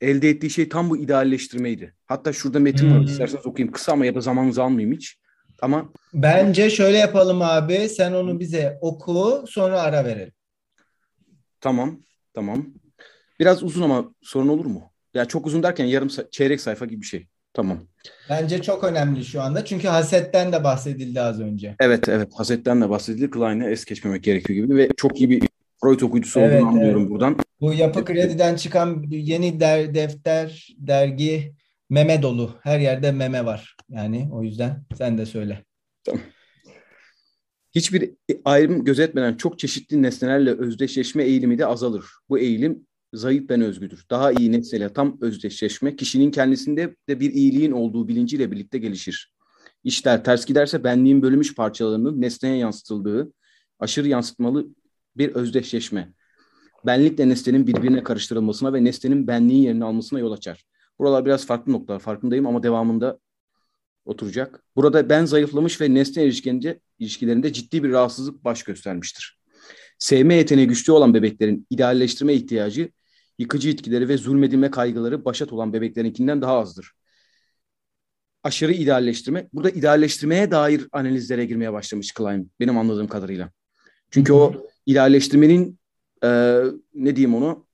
[0.00, 1.94] elde ettiği şey tam bu idealleştirmeydi.
[2.06, 2.98] Hatta şurada metin var.
[2.98, 3.04] Hmm.
[3.04, 3.72] İsterseniz okuyayım.
[3.72, 5.18] Kısa ama ya da zamanınızı almayayım hiç.
[5.62, 7.88] Ama Bence şöyle yapalım abi.
[7.88, 10.32] Sen onu bize oku sonra ara verelim.
[11.60, 12.00] tamam,
[12.34, 12.66] tamam.
[13.40, 14.92] Biraz uzun ama sorun olur mu?
[15.14, 17.26] Ya çok uzun derken yarım çeyrek sayfa gibi bir şey.
[17.54, 17.78] Tamam.
[18.30, 19.64] Bence çok önemli şu anda.
[19.64, 21.76] Çünkü hasetten de bahsedildi az önce.
[21.80, 22.28] Evet, evet.
[22.34, 23.30] Hasetten de bahsedildi.
[23.30, 25.48] Klein'e es geçmemek gerekiyor gibi ve çok iyi bir
[25.82, 27.10] Freud okuyucusu Evet, olduğunu anlıyorum evet.
[27.10, 27.36] buradan.
[27.60, 31.54] Bu Yapı Kredi'den çıkan yeni der, defter, dergi
[31.90, 32.54] meme dolu.
[32.62, 33.76] Her yerde meme var.
[33.88, 35.64] Yani o yüzden sen de söyle.
[37.74, 38.10] Hiçbir
[38.44, 42.04] ayrım gözetmeden çok çeşitli nesnelerle özdeşleşme eğilimi de azalır.
[42.28, 44.04] Bu eğilim zayıf ben özgüdür.
[44.10, 49.32] Daha iyi nesneyle tam özdeşleşme kişinin kendisinde de bir iyiliğin olduğu bilinciyle birlikte gelişir.
[49.84, 53.32] İşler ters giderse benliğin bölünmüş parçalarının nesneye yansıtıldığı
[53.78, 54.66] aşırı yansıtmalı
[55.16, 56.12] bir özdeşleşme.
[56.86, 60.64] Benlikle nesnenin birbirine karıştırılmasına ve nesnenin benliğin yerini almasına yol açar.
[60.98, 63.18] Buralar biraz farklı noktalar farkındayım ama devamında
[64.04, 64.64] oturacak.
[64.76, 69.38] Burada ben zayıflamış ve nesne ilişkilerinde, ilişkilerinde ciddi bir rahatsızlık baş göstermiştir.
[69.98, 72.92] Sevme yeteneği güçlü olan bebeklerin idealleştirme ihtiyacı,
[73.38, 76.92] yıkıcı etkileri ve zulmedilme kaygıları başat olan bebeklerinkinden daha azdır.
[78.42, 83.50] Aşırı idealleştirme, burada idealleştirmeye dair analizlere girmeye başlamış Klein benim anladığım kadarıyla.
[84.10, 85.78] Çünkü o idealleştirmenin
[86.24, 86.60] e,
[86.94, 87.66] ne diyeyim onu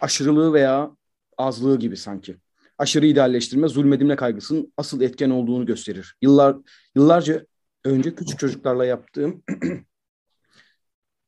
[0.00, 0.95] aşırılığı veya
[1.38, 2.36] azlığı gibi sanki
[2.78, 6.16] aşırı idealleştirme zulmedilme kaygısının asıl etken olduğunu gösterir.
[6.22, 6.56] Yıllar
[6.94, 7.46] yıllarca
[7.84, 9.42] önce küçük çocuklarla yaptığım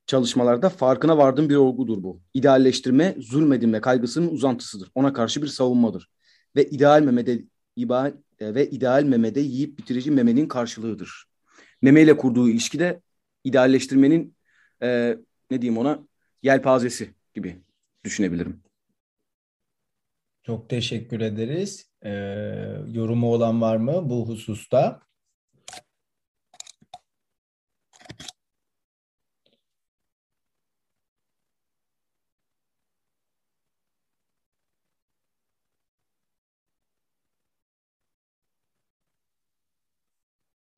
[0.07, 2.21] çalışmalarda farkına vardığım bir olgudur bu.
[2.35, 4.91] İdealleştirme zulmedilme kaygısının uzantısıdır.
[4.95, 6.11] Ona karşı bir savunmadır.
[6.57, 7.45] Ve ideal memede
[7.77, 11.25] iba, ve ideal memede yiyip bitirici memenin karşılığıdır.
[11.83, 13.03] Meme ile kurduğu ilişkide
[13.45, 14.37] idealleştirmenin
[14.83, 15.17] e,
[15.51, 15.99] ne diyeyim ona
[16.43, 17.63] yelpazesi gibi
[18.05, 18.68] düşünebilirim.
[20.49, 21.91] Çok teşekkür ederiz.
[22.05, 22.11] Ee,
[22.93, 25.01] yorumu olan var mı bu hususta?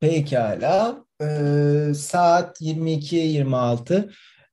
[0.00, 1.04] Pekala.
[1.22, 4.10] Ee, saat 22.26.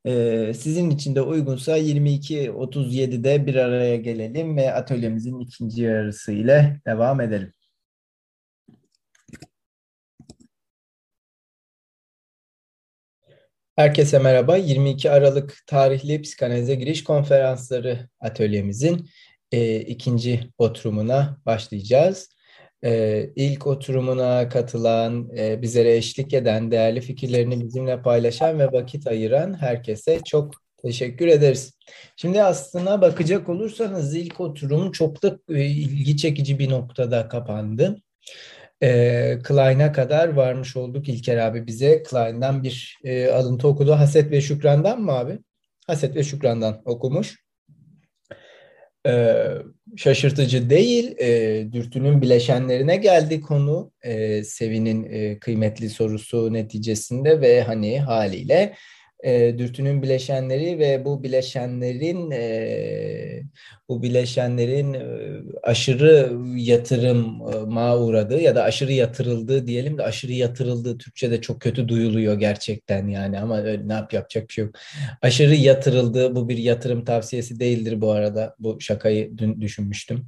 [0.08, 7.22] Ee, sizin için de uygunsa 22.37'de bir araya gelelim ve atölyemizin ikinci yarısı ile devam
[7.22, 7.52] edelim.
[13.76, 14.58] Herkese merhaba.
[14.58, 19.10] 22 Aralık tarihli psikanalize giriş konferansları atölyemizin
[19.52, 22.37] e, ikinci oturumuna başlayacağız.
[22.88, 29.62] E, ilk oturumuna katılan, e, bizlere eşlik eden, değerli fikirlerini bizimle paylaşan ve vakit ayıran
[29.62, 31.74] herkese çok teşekkür ederiz.
[32.16, 37.96] Şimdi aslına bakacak olursanız ilk oturum çok da e, ilgi çekici bir noktada kapandı.
[38.84, 41.10] E, Klein'a kadar varmış olduk.
[41.10, 43.92] İlker abi bize Klein'dan bir e, alıntı okudu.
[43.92, 45.40] Haset ve Şükran'dan mı abi?
[45.88, 47.47] Haset ve Şükran'dan okumuş.
[49.08, 49.48] Ee,
[49.96, 51.16] şaşırtıcı değil.
[51.20, 53.92] E, dürtünün bileşenlerine geldi konu.
[54.02, 58.76] E, Sevin'in e, kıymetli sorusu neticesinde ve hani haliyle
[59.24, 63.44] e, dürtünün bileşenleri ve bu bileşenlerin e,
[63.90, 65.02] bu bileşenlerin e,
[65.64, 72.40] aşırı yatırıma uğradığı ya da aşırı yatırıldığı diyelim de aşırı yatırıldığı Türkçe'de çok kötü duyuluyor
[72.40, 74.76] gerçekten yani ama ne yap yapacak bir şey yok.
[75.22, 78.56] Aşırı yatırıldığı bu bir yatırım tavsiyesi değildir bu arada.
[78.60, 80.28] Bu şakayı dün düşünmüştüm.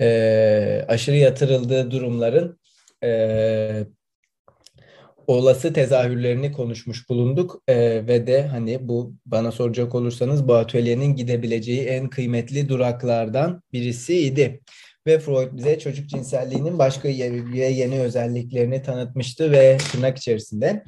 [0.00, 2.60] E, aşırı yatırıldığı durumların
[3.04, 3.84] e,
[5.30, 11.80] olası tezahürlerini konuşmuş bulunduk Ee, ve de hani bu bana soracak olursanız bu atölyenin gidebileceği
[11.80, 14.60] en kıymetli duraklardan birisiydi.
[15.06, 20.84] Ve Freud bize çocuk cinselliğinin başka yeni özelliklerini tanıtmıştı ve tırnak içerisinde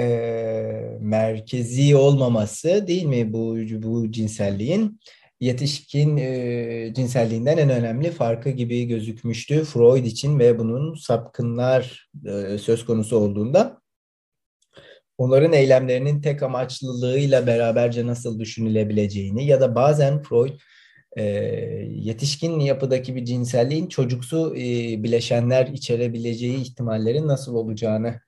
[0.00, 0.06] e,
[1.00, 5.00] merkezi olmaması değil mi bu bu cinselliğin
[5.40, 12.84] yetişkin e, cinselliğinden en önemli farkı gibi gözükmüştü Freud için ve bunun sapkınlar e, söz
[12.84, 13.80] konusu olduğunda
[15.18, 20.60] onların eylemlerinin tek amaçlılığıyla beraberce nasıl düşünülebileceğini ya da bazen Freud
[21.16, 21.22] e,
[21.90, 24.60] yetişkin yapıdaki bir cinselliğin çocuksu e,
[25.02, 28.20] bileşenler içerebileceği ihtimallerin nasıl olacağını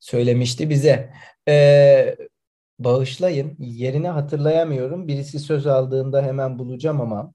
[0.00, 1.10] söylemişti bize.
[1.48, 2.16] E,
[2.78, 5.08] bağışlayın, yerini hatırlayamıyorum.
[5.08, 7.34] Birisi söz aldığında hemen bulacağım ama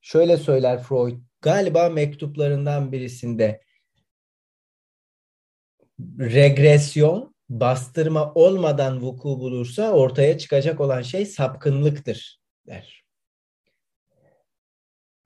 [0.00, 3.60] şöyle söyler Freud, galiba mektuplarından birisinde
[6.18, 13.04] regresyon, bastırma olmadan vuku bulursa ortaya çıkacak olan şey sapkınlıktır der.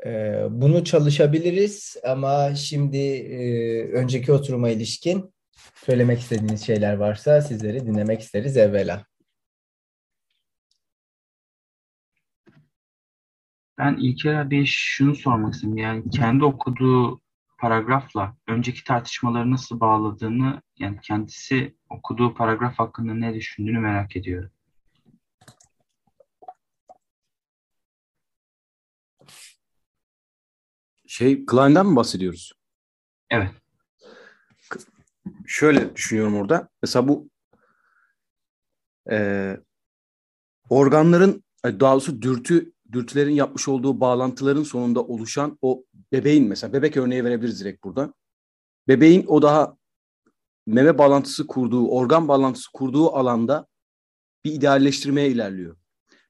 [0.06, 5.35] Ee, bunu çalışabiliriz ama şimdi e, önceki oturuma ilişkin
[5.85, 9.06] söylemek istediğiniz şeyler varsa sizleri dinlemek isteriz evvela.
[13.79, 15.77] Ben İlker abi şunu sormak istedim.
[15.77, 17.21] Yani kendi okuduğu
[17.59, 24.51] paragrafla önceki tartışmaları nasıl bağladığını, yani kendisi okuduğu paragraf hakkında ne düşündüğünü merak ediyorum.
[31.07, 32.53] Şey, Klein'den mi bahsediyoruz?
[33.31, 33.51] Evet.
[35.47, 36.69] Şöyle düşünüyorum orada.
[36.83, 37.29] Mesela bu
[39.11, 39.57] e,
[40.69, 47.24] organların daha doğrusu dürtü dürtülerin yapmış olduğu bağlantıların sonunda oluşan o bebeğin mesela bebek örneği
[47.24, 48.15] verebiliriz direkt burada.
[48.89, 49.77] Bebeğin o daha
[50.66, 53.66] meme bağlantısı kurduğu, organ bağlantısı kurduğu alanda
[54.44, 55.77] bir idealleştirmeye ilerliyor.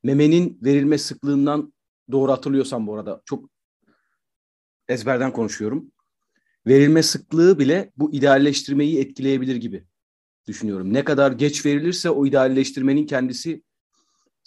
[0.03, 1.73] Memenin verilme sıklığından
[2.13, 3.51] doğru hatırlıyorsam bu arada çok
[4.89, 5.93] ezberden konuşuyorum.
[6.67, 9.85] Verilme sıklığı bile bu idealleştirmeyi etkileyebilir gibi
[10.47, 10.93] düşünüyorum.
[10.93, 13.63] Ne kadar geç verilirse o idealleştirmenin kendisi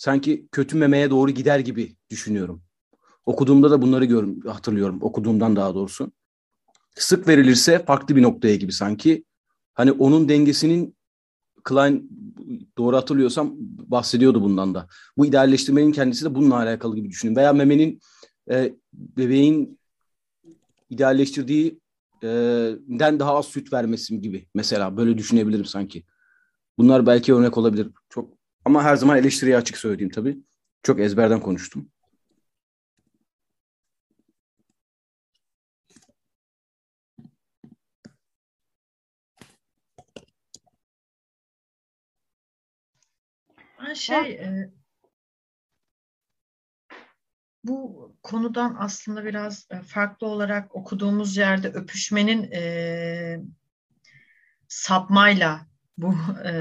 [0.02, 2.64] sanki kötü memeye doğru gider gibi düşünüyorum.
[3.26, 4.99] Okuduğumda da bunları gör, hatırlıyorum.
[5.02, 6.11] Okuduğumdan daha doğrusu.
[6.95, 9.23] Sık verilirse farklı bir noktaya gibi sanki.
[9.73, 10.95] Hani onun dengesinin
[11.64, 12.10] Klein
[12.78, 13.53] doğru hatırlıyorsam
[13.88, 14.88] bahsediyordu bundan da.
[15.18, 17.36] Bu idealleştirmenin kendisi de bununla alakalı gibi düşünün.
[17.36, 17.99] Veya memenin
[18.52, 19.80] e, bebeğin
[20.90, 21.80] idealleştirdiği
[22.23, 22.28] e,
[22.88, 26.03] den daha az süt vermesi gibi mesela böyle düşünebilirim sanki.
[26.78, 27.88] Bunlar belki örnek olabilir.
[28.10, 30.38] Çok ama her zaman eleştiriye açık söyleyeyim tabii.
[30.83, 31.89] Çok ezberden konuştum.
[43.79, 44.71] Ben şey e,
[47.63, 53.39] bu konudan aslında biraz e, farklı olarak okuduğumuz yerde öpüşmenin e,
[54.67, 55.67] sapmayla
[55.97, 56.15] bu
[56.45, 56.51] e,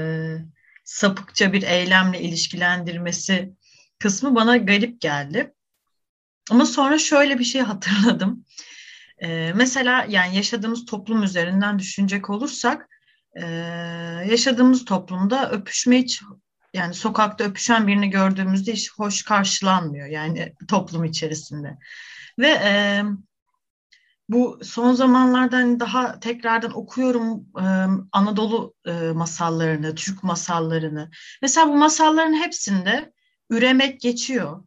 [0.91, 3.53] sapıkça bir eylemle ilişkilendirmesi
[3.99, 5.53] kısmı bana garip geldi.
[6.51, 8.45] Ama sonra şöyle bir şey hatırladım.
[9.23, 12.89] Ee, mesela yani yaşadığımız toplum üzerinden düşünecek olursak
[13.35, 13.45] e,
[14.29, 16.21] yaşadığımız toplumda öpüşme hiç
[16.73, 21.77] yani sokakta öpüşen birini gördüğümüzde hiç hoş karşılanmıyor yani toplum içerisinde.
[22.39, 23.03] Ve e,
[24.31, 27.65] bu son zamanlarda hani daha tekrardan okuyorum e,
[28.11, 31.09] Anadolu e, masallarını, Türk masallarını.
[31.41, 33.13] Mesela bu masalların hepsinde
[33.49, 34.63] üremek geçiyor,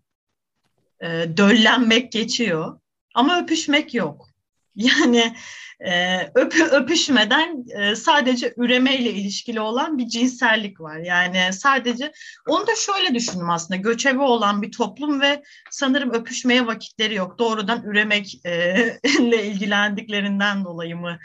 [1.00, 2.80] e, döllenmek geçiyor
[3.14, 4.28] ama öpüşmek yok.
[4.76, 5.36] Yani
[5.84, 10.96] e, öp, öpüşmeden e, sadece üremeyle ilişkili olan bir cinsellik var.
[10.96, 12.12] Yani sadece
[12.48, 17.38] onu da şöyle düşündüm aslında göçebe olan bir toplum ve sanırım öpüşmeye vakitleri yok.
[17.38, 19.00] Doğrudan üremekle e,
[19.46, 21.18] ilgilendiklerinden dolayı mı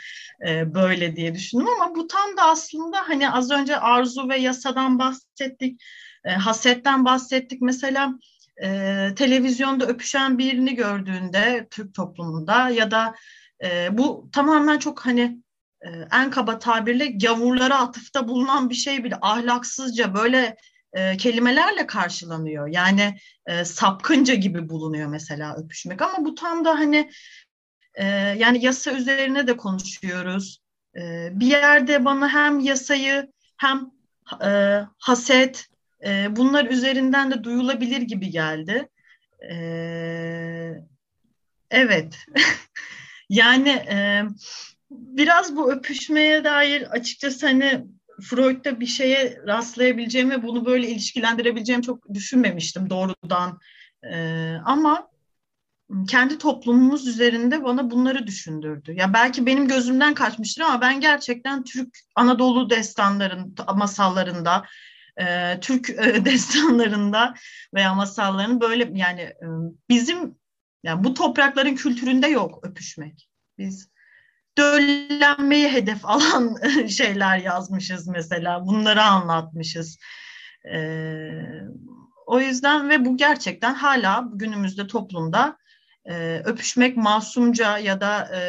[0.48, 5.00] e, böyle diye düşündüm ama bu tam da aslında hani az önce arzu ve yasadan
[5.00, 5.82] bahsettik,
[6.26, 7.62] e, hasetten bahsettik.
[7.62, 8.14] Mesela
[8.64, 13.16] e, televizyonda öpüşen birini gördüğünde Türk toplumunda ya da
[13.64, 15.38] e, bu tamamen çok hani
[15.82, 20.56] e, en kaba tabirle gavurlara atıfta bulunan bir şey bile ahlaksızca böyle
[20.94, 22.68] e, kelimelerle karşılanıyor.
[22.68, 27.12] Yani e, sapkınca gibi bulunuyor mesela öpüşmek ama bu tam da hani
[27.94, 28.06] e,
[28.38, 30.62] yani yasa üzerine de konuşuyoruz.
[30.96, 33.92] E, bir yerde bana hem yasayı hem
[34.44, 35.68] e, haset
[36.06, 38.90] e, bunlar üzerinden de duyulabilir gibi geldi.
[39.52, 39.56] E,
[41.72, 42.18] evet.
[43.30, 44.24] Yani e,
[44.92, 47.86] biraz bu öpüşmeye dair açıkçası hani
[48.22, 53.60] Freud'da bir şeye rastlayabileceğim ve bunu böyle ilişkilendirebileceğim çok düşünmemiştim doğrudan.
[54.04, 55.10] Ee, ama
[56.08, 58.94] kendi toplumumuz üzerinde bana bunları düşündürdü.
[58.94, 64.66] Ya belki benim gözümden kaçmıştır ama ben gerçekten Türk Anadolu destanların masallarında,
[65.18, 67.34] e, Türk e, destanlarında
[67.74, 69.46] veya masallarının böyle yani e,
[69.90, 70.39] bizim
[70.84, 73.30] yani bu toprakların kültüründe yok öpüşmek.
[73.58, 73.90] Biz
[74.58, 76.56] döllenmeyi hedef alan
[76.88, 78.66] şeyler yazmışız mesela.
[78.66, 79.98] Bunları anlatmışız.
[80.74, 81.32] Ee,
[82.26, 85.58] o yüzden ve bu gerçekten hala günümüzde toplumda
[86.06, 88.42] e, öpüşmek masumca ya da e,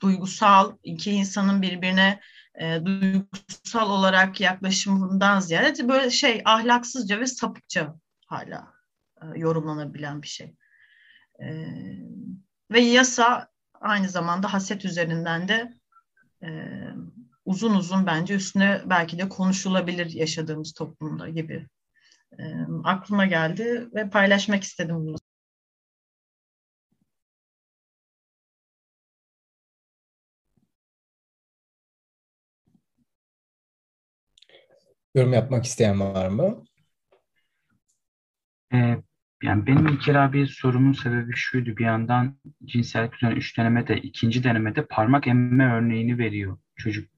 [0.00, 2.20] duygusal iki insanın birbirine
[2.60, 7.94] e, duygusal olarak yaklaşımından ziyade böyle şey ahlaksızca ve sapıkça
[8.26, 8.72] hala
[9.22, 10.54] e, yorumlanabilen bir şey.
[11.40, 11.46] E,
[12.70, 13.48] ve yasa
[13.80, 15.74] aynı zamanda haset üzerinden de
[16.42, 16.48] e,
[17.44, 21.68] uzun uzun bence üstüne belki de konuşulabilir yaşadığımız toplumda gibi
[22.38, 22.44] e,
[22.84, 25.16] aklıma geldi ve paylaşmak istedim bunu.
[35.14, 36.64] Yorum yapmak isteyen var mı?
[39.42, 41.76] Yani benim İlker abi sorumun sebebi şuydu.
[41.76, 46.58] Bir yandan cinsellik üzerine üç denemede, ikinci denemede parmak emme örneğini veriyor.
[46.76, 47.08] Çocuk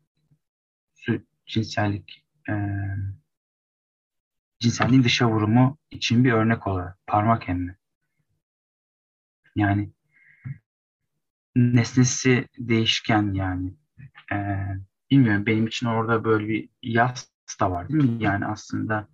[1.48, 2.54] cinsellik e,
[4.60, 7.76] cinselliğin dışa vurumu için bir örnek olarak parmak emme.
[9.56, 9.92] Yani
[11.56, 13.74] nesnesi değişken yani.
[14.32, 14.36] E,
[15.10, 17.28] bilmiyorum benim için orada böyle bir yas
[17.60, 18.24] da var değil mi?
[18.24, 19.08] Yani aslında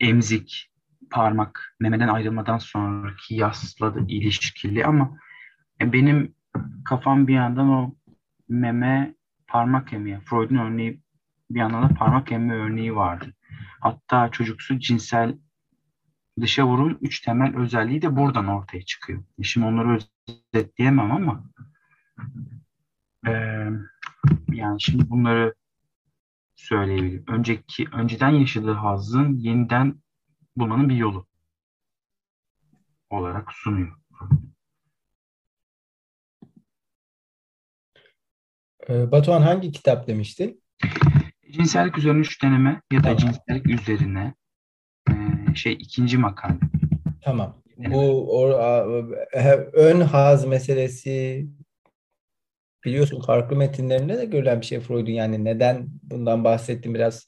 [0.00, 0.73] emzik,
[1.10, 5.18] parmak memeden ayrılmadan sonraki yasla da ilişkili ama
[5.80, 6.34] benim
[6.84, 7.94] kafam bir yandan o
[8.48, 9.14] meme
[9.46, 10.20] parmak emiği.
[10.20, 11.00] Freud'un örneği
[11.50, 13.34] bir yandan da parmak emme örneği vardı.
[13.80, 15.38] Hatta çocuksu cinsel
[16.40, 19.24] dışa vurum üç temel özelliği de buradan ortaya çıkıyor.
[19.42, 19.98] Şimdi onları
[20.54, 21.44] özetleyemem ama
[23.26, 23.32] e,
[24.48, 25.54] yani şimdi bunları
[26.56, 27.24] söyleyebilirim.
[27.28, 30.03] Önceki önceden yaşadığı hazın yeniden
[30.56, 31.26] bulmanın bir yolu
[33.10, 33.96] olarak sunuyor.
[38.88, 40.62] Ee, Batuhan hangi kitap demiştin?
[41.50, 43.18] Cinsellik üzerine üç deneme ya da tamam.
[43.18, 44.34] cinsellik üzerine
[45.08, 45.14] e,
[45.54, 46.58] şey ikinci makale.
[47.22, 47.62] Tamam.
[47.76, 48.50] Bu or,
[49.72, 51.46] ön haz meselesi
[52.84, 57.26] biliyorsun farklı metinlerinde de görülen bir şey Freud'un yani neden bundan bahsettim biraz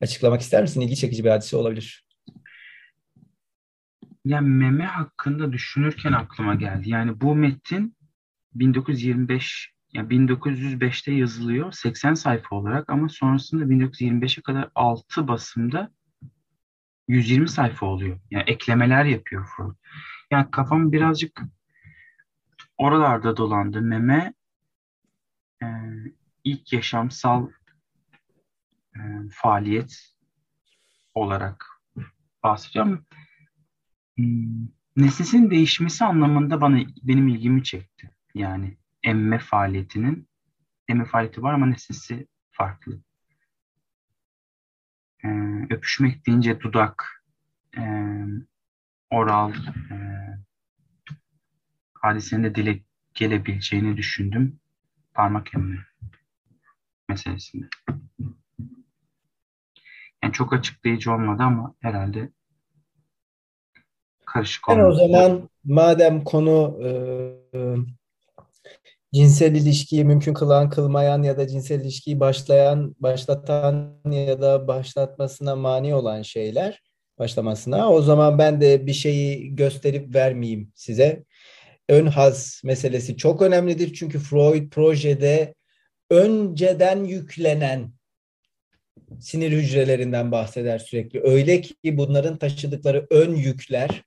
[0.00, 0.80] açıklamak ister misin?
[0.80, 2.06] İlgi çekici bir hadise olabilir.
[4.24, 6.90] Yani meme hakkında düşünürken aklıma geldi.
[6.90, 7.96] Yani bu metin
[8.54, 15.90] 1925 yani 1905'te yazılıyor 80 sayfa olarak ama sonrasında 1925'e kadar 6 basımda
[17.08, 18.20] 120 sayfa oluyor.
[18.30, 19.76] Yani eklemeler yapıyor Freud.
[20.30, 21.42] Yani kafam birazcık
[22.76, 23.80] oralarda dolandı.
[23.80, 24.34] Meme
[25.62, 25.66] e,
[26.44, 27.48] ilk yaşamsal
[28.96, 29.00] e,
[29.32, 30.12] faaliyet
[31.14, 31.66] olarak
[32.42, 32.96] bahsediyorum.
[32.96, 33.21] Hmm,
[34.96, 38.10] nesnesinin değişmesi anlamında bana benim ilgimi çekti.
[38.34, 40.28] Yani emme faaliyetinin
[40.88, 43.00] emme faaliyeti var ama nesnesi farklı.
[45.24, 47.24] Ee, öpüşmek deyince dudak,
[47.76, 47.82] e,
[49.10, 49.52] oral
[49.90, 49.96] e,
[51.94, 52.80] hadisenin de dile
[53.14, 54.60] gelebileceğini düşündüm.
[55.14, 55.86] Parmak emme
[57.08, 57.68] meselesinde.
[60.22, 62.32] Yani çok açıklayıcı olmadı ama herhalde
[64.32, 64.88] karışık olmadı.
[64.88, 66.90] o zaman madem konu e,
[69.12, 75.94] cinsel ilişkiyi mümkün kılan, kılmayan ya da cinsel ilişkiyi başlayan, başlatan ya da başlatmasına mani
[75.94, 76.82] olan şeyler
[77.18, 77.90] başlamasına.
[77.90, 81.24] O zaman ben de bir şeyi gösterip vermeyeyim size.
[81.88, 83.94] Ön haz meselesi çok önemlidir.
[83.94, 85.54] Çünkü Freud projede
[86.10, 87.92] önceden yüklenen
[89.20, 91.20] sinir hücrelerinden bahseder sürekli.
[91.22, 94.02] Öyle ki bunların taşıdıkları ön yükler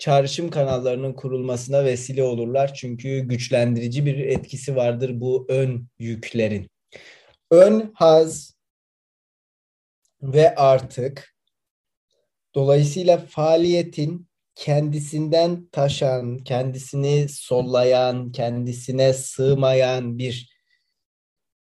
[0.00, 2.74] çağrışım kanallarının kurulmasına vesile olurlar.
[2.74, 6.70] Çünkü güçlendirici bir etkisi vardır bu ön yüklerin.
[7.50, 8.54] Ön haz
[10.22, 11.34] ve artık
[12.54, 20.60] dolayısıyla faaliyetin kendisinden taşan, kendisini sollayan, kendisine sığmayan bir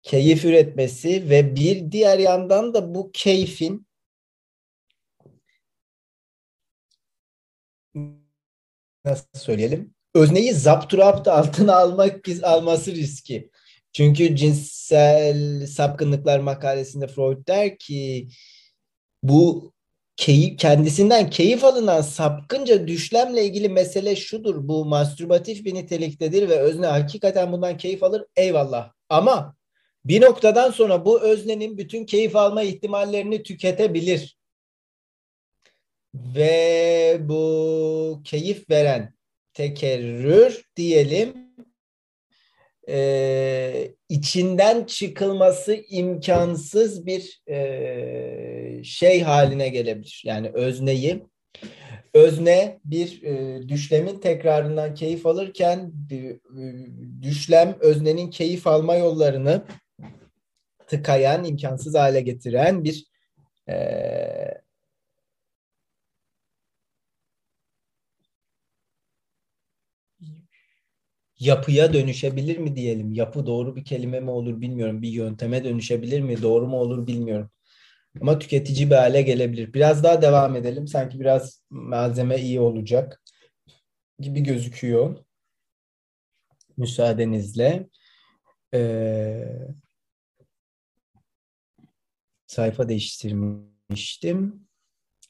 [0.04, 3.89] keyif üretmesi ve bir diğer yandan da bu keyfin
[9.06, 9.94] nasıl söyleyelim?
[10.16, 13.50] Özneyi zapturapt altına almak alması riski.
[13.94, 18.30] Çünkü cinsel sapkınlıklar makalesinde Freud der ki
[19.24, 19.74] bu
[20.16, 24.68] keyif, kendisinden keyif alınan sapkınca düşlemle ilgili mesele şudur.
[24.68, 28.26] Bu mastürbatif bir niteliktedir ve özne hakikaten bundan keyif alır.
[28.36, 28.92] Eyvallah.
[29.10, 29.56] Ama
[30.06, 34.39] bir noktadan sonra bu öznenin bütün keyif alma ihtimallerini tüketebilir.
[36.14, 39.14] Ve bu keyif veren
[39.54, 41.34] tekerrür diyelim
[42.90, 50.22] e, içinden çıkılması imkansız bir e, şey haline gelebilir.
[50.26, 51.24] Yani özneyi
[52.14, 56.40] özne bir e, düşlemin tekrarından keyif alırken e,
[57.22, 59.64] düşlem öznenin keyif alma yollarını
[60.88, 63.06] tıkayan, imkansız hale getiren bir
[63.70, 63.76] e,
[71.40, 73.12] yapıya dönüşebilir mi diyelim.
[73.14, 75.02] Yapı doğru bir kelime mi olur bilmiyorum.
[75.02, 76.42] Bir yönteme dönüşebilir mi?
[76.42, 77.52] Doğru mu olur bilmiyorum.
[78.22, 79.74] Ama tüketici bir hale gelebilir.
[79.74, 80.88] Biraz daha devam edelim.
[80.88, 83.22] Sanki biraz malzeme iyi olacak
[84.20, 85.26] gibi gözüküyor.
[86.78, 87.90] Müsaadenizle.
[88.74, 89.46] Ee,
[92.48, 94.68] sayfa değiştirmiştim.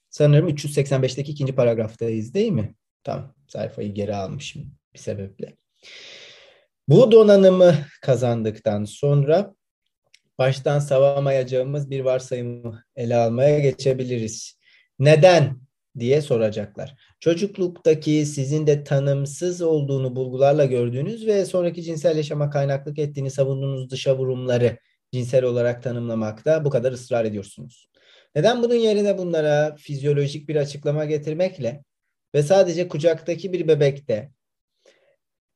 [0.10, 2.76] Sanırım 385'teki ikinci paragraftayız değil mi?
[3.04, 3.36] Tamam.
[3.48, 5.59] Sayfayı geri almışım bir sebeple.
[6.88, 9.56] Bu donanımı kazandıktan sonra
[10.38, 14.60] baştan savamayacağımız bir varsayımı ele almaya geçebiliriz.
[15.00, 15.60] Neden
[16.00, 16.96] diye soracaklar.
[17.20, 24.18] Çocukluktaki sizin de tanımsız olduğunu bulgularla gördüğünüz ve sonraki cinsel yaşama kaynaklık ettiğini savunduğunuz dışa
[24.18, 24.78] vurumları
[25.14, 27.90] cinsel olarak tanımlamakta bu kadar ısrar ediyorsunuz.
[28.36, 31.84] Neden bunun yerine bunlara fizyolojik bir açıklama getirmekle
[32.36, 34.32] ve sadece kucaktaki bir bebekte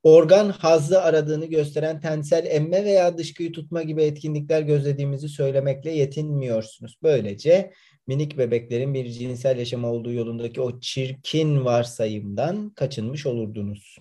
[0.04, 6.98] organ hazzı aradığını gösteren tensel emme veya dışkıyı tutma gibi etkinlikler gözlediğimizi söylemekle yetinmiyorsunuz.
[7.04, 7.74] Böylece
[8.08, 13.98] minik bebeklerin bir cinsel yaşama olduğu yolundaki o çirkin varsayımdan kaçınmış olurdunuz.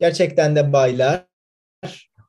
[0.00, 1.26] Gerçekten de baylar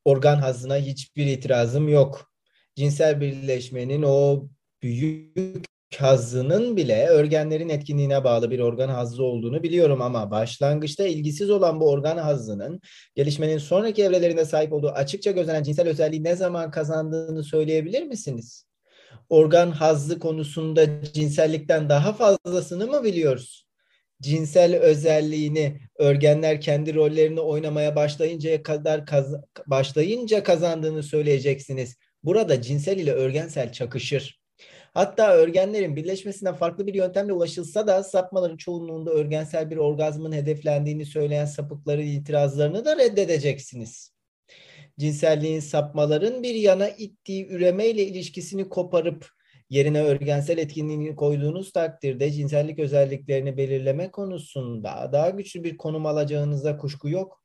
[0.06, 2.32] organ hazzına hiçbir itirazım yok.
[2.76, 4.48] Cinsel birleşmenin o
[4.82, 5.66] büyük
[5.98, 11.90] hazzının bile örgenlerin etkinliğine bağlı bir organ hazzı olduğunu biliyorum ama başlangıçta ilgisiz olan bu
[11.90, 12.82] organ hazzının
[13.16, 18.66] gelişmenin sonraki evrelerinde sahip olduğu açıkça gözlenen cinsel özelliği ne zaman kazandığını söyleyebilir misiniz?
[19.30, 23.66] Organ hazzı konusunda cinsellikten daha fazlasını mı biliyoruz?
[24.22, 29.36] Cinsel özelliğini örgenler kendi rollerini oynamaya başlayıncaya kadar kaz
[29.68, 31.96] başlayınca kazandığını söyleyeceksiniz.
[32.24, 34.39] Burada cinsel ile örgensel çakışır.
[34.94, 41.46] Hatta örgenlerin birleşmesine farklı bir yöntemle ulaşılsa da sapmaların çoğunluğunda örgensel bir orgazmın hedeflendiğini söyleyen
[41.46, 44.14] sapıkların itirazlarını da reddedeceksiniz.
[45.00, 49.30] Cinselliğin sapmaların bir yana ittiği üremeyle ilişkisini koparıp
[49.70, 57.10] yerine örgensel etkinliğini koyduğunuz takdirde cinsellik özelliklerini belirleme konusunda daha güçlü bir konum alacağınıza kuşku
[57.10, 57.44] yok.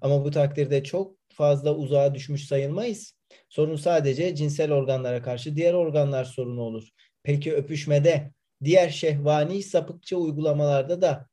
[0.00, 3.14] Ama bu takdirde çok fazla uzağa düşmüş sayılmayız.
[3.54, 6.88] Sorun sadece cinsel organlara karşı diğer organlar sorunu olur.
[7.22, 8.32] Peki öpüşmede,
[8.64, 11.28] diğer şehvani sapıkça uygulamalarda da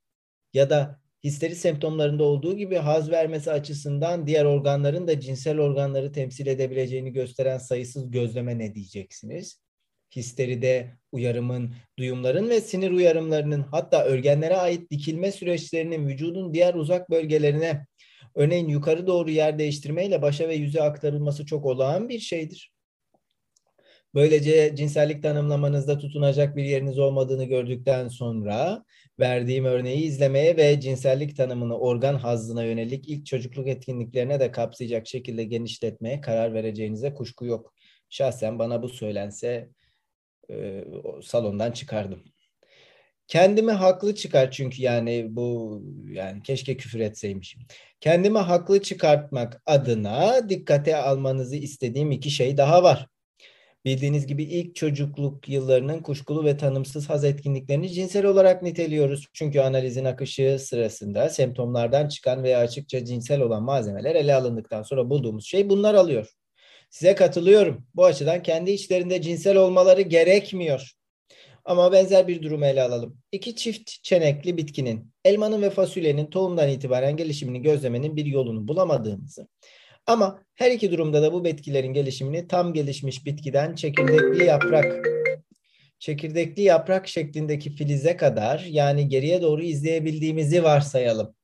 [0.53, 6.47] ya da histeri semptomlarında olduğu gibi haz vermesi açısından diğer organların da cinsel organları temsil
[6.47, 9.61] edebileceğini gösteren sayısız gözleme ne diyeceksiniz?
[10.15, 17.85] Histeride uyarımın, duyumların ve sinir uyarımlarının hatta örgenlere ait dikilme süreçlerinin vücudun diğer uzak bölgelerine
[18.35, 22.71] Örneğin yukarı doğru yer değiştirmeyle başa ve yüze aktarılması çok olağan bir şeydir.
[24.15, 28.83] Böylece cinsellik tanımlamanızda tutunacak bir yeriniz olmadığını gördükten sonra
[29.19, 35.43] verdiğim örneği izlemeye ve cinsellik tanımını organ hazzına yönelik ilk çocukluk etkinliklerine de kapsayacak şekilde
[35.43, 37.73] genişletmeye karar vereceğinize kuşku yok.
[38.09, 39.69] Şahsen bana bu söylense
[40.49, 40.85] e,
[41.23, 42.23] salondan çıkardım.
[43.31, 45.81] Kendimi haklı çıkar çünkü yani bu
[46.11, 47.61] yani keşke küfür etseymişim.
[47.99, 53.07] Kendimi haklı çıkartmak adına dikkate almanızı istediğim iki şey daha var.
[53.85, 59.27] Bildiğiniz gibi ilk çocukluk yıllarının kuşkulu ve tanımsız haz etkinliklerini cinsel olarak niteliyoruz.
[59.33, 65.45] Çünkü analizin akışı sırasında semptomlardan çıkan veya açıkça cinsel olan malzemeler ele alındıktan sonra bulduğumuz
[65.45, 66.29] şey bunlar alıyor.
[66.89, 67.85] Size katılıyorum.
[67.95, 71.00] Bu açıdan kendi içlerinde cinsel olmaları gerekmiyor.
[71.65, 73.17] Ama benzer bir durumu ele alalım.
[73.31, 79.47] İki çift çenekli bitkinin, elmanın ve fasulyenin tohumdan itibaren gelişimini gözlemenin bir yolunu bulamadığımızı
[80.07, 85.07] ama her iki durumda da bu bitkilerin gelişimini tam gelişmiş bitkiden çekirdekli yaprak
[85.99, 91.35] çekirdekli yaprak şeklindeki filize kadar yani geriye doğru izleyebildiğimizi varsayalım.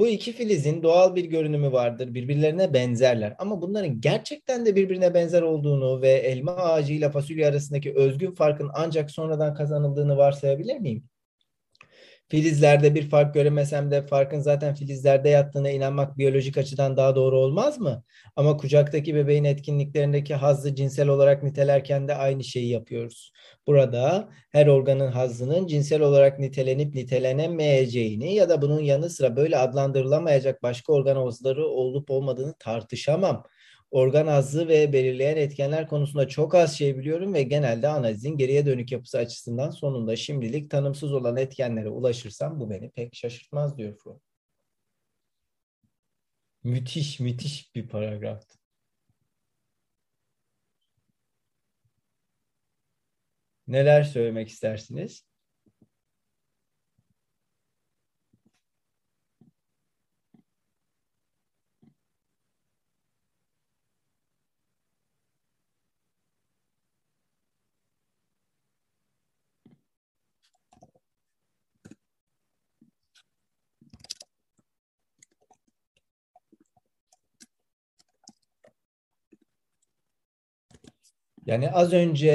[0.00, 2.14] Bu iki filizin doğal bir görünümü vardır.
[2.14, 3.34] Birbirlerine benzerler.
[3.38, 9.10] Ama bunların gerçekten de birbirine benzer olduğunu ve elma ağacıyla fasulye arasındaki özgün farkın ancak
[9.10, 11.09] sonradan kazanıldığını varsayabilir miyim?
[12.30, 17.78] Filizlerde bir fark göremesem de farkın zaten filizlerde yattığına inanmak biyolojik açıdan daha doğru olmaz
[17.80, 18.04] mı?
[18.36, 23.32] Ama kucaktaki bebeğin etkinliklerindeki hazzı cinsel olarak nitelerken de aynı şeyi yapıyoruz.
[23.66, 30.62] Burada her organın hazzının cinsel olarak nitelenip nitelenemeyeceğini ya da bunun yanı sıra böyle adlandırılamayacak
[30.62, 33.44] başka organ hazları olup olmadığını tartışamam.
[33.90, 38.92] Organ hazzı ve belirleyen etkenler konusunda çok az şey biliyorum ve genelde analizin geriye dönük
[38.92, 44.20] yapısı açısından sonunda şimdilik tanımsız olan etkenlere ulaşırsam bu beni pek şaşırtmaz diyor Freud.
[46.62, 48.58] Müthiş, müthiş bir paragraftı.
[53.66, 55.29] Neler söylemek istersiniz?
[81.50, 82.30] Yani az önce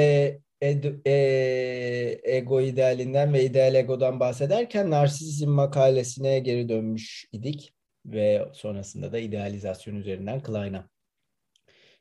[0.60, 7.74] ed, e, ego idealinden ve ideal egodan bahsederken narsizm makalesine geri dönmüş idik
[8.06, 10.88] ve sonrasında da idealizasyon üzerinden Klein'a.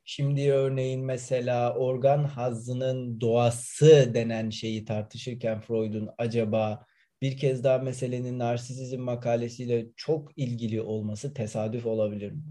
[0.06, 6.86] Şimdi örneğin mesela organ hazzının doğası denen şeyi tartışırken Freud'un acaba
[7.22, 12.44] bir kez daha meselenin narsizm makalesiyle çok ilgili olması tesadüf olabilir mi?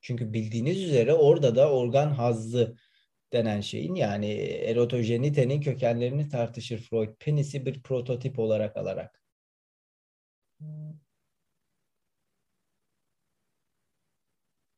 [0.00, 2.76] Çünkü bildiğiniz üzere orada da organ hazzı
[3.32, 7.14] denen şeyin yani erotojenitenin kökenlerini tartışır Freud.
[7.20, 9.22] Penisi bir prototip olarak alarak.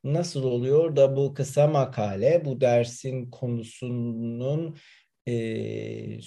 [0.04, 4.78] Nasıl oluyor da bu kısa makale bu dersin konusunun
[5.28, 6.20] e,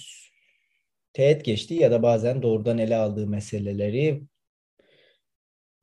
[1.13, 4.23] teğet geçtiği ya da bazen doğrudan ele aldığı meseleleri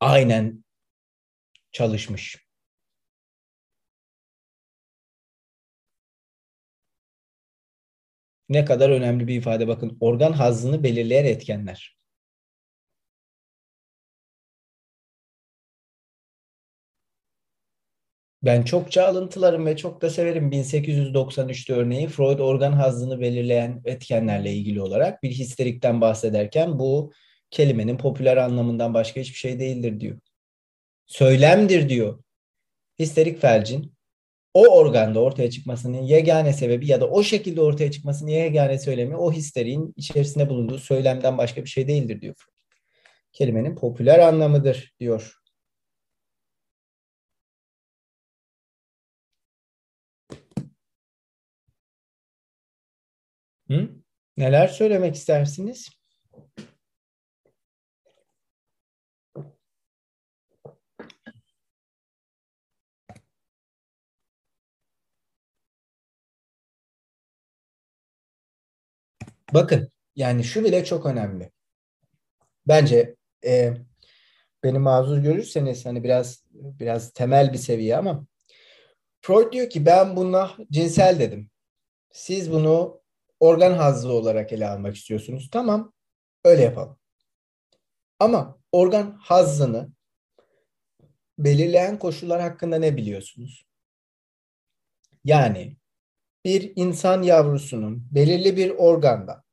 [0.00, 0.64] aynen
[1.72, 2.49] çalışmış.
[8.51, 9.98] Ne kadar önemli bir ifade bakın.
[10.01, 11.97] Organ hazzını belirleyen etkenler.
[18.43, 24.82] Ben çokça alıntılarım ve çok da severim 1893'te örneği Freud organ hazzını belirleyen etkenlerle ilgili
[24.82, 27.12] olarak bir histerikten bahsederken bu
[27.51, 30.18] kelimenin popüler anlamından başka hiçbir şey değildir diyor.
[31.06, 32.22] Söylemdir diyor.
[32.98, 33.94] Histerik felcin
[34.55, 39.32] o organda ortaya çıkmasının yegane sebebi ya da o şekilde ortaya çıkmasının yegane söylemi o
[39.32, 42.35] histeriğin içerisinde bulunduğu söylemden başka bir şey değildir diyor.
[43.32, 45.35] Kelimenin popüler anlamıdır diyor.
[53.68, 53.89] Hı?
[54.36, 55.99] Neler söylemek istersiniz?
[69.55, 71.51] Bakın yani şu bile çok önemli.
[72.68, 73.74] Bence e,
[74.64, 78.27] beni mazur görürseniz hani biraz biraz temel bir seviye ama
[79.20, 81.51] Freud diyor ki ben buna cinsel dedim.
[82.12, 83.01] Siz bunu
[83.40, 85.48] organ hazzı olarak ele almak istiyorsunuz.
[85.52, 85.93] Tamam
[86.44, 86.98] öyle yapalım.
[88.18, 89.93] Ama organ hazzını
[91.39, 93.66] belirleyen koşullar hakkında ne biliyorsunuz?
[95.24, 95.77] Yani
[96.44, 99.44] bir insan yavrusunun belirli bir organda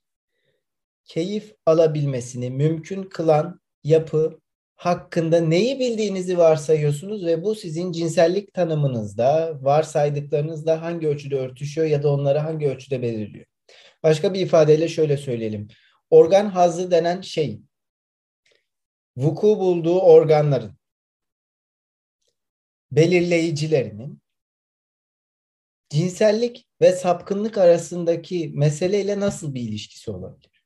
[1.06, 4.40] keyif alabilmesini mümkün kılan yapı
[4.76, 12.12] hakkında neyi bildiğinizi varsayıyorsunuz ve bu sizin cinsellik tanımınızda, varsaydıklarınızda hangi ölçüde örtüşüyor ya da
[12.12, 13.46] onları hangi ölçüde belirliyor.
[14.04, 15.68] Başka bir ifadeyle şöyle söyleyelim.
[16.10, 17.62] Organ hazzı denen şey,
[19.18, 20.78] vuku bulduğu organların
[22.92, 24.22] belirleyicilerinin
[25.90, 30.58] cinsellik ve sapkınlık arasındaki meseleyle nasıl bir ilişkisi olabilir?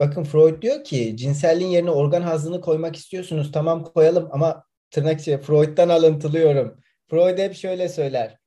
[0.00, 3.52] Bakın Freud diyor ki cinselliğin yerine organ hazını koymak istiyorsunuz.
[3.52, 6.80] Tamam koyalım ama tırnak içi Freud'dan alıntılıyorum.
[7.10, 8.38] Freud hep şöyle söyler.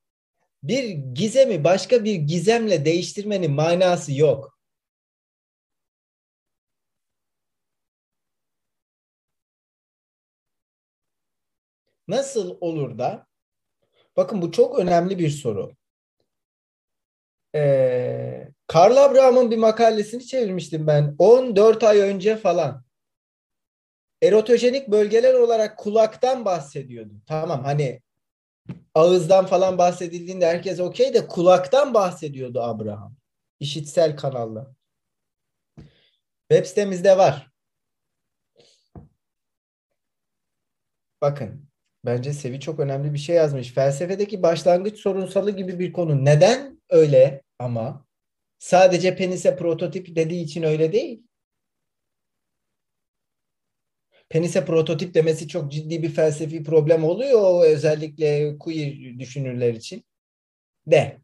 [0.63, 4.56] Bir gizemi başka bir gizemle değiştirmenin manası yok.
[12.07, 13.27] Nasıl olur da?
[14.17, 15.75] Bakın bu çok önemli bir soru.
[17.55, 21.15] Ee, Karl Abraham'ın bir makalesini çevirmiştim ben.
[21.19, 22.83] 14 ay önce falan.
[24.21, 27.13] Erotojenik bölgeler olarak kulaktan bahsediyordu.
[27.25, 28.01] Tamam hani
[28.95, 33.15] ağızdan falan bahsedildiğinde herkes okey de kulaktan bahsediyordu Abraham.
[33.59, 34.75] İşitsel kanalla.
[36.51, 37.51] Web sitemizde var.
[41.21, 41.66] Bakın
[42.07, 43.73] bence Sevi çok önemli bir şey yazmış.
[43.73, 46.25] Felsefedeki başlangıç sorunsalı gibi bir konu.
[46.25, 48.07] Neden öyle ama?
[48.59, 51.23] Sadece penise prototip dediği için öyle değil.
[54.29, 60.03] Penise prototip demesi çok ciddi bir felsefi problem oluyor özellikle queer düşünürler için.
[60.87, 61.21] De.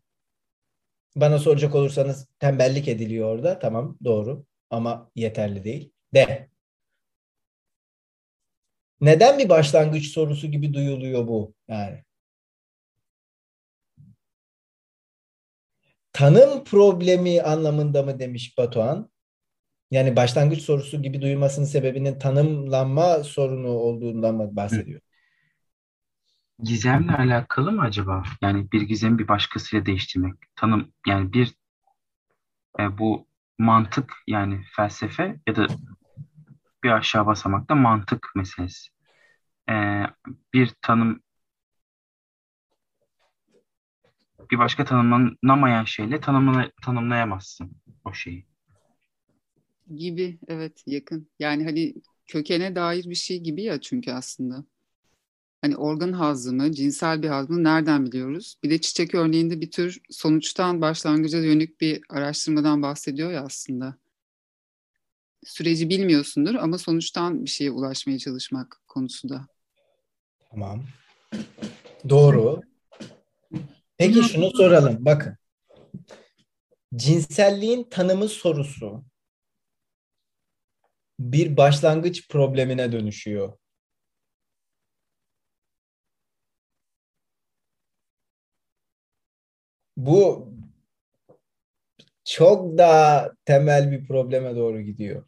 [1.16, 3.60] Bana soracak olursanız tembellik ediliyor orada.
[3.60, 5.92] Tamam doğru ama yeterli değil.
[6.14, 6.53] De.
[9.02, 11.54] Neden bir başlangıç sorusu gibi duyuluyor bu?
[11.68, 12.04] Yani
[16.14, 19.10] tanım problemi anlamında mı demiş Batuhan?
[19.92, 25.02] Yani başlangıç sorusu gibi duyulmasının sebebinin tanımlanma sorunu olduğundan mı bahsediyor?
[26.64, 28.24] Gizemle alakalı mı acaba?
[28.42, 30.34] Yani bir gizemi bir başkasıyla değiştirmek.
[30.56, 31.54] Tanım yani bir
[32.80, 33.28] e, bu
[33.60, 35.68] mantık yani felsefe ya da
[36.84, 38.90] bir aşağı basamakta mantık meselesi.
[39.70, 39.74] E,
[40.54, 41.20] bir tanım
[44.52, 47.72] bir başka tanımlanamayan şeyle tanımla, tanımlayamazsın
[48.06, 48.46] o şeyi.
[49.96, 51.30] Gibi evet yakın.
[51.40, 51.94] Yani hani
[52.28, 54.66] kökene dair bir şey gibi ya çünkü aslında.
[55.62, 58.56] Hani organ hazımı, cinsel bir hazmı nereden biliyoruz?
[58.64, 63.98] Bir de çiçek örneğinde bir tür sonuçtan başlangıca dönük bir araştırmadan bahsediyor ya aslında.
[65.46, 69.48] Süreci bilmiyorsundur ama sonuçtan bir şeye ulaşmaya çalışmak konusunda.
[70.52, 70.84] Tamam.
[72.10, 72.62] Doğru.
[73.98, 74.98] Peki şunu soralım.
[75.00, 75.38] Bakın.
[76.96, 79.04] Cinselliğin tanımı sorusu
[81.20, 83.58] bir başlangıç problemine dönüşüyor.
[89.98, 90.54] Bu
[92.26, 95.26] çok daha temel bir probleme doğru gidiyor.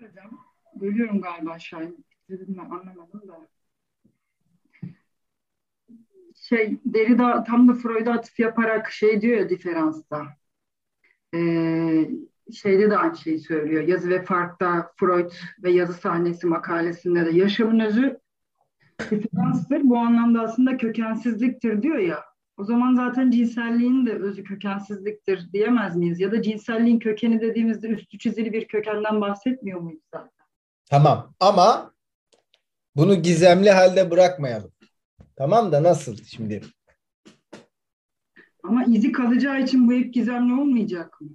[0.00, 0.30] Hocam,
[0.80, 2.04] bölüyorum galiba Şahin.
[2.30, 3.48] Dedim anlamadım da.
[6.34, 10.26] Şey, Derrida tam da Freud'a atıf yaparak şey diyor ya diferansta.
[11.34, 12.10] Ee,
[12.52, 13.82] şeyde de aynı şeyi söylüyor.
[13.82, 15.30] Yazı ve Fark'ta Freud
[15.62, 18.20] ve yazı sahnesi makalesinde de yaşamın özü
[19.10, 19.80] diferanstır.
[19.82, 22.24] Bu anlamda aslında kökensizliktir diyor ya.
[22.56, 26.20] O zaman zaten cinselliğin de özü kökensizliktir diyemez miyiz?
[26.20, 30.37] Ya da cinselliğin kökeni dediğimizde üstü çizili bir kökenden bahsetmiyor muyuz zaten?
[30.90, 31.92] Tamam ama
[32.96, 34.72] bunu gizemli halde bırakmayalım.
[35.36, 36.62] Tamam da nasıl şimdi?
[38.62, 41.28] Ama izi kalacağı için bu hep gizemli olmayacak mı?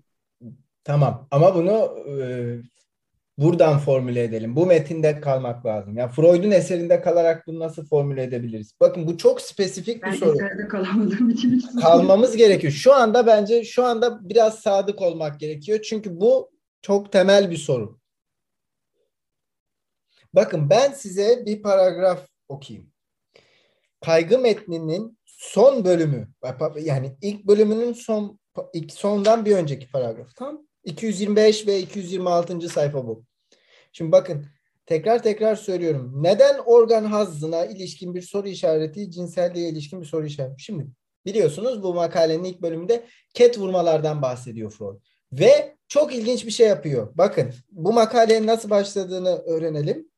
[0.84, 2.16] Tamam ama bunu e,
[3.38, 4.56] buradan formüle edelim.
[4.56, 5.98] Bu metinde kalmak lazım.
[5.98, 8.74] Yani Freud'un eserinde kalarak bunu nasıl formüle edebiliriz?
[8.80, 10.40] Bakın bu çok spesifik ben bir soru.
[10.40, 12.74] Ben eserde kalamadığım için hiç Kalmamız gerekiyor.
[12.74, 15.80] Şu anda bence şu anda biraz sadık olmak gerekiyor.
[15.82, 16.52] Çünkü bu
[16.82, 18.03] çok temel bir soru.
[20.34, 22.92] Bakın ben size bir paragraf okuyayım.
[24.06, 26.28] Kaygı metninin son bölümü
[26.82, 28.40] yani ilk bölümünün son
[28.74, 30.36] ilk sondan bir önceki paragraf.
[30.36, 32.70] Tam 225 ve 226.
[32.70, 33.26] sayfa bu.
[33.92, 34.46] Şimdi bakın
[34.86, 36.24] tekrar tekrar söylüyorum.
[36.24, 40.64] Neden organ hazzına ilişkin bir soru işareti, cinselliğe ilişkin bir soru işareti?
[40.64, 40.88] Şimdi
[41.26, 45.00] biliyorsunuz bu makalenin ilk bölümünde ket vurmalardan bahsediyor Freud.
[45.32, 47.12] Ve çok ilginç bir şey yapıyor.
[47.16, 50.13] Bakın bu makalenin nasıl başladığını öğrenelim.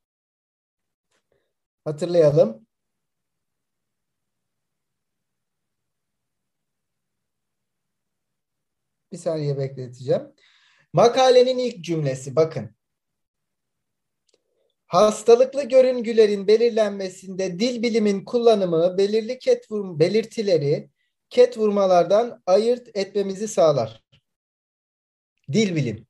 [1.86, 2.66] Hatırlayalım.
[9.12, 10.22] Bir saniye bekleteceğim.
[10.94, 12.76] Makalenin ilk cümlesi bakın.
[14.88, 20.90] Hastalıklı görüngülerin belirlenmesinde dil bilimin kullanımı belirli ket vurma, belirtileri
[21.30, 24.04] ket vurmalardan ayırt etmemizi sağlar.
[25.52, 26.08] Dil bilim.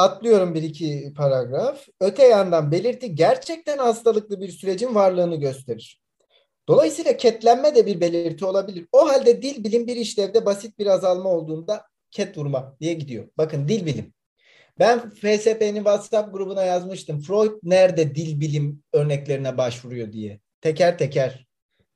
[0.00, 1.86] Atlıyorum bir iki paragraf.
[2.00, 6.00] Öte yandan belirti gerçekten hastalıklı bir sürecin varlığını gösterir.
[6.68, 8.86] Dolayısıyla ketlenme de bir belirti olabilir.
[8.92, 13.28] O halde dil bilim bir işlevde basit bir azalma olduğunda ket vurma diye gidiyor.
[13.38, 14.14] Bakın dil bilim.
[14.78, 17.20] Ben FSP'nin WhatsApp grubuna yazmıştım.
[17.20, 20.40] Freud nerede dil bilim örneklerine başvuruyor diye.
[20.60, 21.46] Teker teker.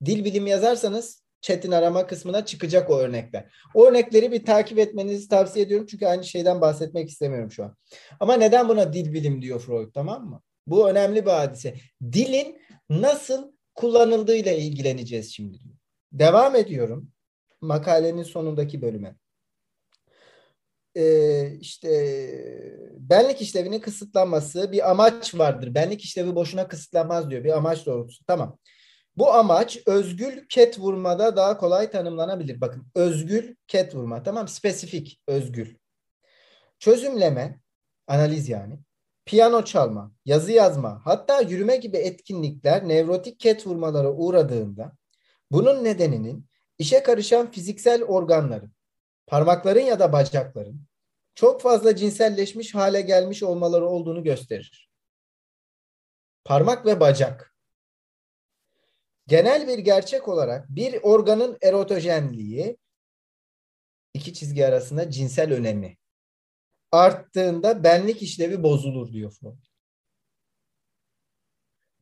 [0.05, 3.45] Dil bilim yazarsanız chat'in arama kısmına çıkacak o örnekler.
[3.75, 5.87] O örnekleri bir takip etmenizi tavsiye ediyorum.
[5.91, 7.77] Çünkü aynı şeyden bahsetmek istemiyorum şu an.
[8.21, 10.43] Ama neden buna dil bilim diyor Freud tamam mı?
[10.67, 11.75] Bu önemli bir hadise.
[12.13, 12.61] Dilin
[12.91, 15.59] nasıl kullanıldığıyla ilgileneceğiz şimdi.
[16.13, 17.11] Devam ediyorum
[17.61, 19.17] makalenin sonundaki bölüme.
[20.97, 21.91] Ee, işte
[22.99, 25.75] benlik işlevinin kısıtlanması bir amaç vardır.
[25.75, 27.45] Benlik işlevi boşuna kısıtlanmaz diyor.
[27.45, 28.25] Bir amaç doğrultusu.
[28.25, 28.59] Tamam.
[29.17, 32.61] Bu amaç özgül ket vurmada daha kolay tanımlanabilir.
[32.61, 34.23] Bakın özgül ket vurma.
[34.23, 35.75] Tamam spesifik özgül.
[36.79, 37.61] Çözümleme,
[38.07, 38.79] analiz yani.
[39.25, 44.93] Piyano çalma, yazı yazma, hatta yürüme gibi etkinlikler nevrotik ket vurmalara uğradığında
[45.51, 46.47] bunun nedeninin
[46.79, 48.73] işe karışan fiziksel organların,
[49.27, 50.81] parmakların ya da bacakların
[51.35, 54.91] çok fazla cinselleşmiş hale gelmiş olmaları olduğunu gösterir.
[56.45, 57.54] Parmak ve bacak.
[59.27, 62.77] Genel bir gerçek olarak bir organın erotojenliği
[64.15, 65.97] iki çizgi arasında cinsel önemi
[66.93, 69.59] arttığında benlik işlevi bozulur diyor Freud.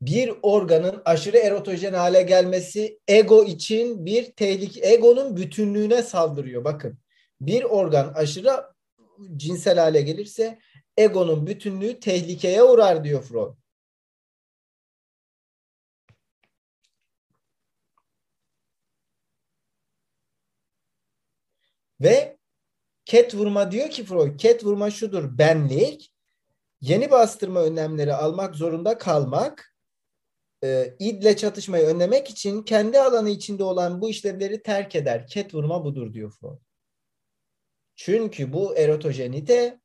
[0.01, 6.63] Bir organın aşırı erotojen hale gelmesi ego için bir tehlike, egonun bütünlüğüne saldırıyor.
[6.63, 6.99] Bakın
[7.41, 8.63] bir organ aşırı
[9.35, 10.59] cinsel hale gelirse
[10.97, 13.62] egonun bütünlüğü tehlikeye uğrar diyor Freud.
[22.03, 22.37] Ve
[23.05, 26.13] ket vurma diyor ki Freud, ket vurma şudur, benlik,
[26.81, 29.75] yeni bastırma önlemleri almak zorunda kalmak,
[30.63, 35.27] e, idle çatışmayı önlemek için kendi alanı içinde olan bu işlevleri terk eder.
[35.27, 36.59] Ket vurma budur diyor Freud.
[37.95, 39.79] Çünkü bu erotojenite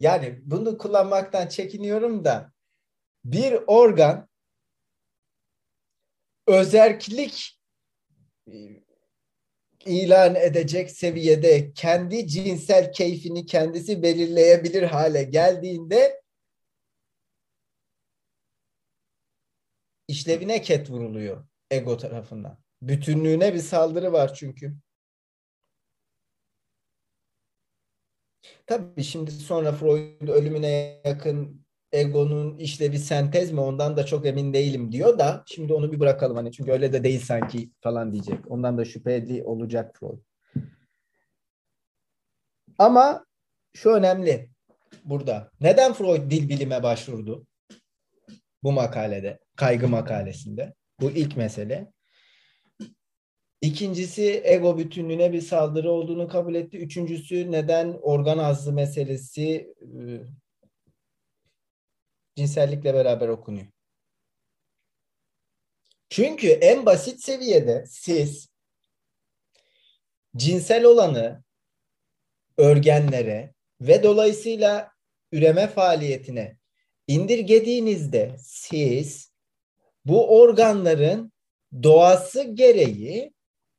[0.00, 2.52] yani bunu kullanmaktan çekiniyorum da
[3.24, 4.28] bir organ
[6.46, 7.60] özerklik
[9.86, 16.22] ilan edecek seviyede kendi cinsel keyfini kendisi belirleyebilir hale geldiğinde
[20.08, 22.58] işlevine ket vuruluyor ego tarafından.
[22.82, 24.76] Bütünlüğüne bir saldırı var çünkü.
[28.66, 31.65] Tabii şimdi sonra Freud ölümüne yakın
[31.96, 36.36] egonun işlevi sentez mi ondan da çok emin değilim diyor da şimdi onu bir bırakalım
[36.36, 38.50] hani çünkü öyle de değil sanki falan diyecek.
[38.50, 40.18] Ondan da şüpheli olacak Freud.
[42.78, 43.26] Ama
[43.74, 44.50] şu önemli
[45.04, 45.50] burada.
[45.60, 47.46] Neden Freud dil bilime başvurdu?
[48.62, 50.74] Bu makalede, kaygı makalesinde.
[51.00, 51.92] Bu ilk mesele.
[53.60, 56.78] İkincisi ego bütünlüğüne bir saldırı olduğunu kabul etti.
[56.78, 59.74] Üçüncüsü neden organ azlı meselesi
[62.36, 63.66] cinsellikle beraber okunuyor.
[66.08, 68.48] Çünkü en basit seviyede siz
[70.36, 71.44] cinsel olanı
[72.56, 74.92] örgenlere ve dolayısıyla
[75.32, 76.56] üreme faaliyetine
[77.06, 79.32] indirgediğinizde siz
[80.04, 81.32] bu organların
[81.82, 83.35] doğası gereği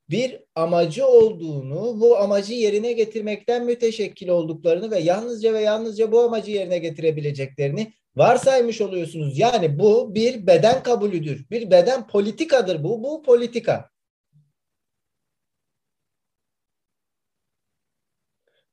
[0.10, 6.52] bir amacı olduğunu, bu amacı yerine getirmekten müteşekkil olduklarını ve yalnızca ve yalnızca bu amacı
[6.52, 9.40] yerine getirebileceklerini varsaymış oluyorsunuz.
[9.40, 11.50] Yani bu bir beden kabulüdür.
[11.50, 13.04] Bir beden politikadır bu.
[13.04, 13.90] Bu politika.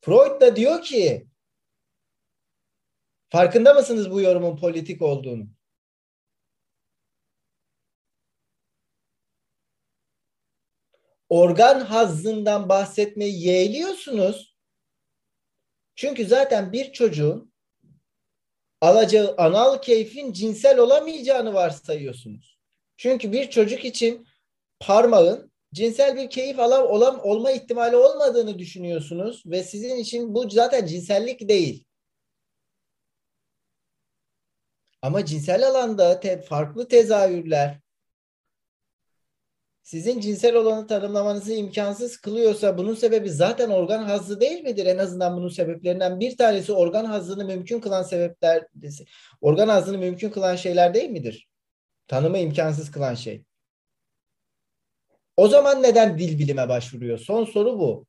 [0.01, 1.27] Freud da diyor ki
[3.31, 5.54] farkında mısınız bu yorumun politik olduğunu?
[11.29, 14.57] Organ hazzından bahsetmeyi yeğliyorsunuz.
[15.95, 17.53] Çünkü zaten bir çocuğun
[18.81, 22.59] alacağı anal keyfin cinsel olamayacağını varsayıyorsunuz.
[22.97, 24.27] Çünkü bir çocuk için
[24.81, 30.87] parmağın cinsel bir keyif alan olan olma ihtimali olmadığını düşünüyorsunuz ve sizin için bu zaten
[30.87, 31.85] cinsellik değil.
[35.03, 37.81] Ama cinsel alanda te, farklı tezahürler
[39.85, 44.87] sizin cinsel olanı tanımlamanızı imkansız kılıyorsa bunun sebebi zaten organ hazzı değil midir?
[44.87, 48.67] En azından bunun sebeplerinden bir tanesi organ hazzını mümkün kılan sebepler,
[49.41, 51.49] organ hazzını mümkün kılan şeyler değil midir?
[52.09, 53.45] Tanımı imkansız kılan şey.
[55.37, 57.19] O zaman neden dil bilime başvuruyor?
[57.19, 58.07] Son soru bu.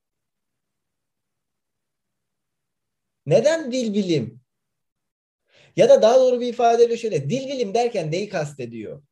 [3.25, 4.41] Neden dil bilim?
[5.75, 9.03] Ya da daha doğru bir ifadeyle şöyle, dil bilim derken neyi kastediyor?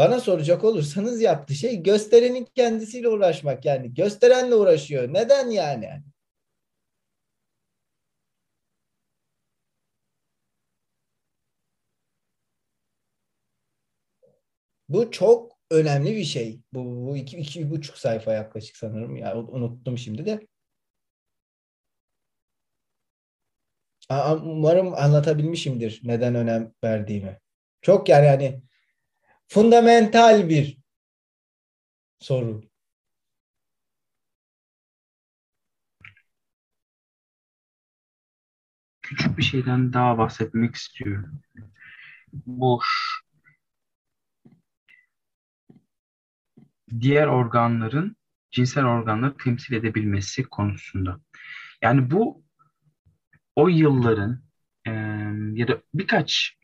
[0.00, 3.94] Bana soracak olursanız yaptığı şey gösterenin kendisiyle uğraşmak yani.
[3.94, 5.14] Gösterenle uğraşıyor.
[5.14, 6.02] Neden yani?
[14.88, 16.60] Bu çok önemli bir şey.
[16.72, 19.16] Bu, bu iki, iki buçuk sayfa yaklaşık sanırım.
[19.16, 20.46] Ya unuttum şimdi de.
[24.44, 27.38] Umarım anlatabilmişimdir neden önem verdiğimi.
[27.82, 28.62] Çok yani hani
[29.50, 30.78] fundamental bir
[32.18, 32.62] soru.
[39.02, 41.42] Küçük bir şeyden daha bahsetmek istiyorum.
[42.32, 42.80] Bu
[47.00, 48.16] diğer organların
[48.50, 51.20] cinsel organları temsil edebilmesi konusunda.
[51.82, 52.44] Yani bu
[53.56, 54.42] o yılların
[54.86, 54.90] e,
[55.54, 56.56] ya da birkaç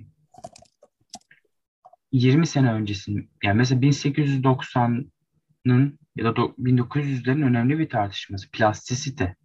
[2.16, 9.36] 20 sene öncesinin yani mesela 1890'ın ya da 1900'lerin önemli bir tartışması plastisite.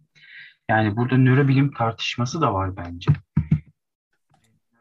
[0.68, 3.12] Yani burada nörobilim tartışması da var bence.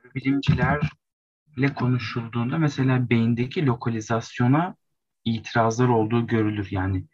[0.03, 4.75] Nörobilimcilerle konuşulduğunda mesela beyindeki lokalizasyona
[5.25, 6.67] itirazlar olduğu görülür.
[6.71, 7.05] Yani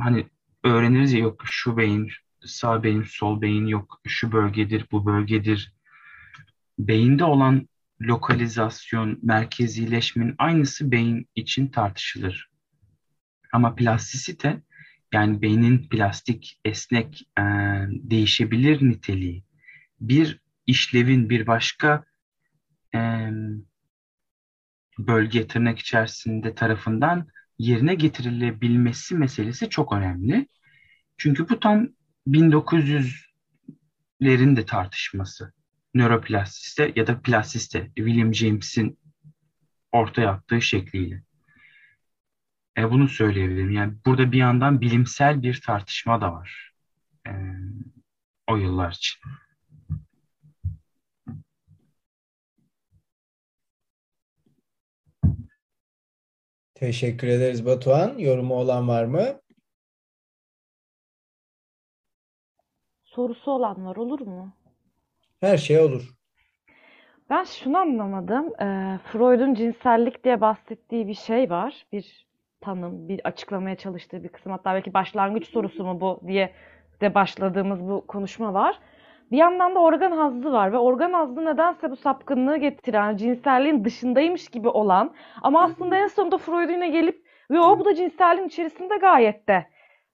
[0.00, 0.26] hani
[0.64, 2.10] öğreniriz ya yok şu beyin,
[2.44, 5.74] sağ beyin, sol beyin yok şu bölgedir, bu bölgedir.
[6.78, 7.68] Beyinde olan
[8.00, 12.50] lokalizasyon, merkezileşmenin aynısı beyin için tartışılır.
[13.52, 14.62] Ama plastisite
[15.12, 17.42] yani beynin plastik, esnek, e,
[17.88, 19.44] değişebilir niteliği
[20.00, 22.04] bir işlevin bir başka
[22.94, 23.30] e,
[24.98, 27.28] bölge tırnak içerisinde tarafından
[27.58, 30.48] yerine getirilebilmesi meselesi çok önemli.
[31.16, 31.88] Çünkü bu tam
[32.28, 35.52] 1900'lerin de tartışması.
[35.96, 38.98] Nöroplastiste ya da plastiste William James'in
[39.92, 41.22] ortaya attığı şekliyle.
[42.78, 43.70] E, bunu söyleyebilirim.
[43.70, 46.72] Yani burada bir yandan bilimsel bir tartışma da var.
[47.26, 47.30] E,
[48.46, 49.20] o yıllar için.
[56.74, 58.18] Teşekkür ederiz Batuhan.
[58.18, 59.40] Yorumu olan var mı?
[63.04, 64.52] Sorusu olanlar olur mu?
[65.46, 66.02] Her şey olur.
[67.30, 68.52] Ben şunu anlamadım.
[68.60, 71.86] Ee, Freud'un cinsellik diye bahsettiği bir şey var.
[71.92, 72.26] Bir
[72.60, 74.52] tanım, bir açıklamaya çalıştığı bir kısım.
[74.52, 76.52] Hatta belki başlangıç sorusu mu bu diye
[77.00, 78.78] de başladığımız bu konuşma var.
[79.30, 84.48] Bir yandan da organ hazzı var ve organ hazzı nedense bu sapkınlığı getiren, cinselliğin dışındaymış
[84.48, 89.48] gibi olan ama aslında en sonunda Freud yine gelip yo bu da cinselliğin içerisinde gayet
[89.48, 89.66] de.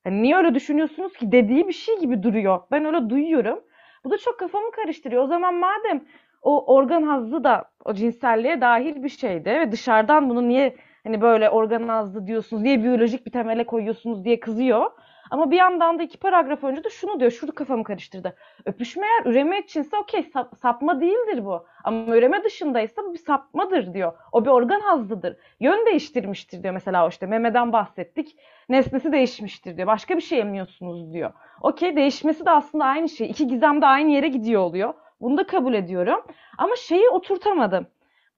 [0.04, 2.60] Hani niye öyle düşünüyorsunuz ki dediği bir şey gibi duruyor.
[2.70, 3.60] Ben öyle duyuyorum.
[4.04, 5.22] Bu da çok kafamı karıştırıyor.
[5.22, 6.04] O zaman madem
[6.42, 11.50] o organ hazzı da o cinselliğe dahil bir şeydi ve dışarıdan bunu niye hani böyle
[11.50, 14.90] organ hazzı diyorsunuz, niye biyolojik bir temele koyuyorsunuz diye kızıyor.
[15.32, 17.30] Ama bir yandan da iki paragraf önce de şunu diyor.
[17.30, 18.36] Şurada kafamı karıştırdı.
[18.66, 21.66] Öpüşme eğer üreme içinse okey sap, sapma değildir bu.
[21.84, 24.12] Ama üreme dışındaysa bu bir sapmadır diyor.
[24.32, 25.36] O bir organ hazzıdır.
[25.60, 28.36] Yön değiştirmiştir diyor mesela o işte memeden bahsettik.
[28.68, 29.88] Nesnesi değişmiştir diyor.
[29.88, 31.32] Başka bir şey yemiyorsunuz diyor.
[31.60, 33.30] Okey değişmesi de aslında aynı şey.
[33.30, 34.94] İki gizem de aynı yere gidiyor oluyor.
[35.20, 36.24] Bunu da kabul ediyorum.
[36.58, 37.86] Ama şeyi oturtamadım.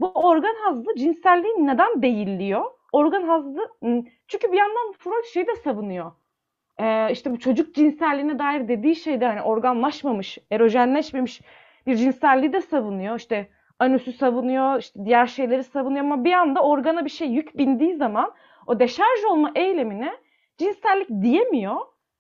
[0.01, 2.65] Bu organ hazzı cinselliğin neden değilliyor?
[2.93, 3.69] Organ hazzı
[4.29, 6.12] çünkü bir yandan Freud şeyi de savunuyor
[6.81, 11.41] e, işte bu çocuk cinselliğine dair dediği şeyde hani organlaşmamış, erojenleşmemiş
[11.87, 13.19] bir cinselliği de savunuyor.
[13.19, 13.49] İşte
[13.79, 18.35] anüsü savunuyor, işte diğer şeyleri savunuyor ama bir anda organa bir şey yük bindiği zaman
[18.67, 20.15] o deşarj olma eylemine
[20.59, 21.77] cinsellik diyemiyor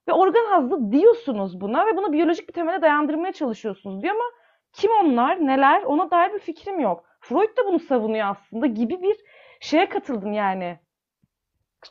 [0.08, 4.24] ve organ hazzı diyorsunuz buna ve bunu biyolojik bir temele dayandırmaya çalışıyorsunuz diyor ama
[4.72, 7.04] kim onlar, neler ona dair bir fikrim yok.
[7.20, 9.16] Freud da bunu savunuyor aslında gibi bir
[9.60, 10.78] şeye katıldım yani.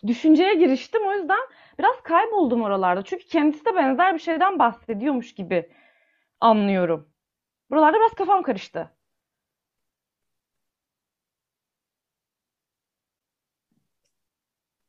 [0.07, 1.39] Düşünceye giriştim o yüzden
[1.79, 3.03] biraz kayboldum oralarda.
[3.03, 5.69] Çünkü kendisi de benzer bir şeyden bahsediyormuş gibi
[6.39, 7.09] anlıyorum.
[7.69, 8.91] Buralarda biraz kafam karıştı.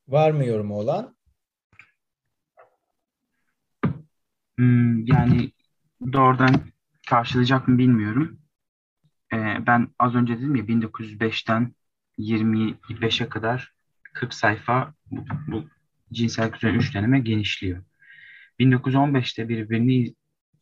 [0.09, 1.16] Var mı yorumu olan?
[4.59, 5.52] Hmm, yani
[6.12, 6.55] doğrudan
[7.09, 8.39] karşılayacak mı bilmiyorum.
[9.32, 11.74] Ee, ben az önce dedim ya 1905'ten
[12.19, 13.74] 25'e kadar
[14.15, 15.65] 40 sayfa bu, bu
[16.13, 17.85] cinsel üzerine üç deneme genişliyor.
[18.61, 20.15] 1915'te birbirini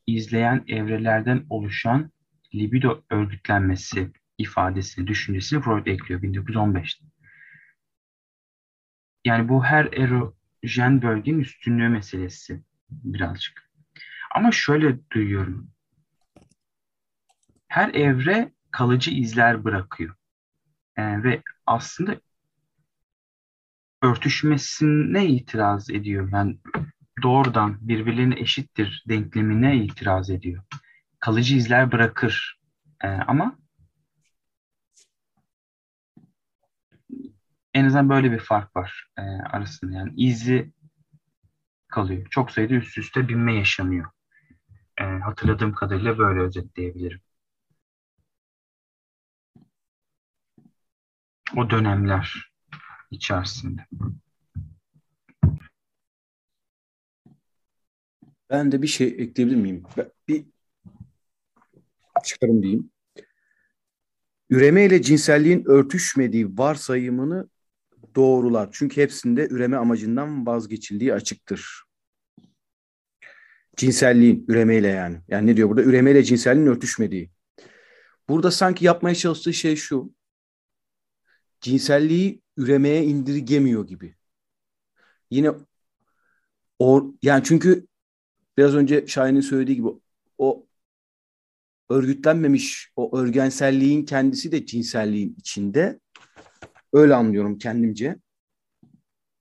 [0.06, 2.10] izleyen evrelerden oluşan
[2.54, 7.04] libido örgütlenmesi ifadesini, düşüncesini Freud ekliyor 1915'te.
[9.24, 13.70] Yani bu her erojen bölgenin üstünlüğü meselesi birazcık.
[14.34, 15.70] Ama şöyle duyuyorum.
[17.68, 20.14] Her evre kalıcı izler bırakıyor.
[20.96, 22.20] Ee, ve aslında
[24.02, 26.28] örtüşmesine itiraz ediyor.
[26.32, 26.58] Yani
[27.22, 30.62] doğrudan birbirlerine eşittir denklemine itiraz ediyor.
[31.20, 32.60] Kalıcı izler bırakır.
[33.04, 33.58] Ee, ama
[37.74, 39.92] en azından böyle bir fark var e, arasında.
[39.92, 40.72] Yani izi
[41.88, 42.26] kalıyor.
[42.30, 44.10] Çok sayıda üst üste binme yaşanıyor.
[45.00, 47.20] E, hatırladığım kadarıyla böyle özetleyebilirim.
[51.56, 52.51] O dönemler.
[53.12, 53.86] İçerisinde.
[58.50, 59.82] Ben de bir şey ekleyebilir miyim?
[60.28, 60.44] Bir
[62.24, 62.90] çıkarım diyeyim.
[64.50, 67.48] Üreme ile cinselliğin örtüşmediği varsayımını
[68.16, 68.68] doğrular.
[68.72, 71.82] Çünkü hepsinde üreme amacından vazgeçildiği açıktır.
[73.76, 75.20] Cinselliğin, üremeyle yani.
[75.28, 75.82] Yani ne diyor burada?
[75.82, 77.30] Üremeyle cinselliğin örtüşmediği.
[78.28, 80.14] Burada sanki yapmaya çalıştığı şey şu.
[81.62, 84.14] Cinselliği üremeye indirgemiyor gibi.
[85.30, 85.50] Yine
[86.78, 87.86] or, yani çünkü
[88.56, 89.88] biraz önce Şahin'in söylediği gibi
[90.38, 90.66] o
[91.90, 96.00] örgütlenmemiş o örgenselliğin kendisi de cinselliğin içinde.
[96.92, 98.16] Öyle anlıyorum kendimce.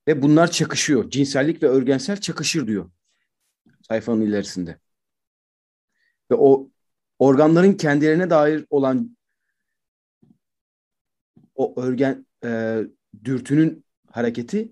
[0.08, 1.10] Ve bunlar çakışıyor.
[1.10, 2.92] Cinsellik ve örgensel çakışır diyor.
[3.88, 4.80] Sayfanın ilerisinde.
[6.32, 6.70] Ve o
[7.20, 9.18] organların kendilerine dair olan
[11.62, 12.82] o örgen e,
[13.24, 14.72] dürtünün hareketi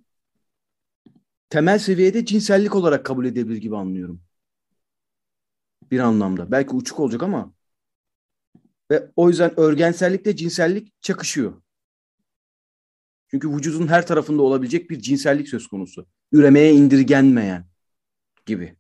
[1.50, 4.22] temel seviyede cinsellik olarak kabul edebilir gibi anlıyorum.
[5.92, 6.52] Bir anlamda.
[6.52, 7.54] Belki uçuk olacak ama
[8.92, 11.62] ve o yüzden örgensellikle cinsellik çakışıyor.
[13.28, 16.08] Çünkü vücudun her tarafında olabilecek bir cinsellik söz konusu.
[16.32, 17.66] Üremeye indirgenmeyen
[18.46, 18.79] gibi.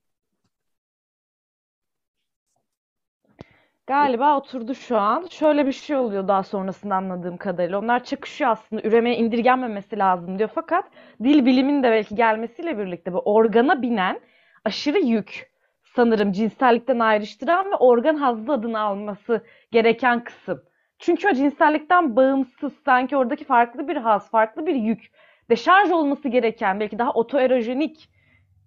[3.89, 5.27] Galiba oturdu şu an.
[5.31, 7.79] Şöyle bir şey oluyor daha sonrasında anladığım kadarıyla.
[7.79, 8.81] Onlar çakışıyor aslında.
[8.81, 10.49] Üremeye indirgenmemesi lazım diyor.
[10.55, 10.85] Fakat
[11.23, 14.19] dil bilimin de belki gelmesiyle birlikte bu organa binen
[14.65, 15.51] aşırı yük
[15.95, 20.63] sanırım cinsellikten ayrıştıran ve organ hazzı adını alması gereken kısım.
[20.99, 25.11] Çünkü o cinsellikten bağımsız sanki oradaki farklı bir haz, farklı bir yük,
[25.49, 28.09] deşarj olması gereken belki daha otoerojenik,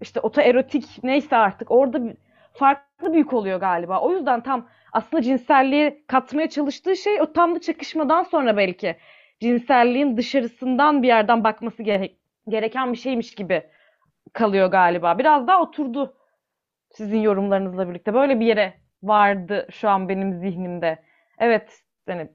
[0.01, 2.01] işte otoerotik neyse artık orada
[2.53, 4.01] farklı bir yük oluyor galiba.
[4.01, 8.97] O yüzden tam aslında cinselliğe katmaya çalıştığı şey o tam da çakışmadan sonra belki
[9.41, 13.63] cinselliğin dışarısından bir yerden bakması gerek, gereken bir şeymiş gibi
[14.33, 15.19] kalıyor galiba.
[15.19, 16.15] Biraz daha oturdu
[16.91, 18.15] sizin yorumlarınızla birlikte.
[18.15, 21.03] Böyle bir yere vardı şu an benim zihnimde.
[21.39, 22.29] Evet, yani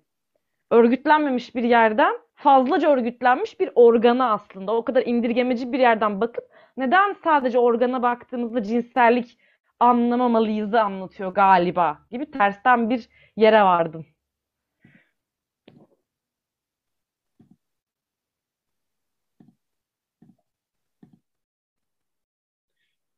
[0.71, 4.75] örgütlenmemiş bir yerden fazlaca örgütlenmiş bir organa aslında.
[4.75, 6.43] O kadar indirgemeci bir yerden bakıp
[6.77, 9.38] neden sadece organa baktığımızda cinsellik
[9.79, 14.05] anlamamalıyızı anlatıyor galiba gibi tersten bir yere vardım.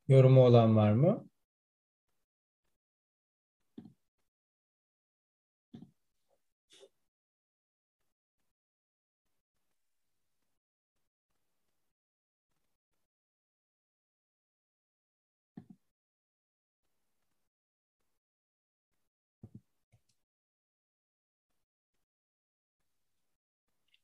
[0.08, 1.29] Yorumu olan var mı?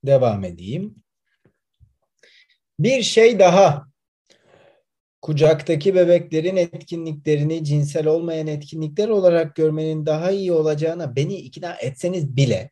[0.06, 0.94] Devam edeyim.
[2.78, 3.86] Bir şey daha.
[5.22, 12.70] Kucaktaki bebeklerin etkinliklerini cinsel olmayan etkinlikler olarak görmenin daha iyi olacağına beni ikna etseniz bile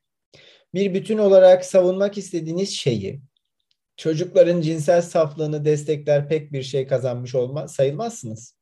[0.74, 3.20] bir bütün olarak savunmak istediğiniz şeyi
[3.96, 8.56] çocukların cinsel saflığını destekler pek bir şey kazanmış olma sayılmazsınız.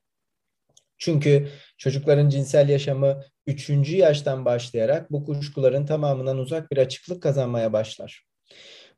[0.98, 8.31] Çünkü çocukların cinsel yaşamı üçüncü yaştan başlayarak bu kuşkuların tamamından uzak bir açıklık kazanmaya başlar.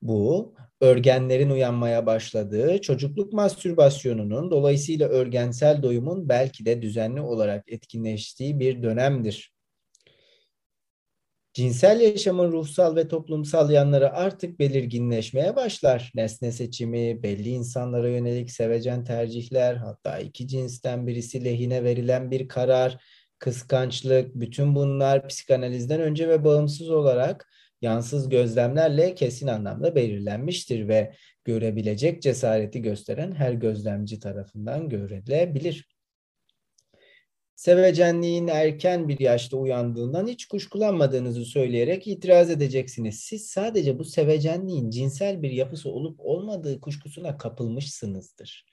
[0.02, 8.82] Bu örgenlerin uyanmaya başladığı çocukluk mastürbasyonunun dolayısıyla örgensel doyumun belki de düzenli olarak etkinleştiği bir
[8.82, 9.54] dönemdir.
[11.54, 16.12] Cinsel yaşamın ruhsal ve toplumsal yanları artık belirginleşmeye başlar.
[16.14, 23.04] Nesne seçimi, belli insanlara yönelik sevecen tercihler, hatta iki cinsten birisi lehine verilen bir karar,
[23.38, 27.48] kıskançlık, bütün bunlar psikanalizden önce ve bağımsız olarak
[27.84, 35.88] yansız gözlemlerle kesin anlamda belirlenmiştir ve görebilecek cesareti gösteren her gözlemci tarafından görülebilir.
[37.56, 43.20] Sevecenliğin erken bir yaşta uyandığından hiç kuşkulanmadığınızı söyleyerek itiraz edeceksiniz.
[43.20, 48.66] Siz sadece bu sevecenliğin cinsel bir yapısı olup olmadığı kuşkusuna kapılmışsınızdır.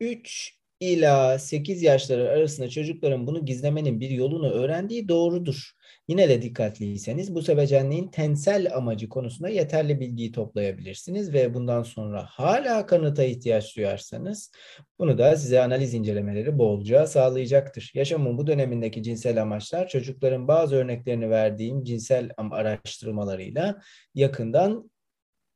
[0.00, 5.72] 3 ila 8 yaşları arasında çocukların bunu gizlemenin bir yolunu öğrendiği doğrudur.
[6.08, 12.86] Yine de dikkatliyseniz bu sevecenliğin tensel amacı konusunda yeterli bilgiyi toplayabilirsiniz ve bundan sonra hala
[12.86, 14.52] kanıta ihtiyaç duyarsanız
[14.98, 17.90] bunu da size analiz incelemeleri bolca sağlayacaktır.
[17.94, 23.80] Yaşamın bu dönemindeki cinsel amaçlar çocukların bazı örneklerini verdiğim cinsel araştırmalarıyla
[24.14, 24.90] yakından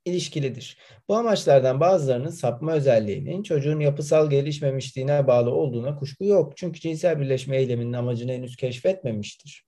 [0.04, 0.78] ilişkilidir.
[1.08, 6.56] Bu amaçlardan bazılarının sapma özelliğinin çocuğun yapısal gelişmemişliğine bağlı olduğuna kuşku yok.
[6.56, 9.67] Çünkü cinsel birleşme eyleminin amacını henüz keşfetmemiştir.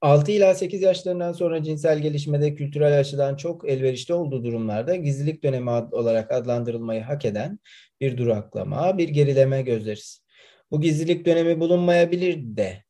[0.00, 5.70] 6 ila 8 yaşlarından sonra cinsel gelişmede kültürel açıdan çok elverişli olduğu durumlarda gizlilik dönemi
[5.70, 7.58] ad- olarak adlandırılmayı hak eden
[8.00, 10.24] bir duraklama, bir gerileme gözleriz.
[10.70, 12.84] Bu gizlilik dönemi bulunmayabilir de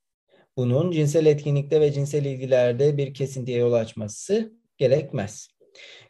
[0.56, 5.55] bunun cinsel etkinlikte ve cinsel ilgilerde bir kesintiye yol açması gerekmez.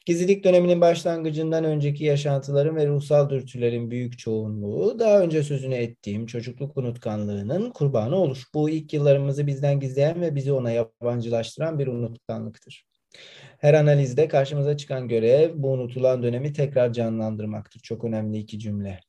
[0.06, 6.76] Gizlilik döneminin başlangıcından önceki yaşantıların ve ruhsal dürtülerin büyük çoğunluğu daha önce sözünü ettiğim çocukluk
[6.76, 8.42] unutkanlığının kurbanı olur.
[8.54, 12.86] Bu ilk yıllarımızı bizden gizleyen ve bizi ona yabancılaştıran bir unutkanlıktır.
[13.58, 17.80] Her analizde karşımıza çıkan görev bu unutulan dönemi tekrar canlandırmaktır.
[17.80, 19.00] Çok önemli iki cümle.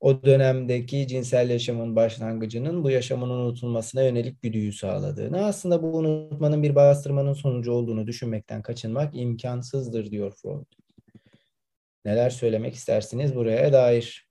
[0.00, 6.74] O dönemdeki cinsel yaşamın başlangıcının bu yaşamın unutulmasına yönelik güdüyü sağladığını, aslında bu unutmanın bir
[6.74, 10.66] bastırmanın sonucu olduğunu düşünmekten kaçınmak imkansızdır diyor Freud.
[12.04, 14.25] Neler söylemek istersiniz buraya dair?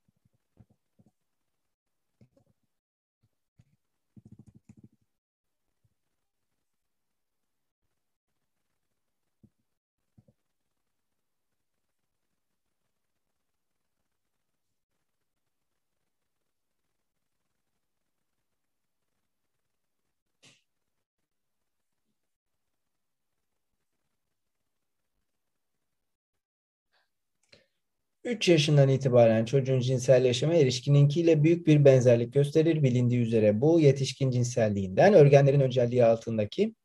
[28.25, 32.83] Üç yaşından itibaren çocuğun cinsel yaşamı erişkininkiyle büyük bir benzerlik gösterir.
[32.83, 36.75] Bilindiği üzere bu yetişkin cinselliğinden örgenlerin öncelliği altındaki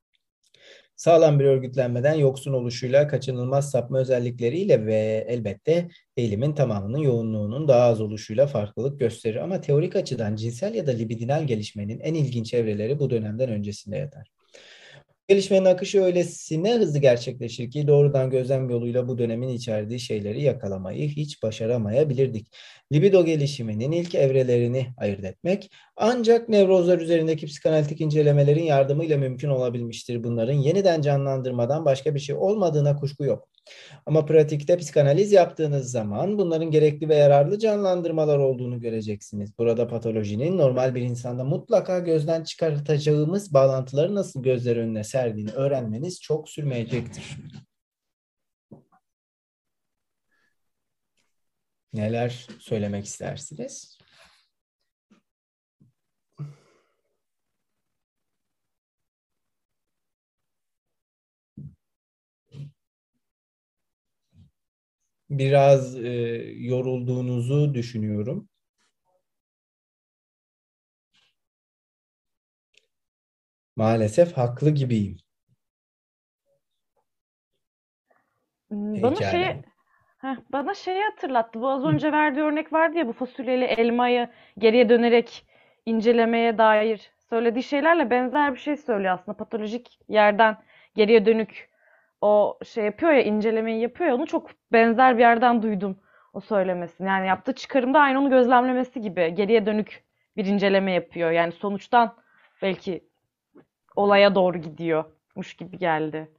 [0.96, 8.00] sağlam bir örgütlenmeden yoksun oluşuyla kaçınılmaz sapma özellikleriyle ve elbette eğilimin tamamının yoğunluğunun daha az
[8.00, 9.36] oluşuyla farklılık gösterir.
[9.36, 14.39] Ama teorik açıdan cinsel ya da libidinal gelişmenin en ilginç evreleri bu dönemden öncesinde yatar.
[15.30, 21.42] Gelişmenin akışı öylesine hızlı gerçekleşir ki doğrudan gözlem yoluyla bu dönemin içerdiği şeyleri yakalamayı hiç
[21.42, 22.54] başaramayabilirdik.
[22.92, 30.24] Libido gelişiminin ilk evrelerini ayırt etmek ancak nevrozlar üzerindeki psikanalitik incelemelerin yardımıyla mümkün olabilmiştir.
[30.24, 33.48] Bunların yeniden canlandırmadan başka bir şey olmadığına kuşku yok.
[34.06, 39.58] Ama pratikte psikanaliz yaptığınız zaman bunların gerekli ve yararlı canlandırmalar olduğunu göreceksiniz.
[39.58, 46.48] Burada patolojinin normal bir insanda mutlaka gözden çıkartacağımız bağlantıları nasıl gözler önüne serdiğini öğrenmeniz çok
[46.48, 47.36] sürmeyecektir.
[51.92, 53.99] Neler söylemek istersiniz?
[65.30, 66.10] Biraz e,
[66.56, 68.48] yorulduğunuzu düşünüyorum.
[73.76, 75.16] Maalesef haklı gibiyim.
[78.70, 79.54] Bana Pekala.
[80.18, 81.60] Heh, bana şeyi hatırlattı.
[81.60, 84.28] Bu az önce verdiği örnek vardı ya bu fasulyeli elmayı
[84.58, 85.46] geriye dönerek
[85.86, 89.36] incelemeye dair söylediği şeylerle benzer bir şey söylüyor aslında.
[89.36, 90.56] Patolojik yerden
[90.94, 91.69] geriye dönük
[92.20, 95.98] o şey yapıyor ya incelemeyi yapıyor ya onu çok benzer bir yerden duydum
[96.32, 97.08] o söylemesini.
[97.08, 100.04] Yani yaptığı çıkarımda aynı onu gözlemlemesi gibi geriye dönük
[100.36, 101.30] bir inceleme yapıyor.
[101.30, 102.16] Yani sonuçtan
[102.62, 103.08] belki
[103.96, 106.30] olaya doğru gidiyormuş gibi geldi.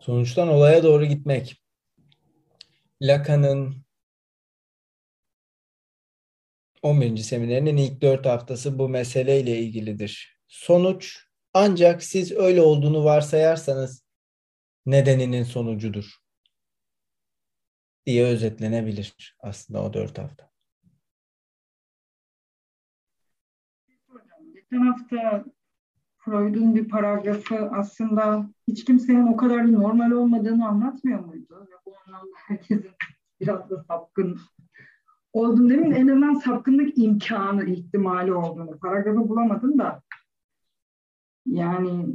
[0.00, 1.62] Sonuçtan olaya doğru gitmek.
[3.02, 3.84] Lacan'ın
[6.82, 7.16] 11.
[7.16, 10.40] seminerinin ilk 4 haftası bu meseleyle ilgilidir.
[10.48, 11.18] Sonuç
[11.54, 14.04] ancak siz öyle olduğunu varsayarsanız
[14.86, 16.16] nedeninin sonucudur
[18.06, 20.50] diye özetlenebilir aslında o 4 hafta.
[24.54, 25.44] Geçen hafta
[26.18, 31.68] Freud'un bir paragrafı aslında hiç kimsenin o kadar normal olmadığını anlatmıyor muydu?
[31.70, 32.90] Ve bu anlamda herkesin
[33.40, 34.40] biraz da sapkın
[35.34, 35.94] mi?
[35.96, 38.78] En azından sapkınlık imkanı, ihtimali olduğunu.
[38.78, 40.02] Paragrafı bulamadım da.
[41.46, 42.06] Yani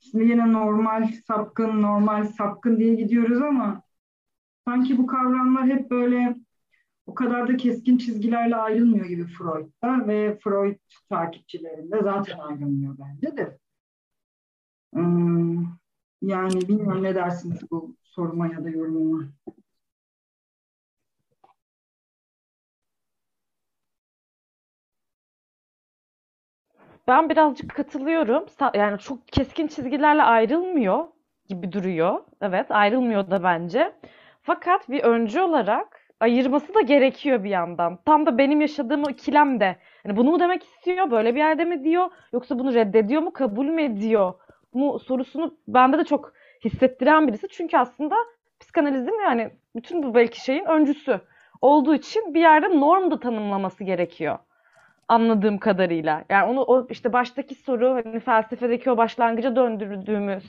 [0.00, 3.82] şimdi yine normal sapkın, normal sapkın diye gidiyoruz ama
[4.68, 6.36] sanki bu kavramlar hep böyle
[7.06, 10.78] o kadar da keskin çizgilerle ayrılmıyor gibi Freud'da ve Freud
[11.10, 13.58] takipçilerinde zaten ayrılmıyor bence de.
[14.92, 15.62] Hmm,
[16.22, 19.28] yani bilmiyorum ne dersiniz bu soruma ya da yorumuma.
[27.08, 28.46] Ben birazcık katılıyorum.
[28.74, 31.04] Yani çok keskin çizgilerle ayrılmıyor
[31.48, 32.20] gibi duruyor.
[32.40, 33.92] Evet, ayrılmıyor da bence.
[34.42, 37.98] Fakat bir öncü olarak ayırması da gerekiyor bir yandan.
[38.06, 39.76] Tam da benim yaşadığım o ikilem de.
[40.04, 43.66] Yani bunu mu demek istiyor, böyle bir yerde mi diyor, yoksa bunu reddediyor mu, kabul
[43.66, 44.34] mü ediyor
[44.74, 46.32] mu sorusunu bende de çok
[46.64, 47.48] hissettiren birisi.
[47.48, 48.14] Çünkü aslında
[48.60, 51.20] psikanalizin yani bütün bu belki şeyin öncüsü
[51.60, 54.38] olduğu için bir yerde norm da tanımlaması gerekiyor.
[55.12, 56.24] Anladığım kadarıyla.
[56.28, 60.44] Yani onu o işte baştaki soru hani felsefedeki o başlangıca döndürdüğümüz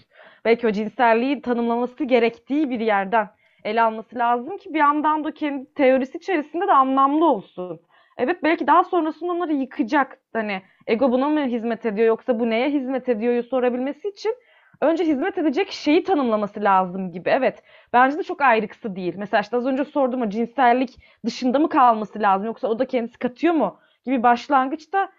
[0.46, 3.30] belki o cinselliği tanımlaması gerektiği bir yerden
[3.64, 7.82] ele alması lazım ki bir yandan da kendi teorisi içerisinde de anlamlı olsun.
[8.18, 10.18] Evet belki daha sonrasında onları yıkacak.
[10.34, 14.36] Hani ego buna mı hizmet ediyor yoksa bu neye hizmet ediyor sorabilmesi için
[14.82, 17.30] önce hizmet edecek şeyi tanımlaması lazım gibi.
[17.30, 17.64] Evet
[17.94, 19.14] bence de çok ayrıksı değil.
[19.18, 23.18] Mesela işte az önce sordum o cinsellik dışında mı kalması lazım yoksa o da kendisi
[23.20, 25.12] katıyor mu gibi başlangıçta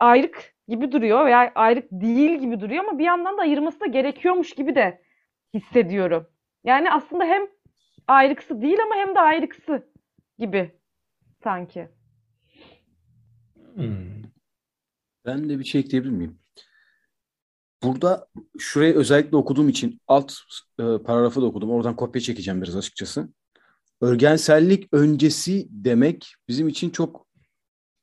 [0.00, 4.54] ayrık gibi duruyor veya ayrık değil gibi duruyor ama bir yandan da ayırması da gerekiyormuş
[4.54, 5.02] gibi de
[5.54, 6.26] hissediyorum.
[6.64, 7.42] Yani aslında hem
[8.06, 9.88] ayrıksı değil ama hem de ayrıksı
[10.38, 10.80] gibi
[11.44, 11.88] sanki.
[13.74, 14.22] Hmm.
[15.26, 16.38] Ben de bir şey ekleyebilir miyim?
[17.82, 20.32] Burada şurayı özellikle okuduğum için alt
[20.78, 21.70] e, paragrafı da okudum.
[21.70, 23.28] Oradan kopya çekeceğim biraz açıkçası.
[24.00, 27.25] Örgensellik öncesi demek bizim için çok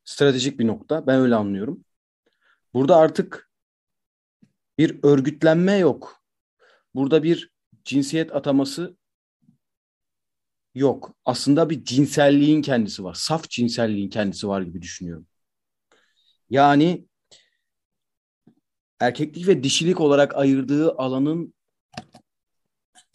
[0.06, 1.08] stratejik bir nokta.
[1.08, 1.86] Ben öyle anlıyorum.
[2.74, 3.50] Burada artık
[4.78, 6.24] bir örgütlenme yok.
[6.96, 7.52] Burada bir
[7.84, 8.98] cinsiyet ataması
[10.76, 11.16] yok.
[11.26, 13.14] Aslında bir cinselliğin kendisi var.
[13.14, 15.28] Saf cinselliğin kendisi var gibi düşünüyorum.
[16.50, 17.08] Yani
[19.00, 21.54] erkeklik ve dişilik olarak ayırdığı alanın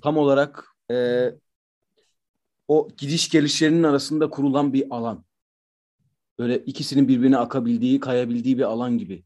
[0.02, 1.28] tam olarak e,
[2.68, 5.24] o gidiş gelişlerinin arasında kurulan bir alan.
[6.38, 9.24] Böyle ikisinin birbirine akabildiği, kayabildiği bir alan gibi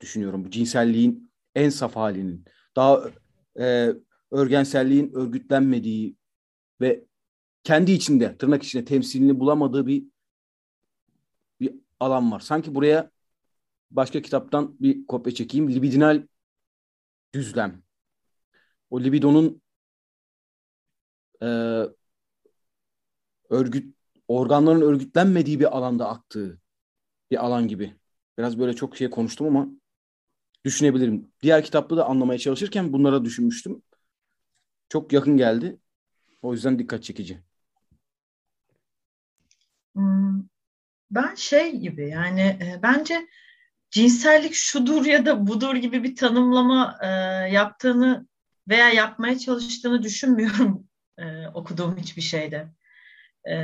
[0.00, 0.44] düşünüyorum.
[0.44, 2.44] Bu cinselliğin en saf halinin.
[2.76, 3.10] Daha
[3.58, 3.92] e,
[4.30, 6.16] örgenselliğin örgütlenmediği
[6.80, 7.04] ve
[7.64, 10.04] kendi içinde, tırnak içinde temsilini bulamadığı bir
[11.60, 12.40] bir alan var.
[12.40, 13.10] Sanki buraya
[13.90, 15.70] başka kitaptan bir kopya çekeyim.
[15.70, 16.26] Libidinal
[17.34, 17.82] düzlem.
[18.90, 19.62] O libidonun
[21.42, 21.46] e,
[23.50, 23.94] örgüt
[24.28, 26.60] organların örgütlenmediği bir alanda aktığı
[27.32, 27.94] bir alan gibi.
[28.38, 29.68] Biraz böyle çok şey konuştum ama
[30.64, 31.32] düşünebilirim.
[31.42, 33.82] Diğer kitapta da anlamaya çalışırken bunlara düşünmüştüm.
[34.88, 35.78] Çok yakın geldi.
[36.42, 37.42] O yüzden dikkat çekici.
[39.94, 40.42] Hmm,
[41.10, 43.28] ben şey gibi yani e, bence
[43.90, 47.06] cinsellik şudur ya da budur gibi bir tanımlama e,
[47.54, 48.28] yaptığını
[48.68, 50.88] veya yapmaya çalıştığını düşünmüyorum
[51.18, 52.68] e, okuduğum hiçbir şeyde.
[53.50, 53.56] E,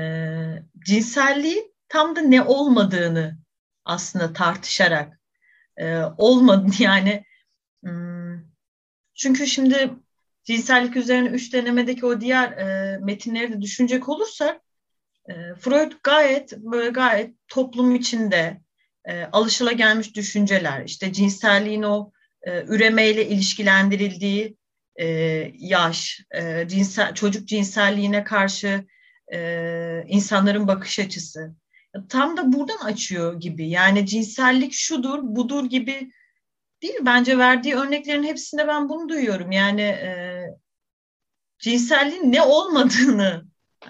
[0.86, 3.38] cinselliği tam da ne olmadığını
[3.84, 5.20] aslında tartışarak
[5.76, 7.24] e, olmadı yani
[7.84, 8.38] hmm,
[9.14, 9.90] çünkü şimdi
[10.44, 14.60] cinsellik üzerine üç denemedeki o diğer e, metinleri de düşünecek olursak
[15.28, 18.60] e, Freud gayet böyle gayet toplum içinde
[19.04, 22.12] e, alışılagelmiş düşünceler, işte cinselliğin o
[22.42, 24.56] e, üremeyle ilişkilendirildiği
[24.96, 25.06] e,
[25.58, 28.84] yaş, e, cinsel, çocuk cinselliğine karşı
[29.32, 31.54] e, insanların bakış açısı.
[32.08, 33.68] Tam da buradan açıyor gibi.
[33.68, 36.12] Yani cinsellik şudur, budur gibi
[36.82, 36.98] değil.
[37.02, 39.52] Bence verdiği örneklerin hepsinde ben bunu duyuyorum.
[39.52, 40.44] Yani e,
[41.58, 43.44] cinselliğin ne olmadığını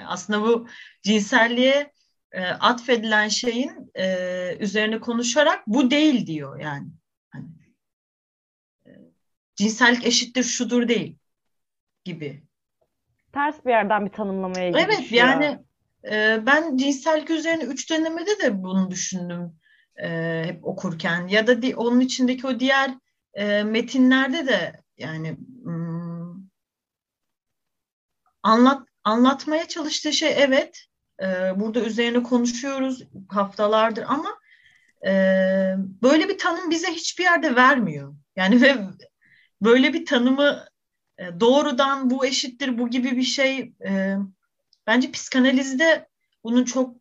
[0.06, 0.68] aslında bu
[1.02, 1.92] cinselliğe
[2.32, 6.88] e, atfedilen şeyin e, üzerine konuşarak bu değil diyor yani.
[7.30, 7.46] Hani,
[8.86, 8.90] e,
[9.56, 11.16] cinsellik eşittir şudur değil
[12.04, 12.49] gibi.
[13.32, 14.86] Ters bir yerden bir tanımlamaya gidiyor.
[14.88, 15.58] Evet yani
[16.10, 19.52] e, ben cinsellik üzerine üç denemede de bunu düşündüm
[20.02, 22.90] e, hep okurken ya da di, onun içindeki o diğer
[23.34, 26.34] e, metinlerde de yani hmm,
[28.42, 30.86] anlat anlatmaya çalıştığı şey evet
[31.22, 31.26] e,
[31.60, 34.40] burada üzerine konuşuyoruz haftalardır ama
[35.06, 35.12] e,
[36.02, 38.14] böyle bir tanım bize hiçbir yerde vermiyor.
[38.36, 38.76] Yani ve
[39.62, 40.64] böyle bir tanımı
[41.40, 44.16] doğrudan bu eşittir bu gibi bir şey e,
[44.86, 46.08] bence psikanalizde
[46.44, 46.94] bunun çok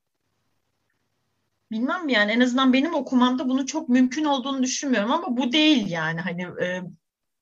[1.72, 6.22] bilmem yani en azından benim okumamda bunu çok mümkün olduğunu düşünmüyorum ama bu değil yani
[6.22, 6.82] hani e,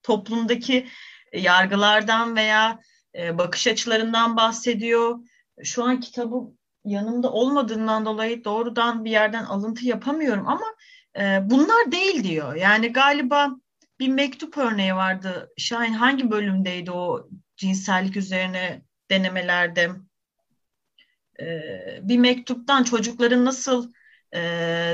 [0.03, 0.87] toplumdaki
[1.33, 2.79] yargılardan veya
[3.15, 5.19] e, bakış açılarından bahsediyor.
[5.63, 6.35] Şu an kitabı
[6.85, 10.65] yanımda olmadığından dolayı doğrudan bir yerden alıntı yapamıyorum ama
[11.19, 12.55] e, bunlar değil diyor.
[12.55, 13.49] Yani galiba
[13.99, 15.49] bir mektup örneği vardı.
[15.57, 19.91] Şahin hangi bölümdeydi o cinsellik üzerine denemelerde?
[21.39, 21.45] E,
[22.01, 23.91] bir mektuptan çocukların nasıl
[24.35, 24.41] e,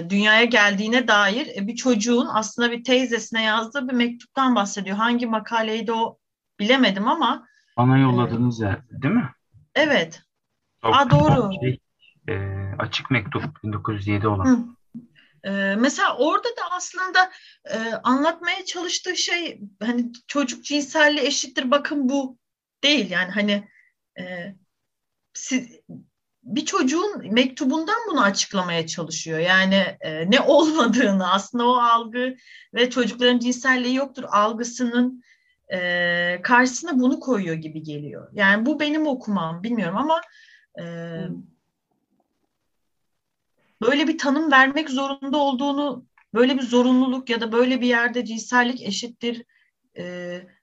[0.10, 4.98] dünyaya geldiğine dair e, bir çocuğun aslında bir teyzesine yazdığı bir mektuptan bahsediyor.
[4.98, 6.18] Hangi makaleydi o
[6.60, 7.48] bilemedim ama.
[7.78, 9.30] Bana yolladığınız e, değil mi?
[9.76, 10.22] Evet.
[10.82, 11.52] Çok Aa, doğru.
[11.62, 11.80] Şey,
[12.30, 12.36] e,
[12.80, 14.46] açık mektup 1907 olan.
[14.46, 14.60] Hı.
[15.44, 17.32] Ee, mesela orada da aslında
[17.66, 22.38] e, anlatmaya çalıştığı şey hani çocuk cinselliği eşittir bakın bu
[22.84, 23.68] değil yani hani
[24.20, 24.56] e,
[25.34, 25.68] siz,
[26.44, 29.40] bir çocuğun mektubundan bunu açıklamaya çalışıyor.
[29.40, 32.36] Yani e, ne olmadığını aslında o algı
[32.74, 35.24] ve çocukların cinselliği yoktur algısının
[35.74, 38.30] e, karşısına bunu koyuyor gibi geliyor.
[38.34, 40.22] Yani bu benim okumam bilmiyorum ama
[40.80, 40.84] e,
[43.84, 48.82] böyle bir tanım vermek zorunda olduğunu böyle bir zorunluluk ya da böyle bir yerde cinsellik
[48.82, 49.46] eşittir
[49.98, 50.04] e,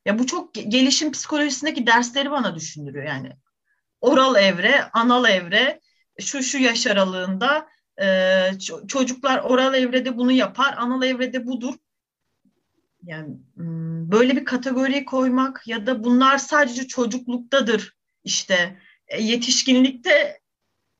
[0.06, 3.32] ya bu çok gelişim psikolojisindeki dersleri bana düşündürüyor yani
[4.00, 5.80] oral evre, anal evre
[6.20, 7.68] şu şu yaş aralığında
[8.02, 8.48] e,
[8.88, 11.74] çocuklar oral evrede bunu yapar, anal evrede budur.
[13.02, 20.40] Yani hmm, böyle bir kategori koymak ya da bunlar sadece çocukluktadır işte e, yetişkinlikte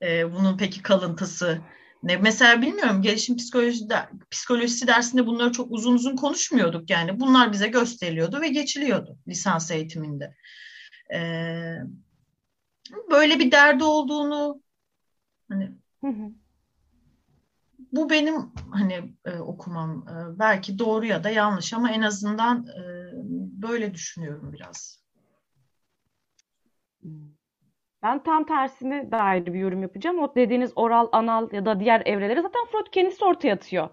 [0.03, 1.61] e, bunun peki kalıntısı
[2.03, 2.17] ne?
[2.17, 3.89] Mesela bilmiyorum gelişim psikolojisi,
[4.31, 10.37] psikolojisi dersinde bunları çok uzun uzun konuşmuyorduk yani bunlar bize gösteriliyordu ve geçiliyordu lisans eğitiminde.
[11.15, 11.77] Ee,
[13.11, 14.63] böyle bir derdi olduğunu
[15.49, 15.73] hani
[17.93, 22.83] bu benim hani e, okumam e, belki doğru ya da yanlış ama en azından e,
[23.63, 25.01] böyle düşünüyorum biraz.
[28.03, 30.19] Ben tam tersine dair bir yorum yapacağım.
[30.19, 33.89] O dediğiniz oral, anal ya da diğer evreleri zaten Freud kendisi ortaya atıyor.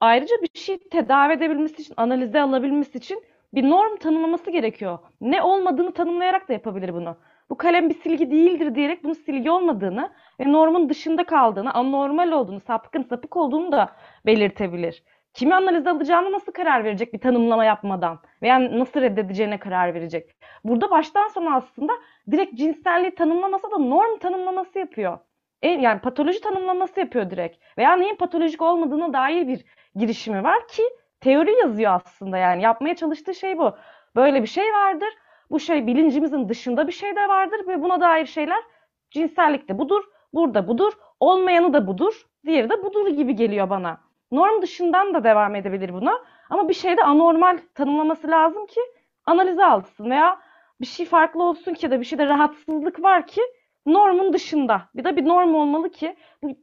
[0.00, 3.22] Ayrıca bir şey tedavi edebilmesi için, analize alabilmesi için
[3.54, 4.98] bir norm tanımlaması gerekiyor.
[5.20, 7.16] Ne olmadığını tanımlayarak da yapabilir bunu
[7.50, 10.10] bu kalem bir silgi değildir diyerek bunun silgi olmadığını
[10.40, 13.96] ve normun dışında kaldığını, anormal olduğunu, sapkın, sapık olduğunu da
[14.26, 15.02] belirtebilir.
[15.34, 20.36] Kimi analiz alacağını nasıl karar verecek bir tanımlama yapmadan veya nasıl reddedeceğine karar verecek.
[20.64, 21.92] Burada baştan sona aslında
[22.30, 25.18] direkt cinselliği tanımlamasa da norm tanımlaması yapıyor.
[25.62, 27.78] Yani patoloji tanımlaması yapıyor direkt.
[27.78, 30.82] Veya neyin patolojik olmadığına dair bir girişimi var ki
[31.20, 32.62] teori yazıyor aslında yani.
[32.62, 33.76] Yapmaya çalıştığı şey bu.
[34.16, 35.08] Böyle bir şey vardır
[35.50, 38.64] bu şey bilincimizin dışında bir şey de vardır ve buna dair şeyler
[39.10, 44.09] cinsellik de budur, burada budur, olmayanı da budur, diğeri de budur gibi geliyor bana.
[44.32, 46.18] Norm dışından da devam edebilir buna
[46.50, 48.80] ama bir şeyde anormal tanımlaması lazım ki
[49.26, 50.40] analize alsın veya
[50.80, 53.40] bir şey farklı olsun ki de bir şeyde rahatsızlık var ki
[53.86, 54.82] normun dışında.
[54.94, 56.56] Bir de bir norm olmalı ki bu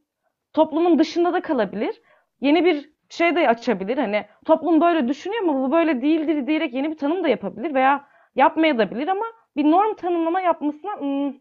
[0.54, 2.02] toplumun dışında da kalabilir.
[2.42, 3.98] Yeni bir şey de açabilir.
[3.98, 8.08] Hani toplum böyle düşünüyor ama bu böyle değildir diyerek yeni bir tanım da yapabilir veya
[8.36, 11.38] yapmayabilir ama bir norm tanımlama yapmasına ım,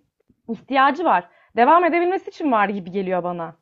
[0.48, 1.28] ihtiyacı var.
[1.56, 3.56] Devam edebilmesi için var gibi geliyor bana.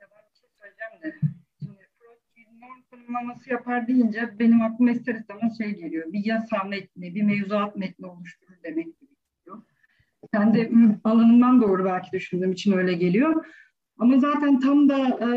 [0.00, 1.18] Ben bir şey söyleyeceğim de.
[1.58, 6.12] Şimdi Freud bir norm tanımlaması yapar deyince benim aklıma ister istemez şey geliyor.
[6.12, 9.10] Bir yasa metni, bir mevzuat metni oluşturur demek gibi
[9.40, 9.62] geliyor.
[10.32, 10.70] Kendi
[11.04, 13.46] alanımdan doğru belki düşündüğüm için öyle geliyor.
[13.98, 15.28] Ama zaten tam da e,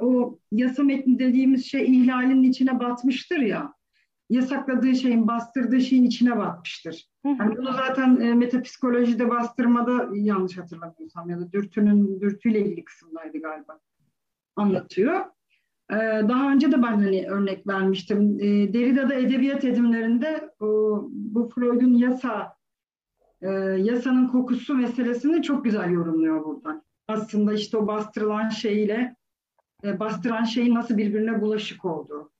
[0.00, 3.76] o yasa metni dediğimiz şey ihlalin içine batmıştır ya
[4.30, 7.10] yasakladığı şeyin, bastırdığı şeyin içine batmıştır.
[7.24, 13.80] Yani bunu zaten e, metapsikolojide bastırmada yanlış hatırlamıyorsam ya da dürtünün dürtüyle ilgili kısımdaydı galiba
[14.56, 15.24] anlatıyor.
[15.90, 15.96] E,
[16.28, 18.40] daha önce de ben hani örnek vermiştim.
[18.40, 20.50] E, Derrida'da edebiyat edimlerinde
[21.10, 22.56] bu Freud'un yasa
[23.42, 23.48] e,
[23.78, 26.82] yasanın kokusu meselesini çok güzel yorumluyor buradan.
[27.08, 29.16] Aslında işte o bastırılan şeyle
[29.84, 32.32] e, bastıran şeyin nasıl birbirine bulaşık olduğu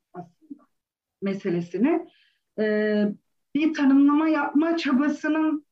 [1.22, 2.08] meselesini
[2.58, 3.04] e,
[3.54, 5.66] bir tanımlama yapma çabasının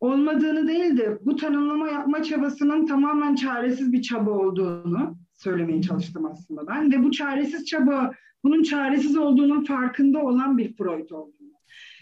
[0.00, 6.66] olmadığını değil de bu tanımlama yapma çabasının tamamen çaresiz bir çaba olduğunu söylemeye çalıştım aslında
[6.66, 8.14] ben ve bu çaresiz çaba
[8.44, 11.54] bunun çaresiz olduğunun farkında olan bir Freud olduğunu.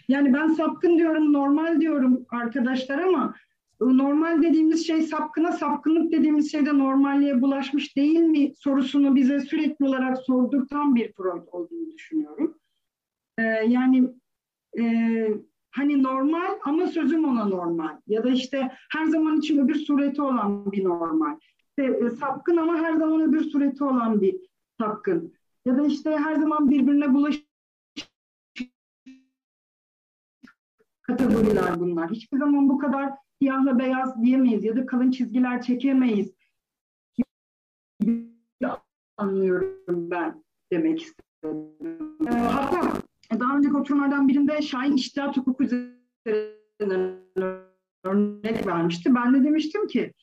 [0.07, 3.35] Yani ben sapkın diyorum, normal diyorum arkadaşlar ama
[3.81, 9.85] normal dediğimiz şey sapkına, sapkınlık dediğimiz şey de normalliğe bulaşmış değil mi sorusunu bize sürekli
[9.85, 12.57] olarak sordurtan bir Freud olduğunu düşünüyorum.
[13.37, 14.09] E, yani
[14.79, 14.83] e,
[15.71, 20.71] hani normal ama sözüm ona normal ya da işte her zaman için öbür sureti olan
[20.71, 21.37] bir normal.
[21.77, 24.35] İşte, e, sapkın ama her zaman öbür sureti olan bir
[24.79, 25.33] sapkın.
[25.65, 27.47] Ya da işte her zaman birbirine bulaşık
[31.01, 32.11] kategoriler bunlar.
[32.11, 33.11] Hiçbir zaman bu kadar
[33.41, 36.33] siyahla beyaz diyemeyiz ya da kalın çizgiler çekemeyiz.
[39.17, 41.67] Anlıyorum ben demek istedim.
[42.27, 43.01] Ee, hatta
[43.39, 47.19] daha önceki oturumlardan birinde Şahin iştihat hukuku üzerinden
[48.03, 49.15] örnek vermişti.
[49.15, 50.13] Ben de demiştim ki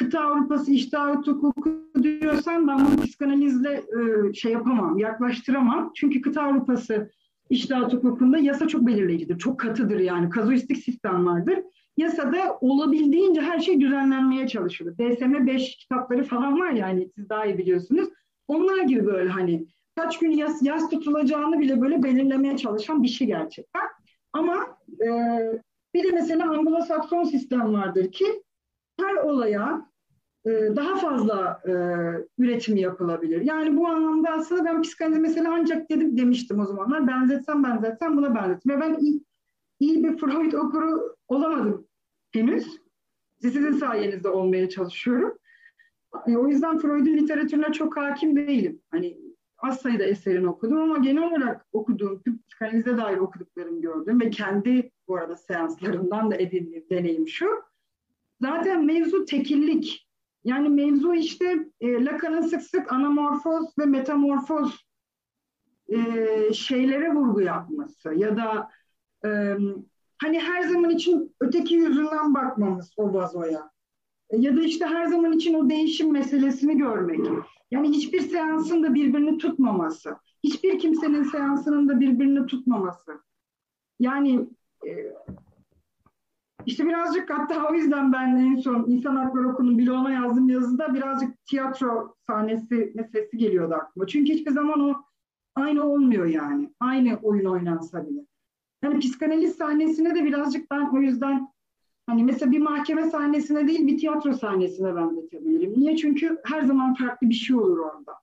[0.00, 5.92] kıta Avrupası iştihat hukuku diyorsan ben bunu psikanalizle e, şey yapamam, yaklaştıramam.
[5.94, 7.10] Çünkü kıta Avrupası
[7.50, 10.30] iştihat hukukunda yasa çok belirleyicidir, çok katıdır yani.
[10.30, 11.58] Kazuistik sistem vardır.
[11.96, 14.94] Yasada olabildiğince her şey düzenlenmeye çalışılır.
[14.98, 18.08] DSM 5 kitapları falan var yani siz daha iyi biliyorsunuz.
[18.48, 23.26] Onlar gibi böyle hani kaç gün yaz, yaz tutulacağını bile böyle belirlemeye çalışan bir şey
[23.26, 23.82] gerçekten.
[24.32, 24.66] Ama
[25.00, 25.08] e,
[25.94, 28.42] Bir de mesela Anglo-Sakson sistem vardır ki
[29.00, 29.89] her olaya
[30.46, 31.72] daha fazla e,
[32.38, 33.40] üretim yapılabilir.
[33.40, 37.06] Yani bu anlamda aslında ben psikanalizi mesela ancak dedim demiştim o zamanlar.
[37.06, 38.80] Benzetsem benzetsem buna benzettim.
[38.80, 39.24] Ben iyi,
[39.80, 41.86] iyi bir Freud okuru olamadım
[42.32, 42.80] henüz.
[43.42, 45.38] Sizin sayenizde olmaya çalışıyorum.
[46.26, 48.80] E, o yüzden Freud'un literatürüne çok hakim değilim.
[48.90, 49.18] Hani
[49.58, 55.16] az sayıda eserini okudum ama genel olarak okuduğum, psikanalize dair okuduklarımı gördüm ve kendi bu
[55.16, 57.46] arada seanslarından da edindiğim deneyim şu.
[58.40, 60.09] Zaten mevzu tekillik.
[60.44, 64.86] Yani mevzu işte e, Lacan'ın sık sık anamorfoz ve metamorfoz
[65.88, 68.68] e, şeylere vurgu yapması ya da
[69.24, 69.56] e,
[70.18, 73.70] hani her zaman için öteki yüzünden bakmamız o vazoya.
[74.30, 77.20] E, ya da işte her zaman için o değişim meselesini görmek.
[77.70, 80.16] Yani hiçbir seansın da birbirini tutmaması.
[80.44, 83.20] Hiçbir kimsenin seansının da birbirini tutmaması.
[84.00, 84.48] Yani
[84.86, 84.90] e,
[86.70, 91.46] işte birazcık hatta o yüzden ben en son İnsan Hakları Okulu'nun bloğuna yazdığım yazıda birazcık
[91.46, 94.06] tiyatro sahnesi meselesi geliyordu aklıma.
[94.06, 94.94] Çünkü hiçbir zaman o
[95.54, 96.70] aynı olmuyor yani.
[96.80, 98.20] Aynı oyun oynansa bile.
[98.82, 101.48] Yani psikanaliz sahnesine de birazcık ben o yüzden
[102.06, 105.72] hani mesela bir mahkeme sahnesine değil bir tiyatro sahnesine benzetebilirim.
[105.76, 105.96] Niye?
[105.96, 108.14] Çünkü her zaman farklı bir şey olur orada.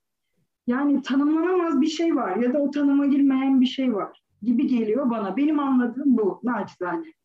[0.68, 5.10] Yani tanımlanamaz bir şey var ya da o tanıma girmeyen bir şey var gibi geliyor
[5.10, 5.38] bana.
[5.38, 7.18] Benim anladığım bu naçizane.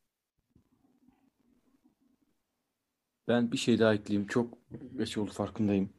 [3.29, 4.29] Ben bir şey daha ekleyeyim.
[4.29, 4.59] Çok
[4.99, 5.91] geç oldu farkındayım.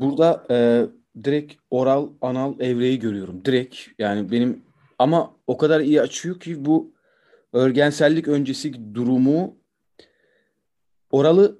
[0.00, 0.86] Burada e,
[1.24, 3.44] direkt oral, anal evreyi görüyorum.
[3.44, 4.62] Direkt yani benim
[4.98, 6.92] ama o kadar iyi açıyor ki bu
[7.52, 9.56] örgensellik öncesi durumu
[11.10, 11.58] oralı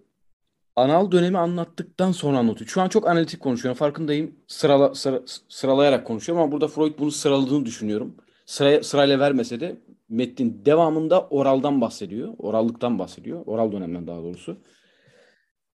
[0.76, 2.68] anal dönemi anlattıktan sonra anlatıyor.
[2.68, 3.78] Şu an çok analitik konuşuyorum.
[3.78, 4.34] Farkındayım.
[4.46, 8.14] Sırala, sıra, sıralayarak konuşuyorum ama burada Freud bunu sıraladığını düşünüyorum.
[8.46, 9.76] Sıraya, sırayla vermese de
[10.08, 12.34] metnin devamında oraldan bahsediyor.
[12.38, 13.42] Orallıktan bahsediyor.
[13.46, 14.62] Oral dönemden daha doğrusu.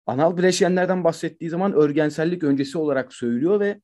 [0.05, 3.81] Anal bileşenlerden bahsettiği zaman örgensellik öncesi olarak söylüyor ve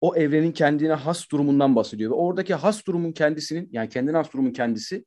[0.00, 2.10] o evrenin kendine has durumundan bahsediyor.
[2.10, 5.04] Ve oradaki has durumun kendisinin yani kendine has durumun kendisi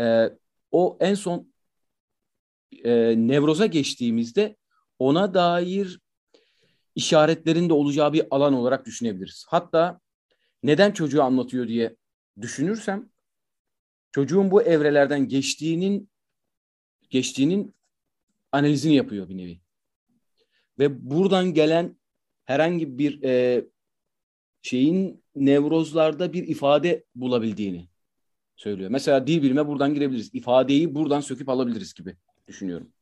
[0.00, 0.30] e,
[0.70, 1.52] o en son
[2.84, 4.56] e, nevroza geçtiğimizde
[4.98, 6.00] ona dair
[6.94, 9.46] işaretlerin de olacağı bir alan olarak düşünebiliriz.
[9.48, 10.00] Hatta
[10.62, 11.96] neden çocuğu anlatıyor diye
[12.40, 13.08] düşünürsem
[14.12, 16.10] çocuğun bu evrelerden geçtiğinin
[17.10, 17.74] geçtiğinin
[18.52, 19.60] analizini yapıyor bir nevi.
[20.78, 21.96] Ve buradan gelen
[22.44, 23.64] herhangi bir e,
[24.62, 27.88] şeyin nevrozlarda bir ifade bulabildiğini
[28.56, 28.90] söylüyor.
[28.90, 30.30] Mesela dil bilime buradan girebiliriz.
[30.34, 32.92] İfadeyi buradan söküp alabiliriz gibi düşünüyorum.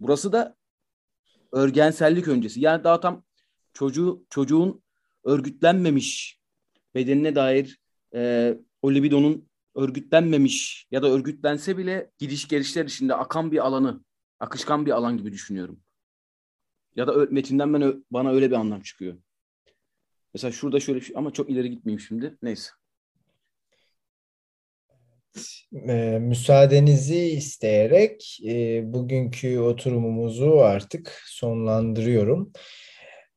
[0.00, 0.56] Burası da
[1.52, 2.60] örgensellik öncesi.
[2.60, 3.24] Yani daha tam
[3.72, 4.82] çocuğu çocuğun
[5.24, 6.35] örgütlenmemiş
[6.96, 7.78] bedenine dair
[8.14, 14.04] e, o libidonun örgütlenmemiş ya da örgütlense bile gidiş gelişler içinde akan bir alanı,
[14.40, 15.80] akışkan bir alan gibi düşünüyorum.
[16.96, 19.16] Ya da metinden ben, bana öyle bir anlam çıkıyor.
[20.34, 22.36] Mesela şurada şöyle şey ama çok ileri gitmeyeyim şimdi.
[22.42, 22.70] Neyse.
[25.88, 32.52] E, müsaadenizi isteyerek e, bugünkü oturumumuzu artık sonlandırıyorum.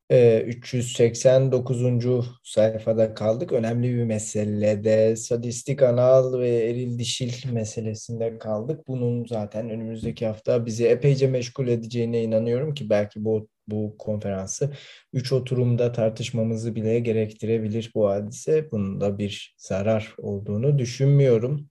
[0.10, 2.26] 389.
[2.44, 3.52] sayfada kaldık.
[3.52, 8.88] Önemli bir meselede sadistik anal ve eril dişil meselesinde kaldık.
[8.88, 14.74] Bunun zaten önümüzdeki hafta bizi epeyce meşgul edeceğine inanıyorum ki belki bu bu konferansı
[15.14, 18.72] üç oturumda tartışmamızı bile gerektirebilir bu hadise.
[18.72, 21.70] Bunun da bir zarar olduğunu düşünmüyorum.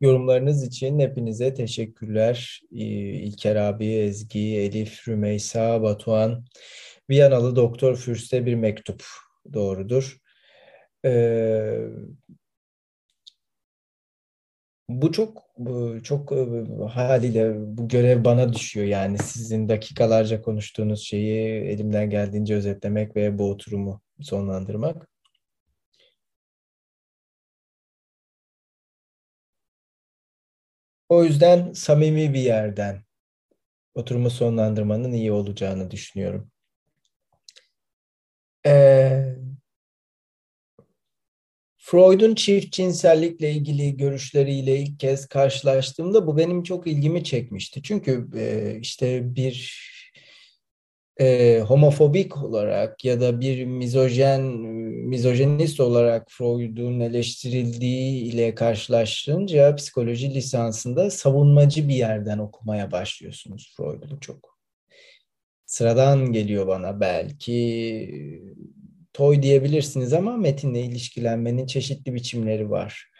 [0.00, 2.60] Yorumlarınız için hepinize teşekkürler.
[2.70, 6.44] İlker abi, Ezgi, Elif, Rümeysa, Batuhan,
[7.10, 9.04] Viyanalı Doktor Fürst'e bir mektup.
[9.52, 10.18] Doğrudur.
[11.04, 11.88] Ee,
[14.88, 15.44] bu çok
[16.04, 16.32] çok
[16.90, 23.50] haliyle bu görev bana düşüyor yani sizin dakikalarca konuştuğunuz şeyi elimden geldiğince özetlemek ve bu
[23.50, 25.08] oturumu sonlandırmak.
[31.08, 33.04] O yüzden samimi bir yerden
[33.94, 36.52] oturumu sonlandırmanın iyi olacağını düşünüyorum.
[38.66, 39.34] Ee,
[41.76, 47.82] Freud'un çift cinsellikle ilgili görüşleriyle ilk kez karşılaştığımda bu benim çok ilgimi çekmişti.
[47.82, 49.84] Çünkü e, işte bir
[51.20, 54.42] e, homofobik olarak ya da bir mizojen,
[55.08, 64.53] mizojenist olarak Freud'un eleştirildiği ile karşılaştırınca psikoloji lisansında savunmacı bir yerden okumaya başlıyorsunuz Freud'u çok.
[65.74, 67.54] Sıradan geliyor bana belki
[69.12, 73.10] toy diyebilirsiniz ama metinle ilişkilenmenin çeşitli biçimleri var.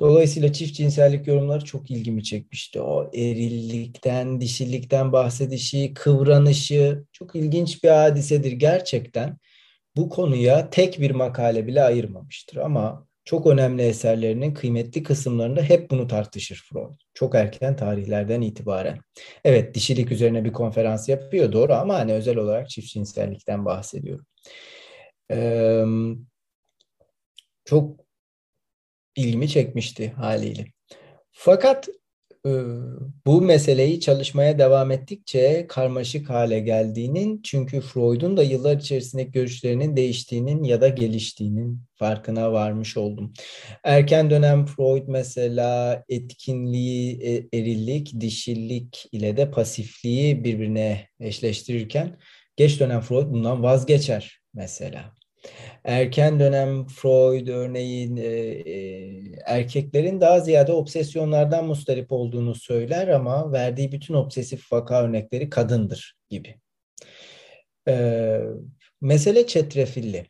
[0.00, 2.80] Dolayısıyla çift cinsellik yorumları çok ilgimi çekmişti.
[2.80, 9.38] O erillikten, dişillikten bahsedişi, kıvranışı çok ilginç bir hadisedir gerçekten.
[9.96, 16.06] Bu konuya tek bir makale bile ayırmamıştır ama çok önemli eserlerinin kıymetli kısımlarında hep bunu
[16.06, 17.00] tartışır Freud.
[17.14, 18.98] Çok erken tarihlerden itibaren.
[19.44, 24.26] Evet dişilik üzerine bir konferans yapıyor doğru ama hani özel olarak çift cinsellikten bahsediyorum.
[25.30, 25.84] Ee,
[27.64, 28.00] çok
[29.16, 30.66] ilgimi çekmişti haliyle.
[31.32, 31.88] Fakat
[33.26, 40.64] bu meseleyi çalışmaya devam ettikçe karmaşık hale geldiğinin çünkü Freud'un da yıllar içerisindeki görüşlerinin değiştiğinin
[40.64, 43.32] ya da geliştiğinin farkına varmış oldum.
[43.84, 52.18] Erken dönem Freud mesela etkinliği, e, erillik, dişillik ile de pasifliği birbirine eşleştirirken
[52.56, 55.14] geç dönem Freud bundan vazgeçer mesela
[55.84, 59.12] erken dönem Freud örneğin e, e,
[59.46, 66.56] erkeklerin daha ziyade obsesyonlardan mustarip olduğunu söyler ama verdiği bütün obsesif vaka örnekleri kadındır gibi.
[67.88, 68.38] E,
[69.00, 70.26] mesele çetrefilli.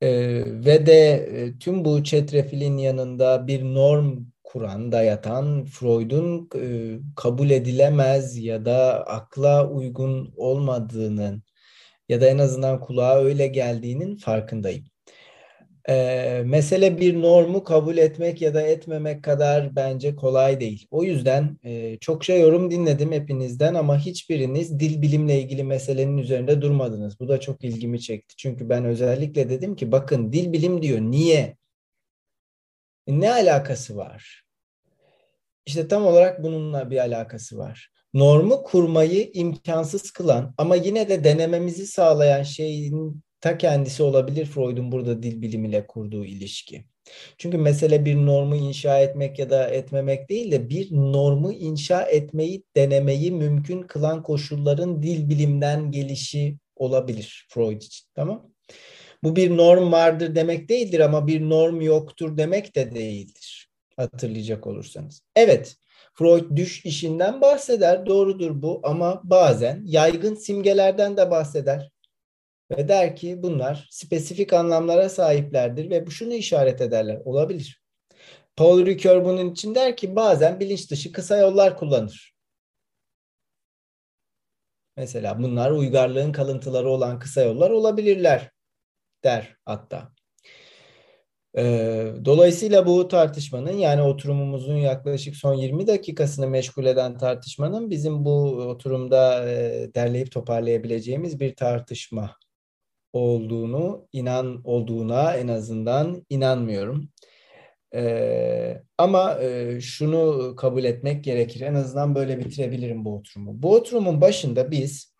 [0.00, 0.10] E,
[0.64, 8.38] ve de e, tüm bu çetrefilin yanında bir norm kuran, dayatan Freud'un e, kabul edilemez
[8.38, 11.42] ya da akla uygun olmadığının
[12.10, 14.84] ya da en azından kulağa öyle geldiğinin farkındayım.
[15.88, 20.86] Ee, mesele bir normu kabul etmek ya da etmemek kadar bence kolay değil.
[20.90, 26.62] O yüzden e, çok şey yorum dinledim hepinizden ama hiçbiriniz dil bilimle ilgili meselenin üzerinde
[26.62, 27.20] durmadınız.
[27.20, 28.36] Bu da çok ilgimi çekti.
[28.36, 31.00] Çünkü ben özellikle dedim ki bakın dil bilim diyor.
[31.00, 31.56] Niye?
[33.06, 34.44] Ne alakası var?
[35.66, 41.86] İşte tam olarak bununla bir alakası var normu kurmayı imkansız kılan ama yine de denememizi
[41.86, 46.84] sağlayan şeyin ta kendisi olabilir Freud'un burada dil bilimiyle kurduğu ilişki.
[47.38, 52.62] Çünkü mesele bir normu inşa etmek ya da etmemek değil de bir normu inşa etmeyi
[52.76, 58.06] denemeyi mümkün kılan koşulların dil bilimden gelişi olabilir Freud için.
[58.14, 58.50] Tamam?
[59.22, 63.68] Bu bir norm vardır demek değildir ama bir norm yoktur demek de değildir.
[63.96, 65.22] Hatırlayacak olursanız.
[65.36, 65.76] Evet,
[66.20, 68.06] Freud düş işinden bahseder.
[68.06, 71.90] Doğrudur bu ama bazen yaygın simgelerden de bahseder.
[72.70, 77.20] Ve der ki bunlar spesifik anlamlara sahiplerdir ve bu şunu işaret ederler.
[77.24, 77.82] Olabilir.
[78.56, 82.34] Paul Ricoeur bunun için der ki bazen bilinç dışı kısa yollar kullanır.
[84.96, 88.50] Mesela bunlar uygarlığın kalıntıları olan kısa yollar olabilirler
[89.24, 90.12] der hatta.
[92.24, 99.46] Dolayısıyla bu tartışmanın yani oturumumuzun yaklaşık son 20 dakikasını meşgul eden tartışmanın bizim bu oturumda
[99.94, 102.36] derleyip toparlayabileceğimiz bir tartışma
[103.12, 107.08] olduğunu inan olduğuna en azından inanmıyorum.
[107.94, 111.60] Ee, ama e, şunu kabul etmek gerekir.
[111.60, 113.62] En azından böyle bitirebilirim bu oturumu.
[113.62, 115.14] Bu oturumun başında biz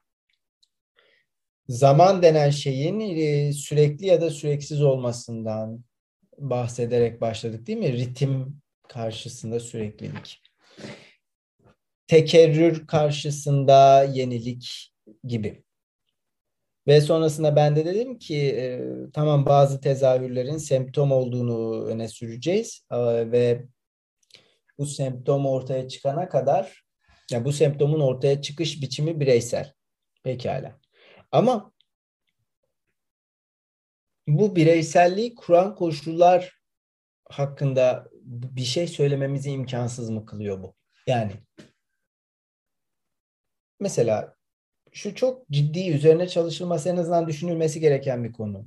[1.68, 5.84] zaman denen şeyin e, sürekli ya da süreksiz olmasından,
[6.40, 7.92] bahsederek başladık değil mi?
[7.92, 10.42] Ritim karşısında süreklilik.
[12.06, 14.92] Tekerrür karşısında yenilik
[15.24, 15.64] gibi.
[16.86, 18.80] Ve sonrasında ben de dedim ki e,
[19.12, 22.96] tamam bazı tezahürlerin semptom olduğunu öne süreceğiz e,
[23.32, 23.64] ve
[24.78, 26.84] bu semptom ortaya çıkana kadar
[27.30, 29.72] ya bu semptomun ortaya çıkış biçimi bireysel.
[30.22, 30.78] Pekala.
[31.32, 31.72] Ama
[34.38, 36.60] bu bireyselliği kuran koşullar
[37.28, 40.74] hakkında bir şey söylememizi imkansız mı kılıyor bu?
[41.06, 41.32] Yani
[43.80, 44.34] mesela
[44.92, 48.66] şu çok ciddi üzerine çalışılması en azından düşünülmesi gereken bir konu.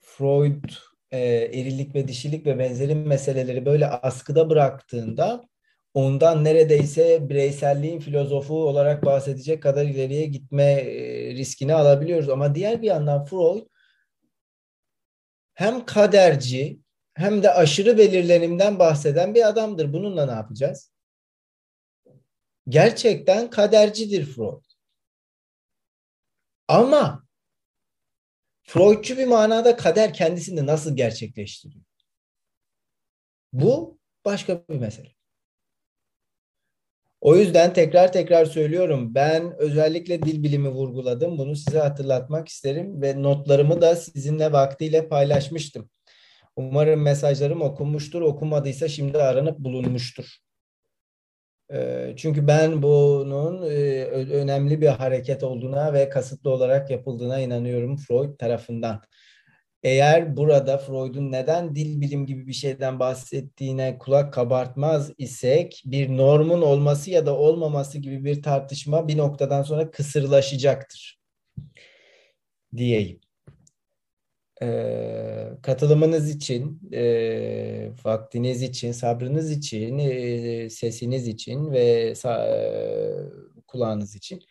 [0.00, 0.64] Freud
[1.10, 5.48] e, erillik ve dişilik ve benzeri meseleleri böyle askıda bıraktığında
[5.94, 12.28] ondan neredeyse bireyselliğin filozofu olarak bahsedecek kadar ileriye gitme e, riskini alabiliyoruz.
[12.28, 13.66] Ama diğer bir yandan Freud
[15.56, 16.80] hem kaderci
[17.14, 19.92] hem de aşırı belirlenimden bahseden bir adamdır.
[19.92, 20.92] Bununla ne yapacağız?
[22.68, 24.64] Gerçekten kadercidir Freud.
[26.68, 27.26] Ama
[28.62, 31.84] Freudçu bir manada kader kendisini nasıl gerçekleştiriyor?
[33.52, 35.15] Bu başka bir mesele.
[37.26, 39.14] O yüzden tekrar tekrar söylüyorum.
[39.14, 41.38] Ben özellikle dil bilimi vurguladım.
[41.38, 45.90] Bunu size hatırlatmak isterim ve notlarımı da sizinle vaktiyle paylaşmıştım.
[46.56, 48.22] Umarım mesajlarım okunmuştur.
[48.22, 50.36] Okunmadıysa şimdi aranıp bulunmuştur.
[51.72, 58.38] Ee, çünkü ben bunun e, önemli bir hareket olduğuna ve kasıtlı olarak yapıldığına inanıyorum Freud
[58.38, 59.02] tarafından.
[59.82, 66.62] Eğer burada Freud'un neden dil bilim gibi bir şeyden bahsettiğine kulak kabartmaz isek bir normun
[66.62, 71.18] olması ya da olmaması gibi bir tartışma bir noktadan sonra kısırlaşacaktır
[72.76, 73.20] diyeyim.
[74.62, 82.32] Ee, katılımınız için, e, vaktiniz için, sabrınız için, e, sesiniz için ve e,
[83.66, 84.42] kulağınız için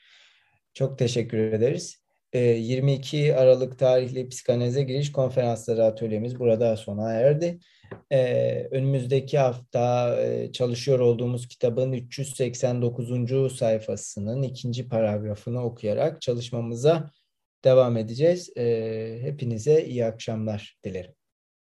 [0.73, 2.04] çok teşekkür ederiz.
[2.35, 7.59] 22 Aralık tarihli psikanalize giriş konferansları atölyemiz burada sona erdi.
[8.71, 10.17] Önümüzdeki hafta
[10.53, 13.57] çalışıyor olduğumuz kitabın 389.
[13.57, 17.11] sayfasının ikinci paragrafını okuyarak çalışmamıza
[17.63, 18.49] devam edeceğiz.
[19.21, 21.11] Hepinize iyi akşamlar dilerim.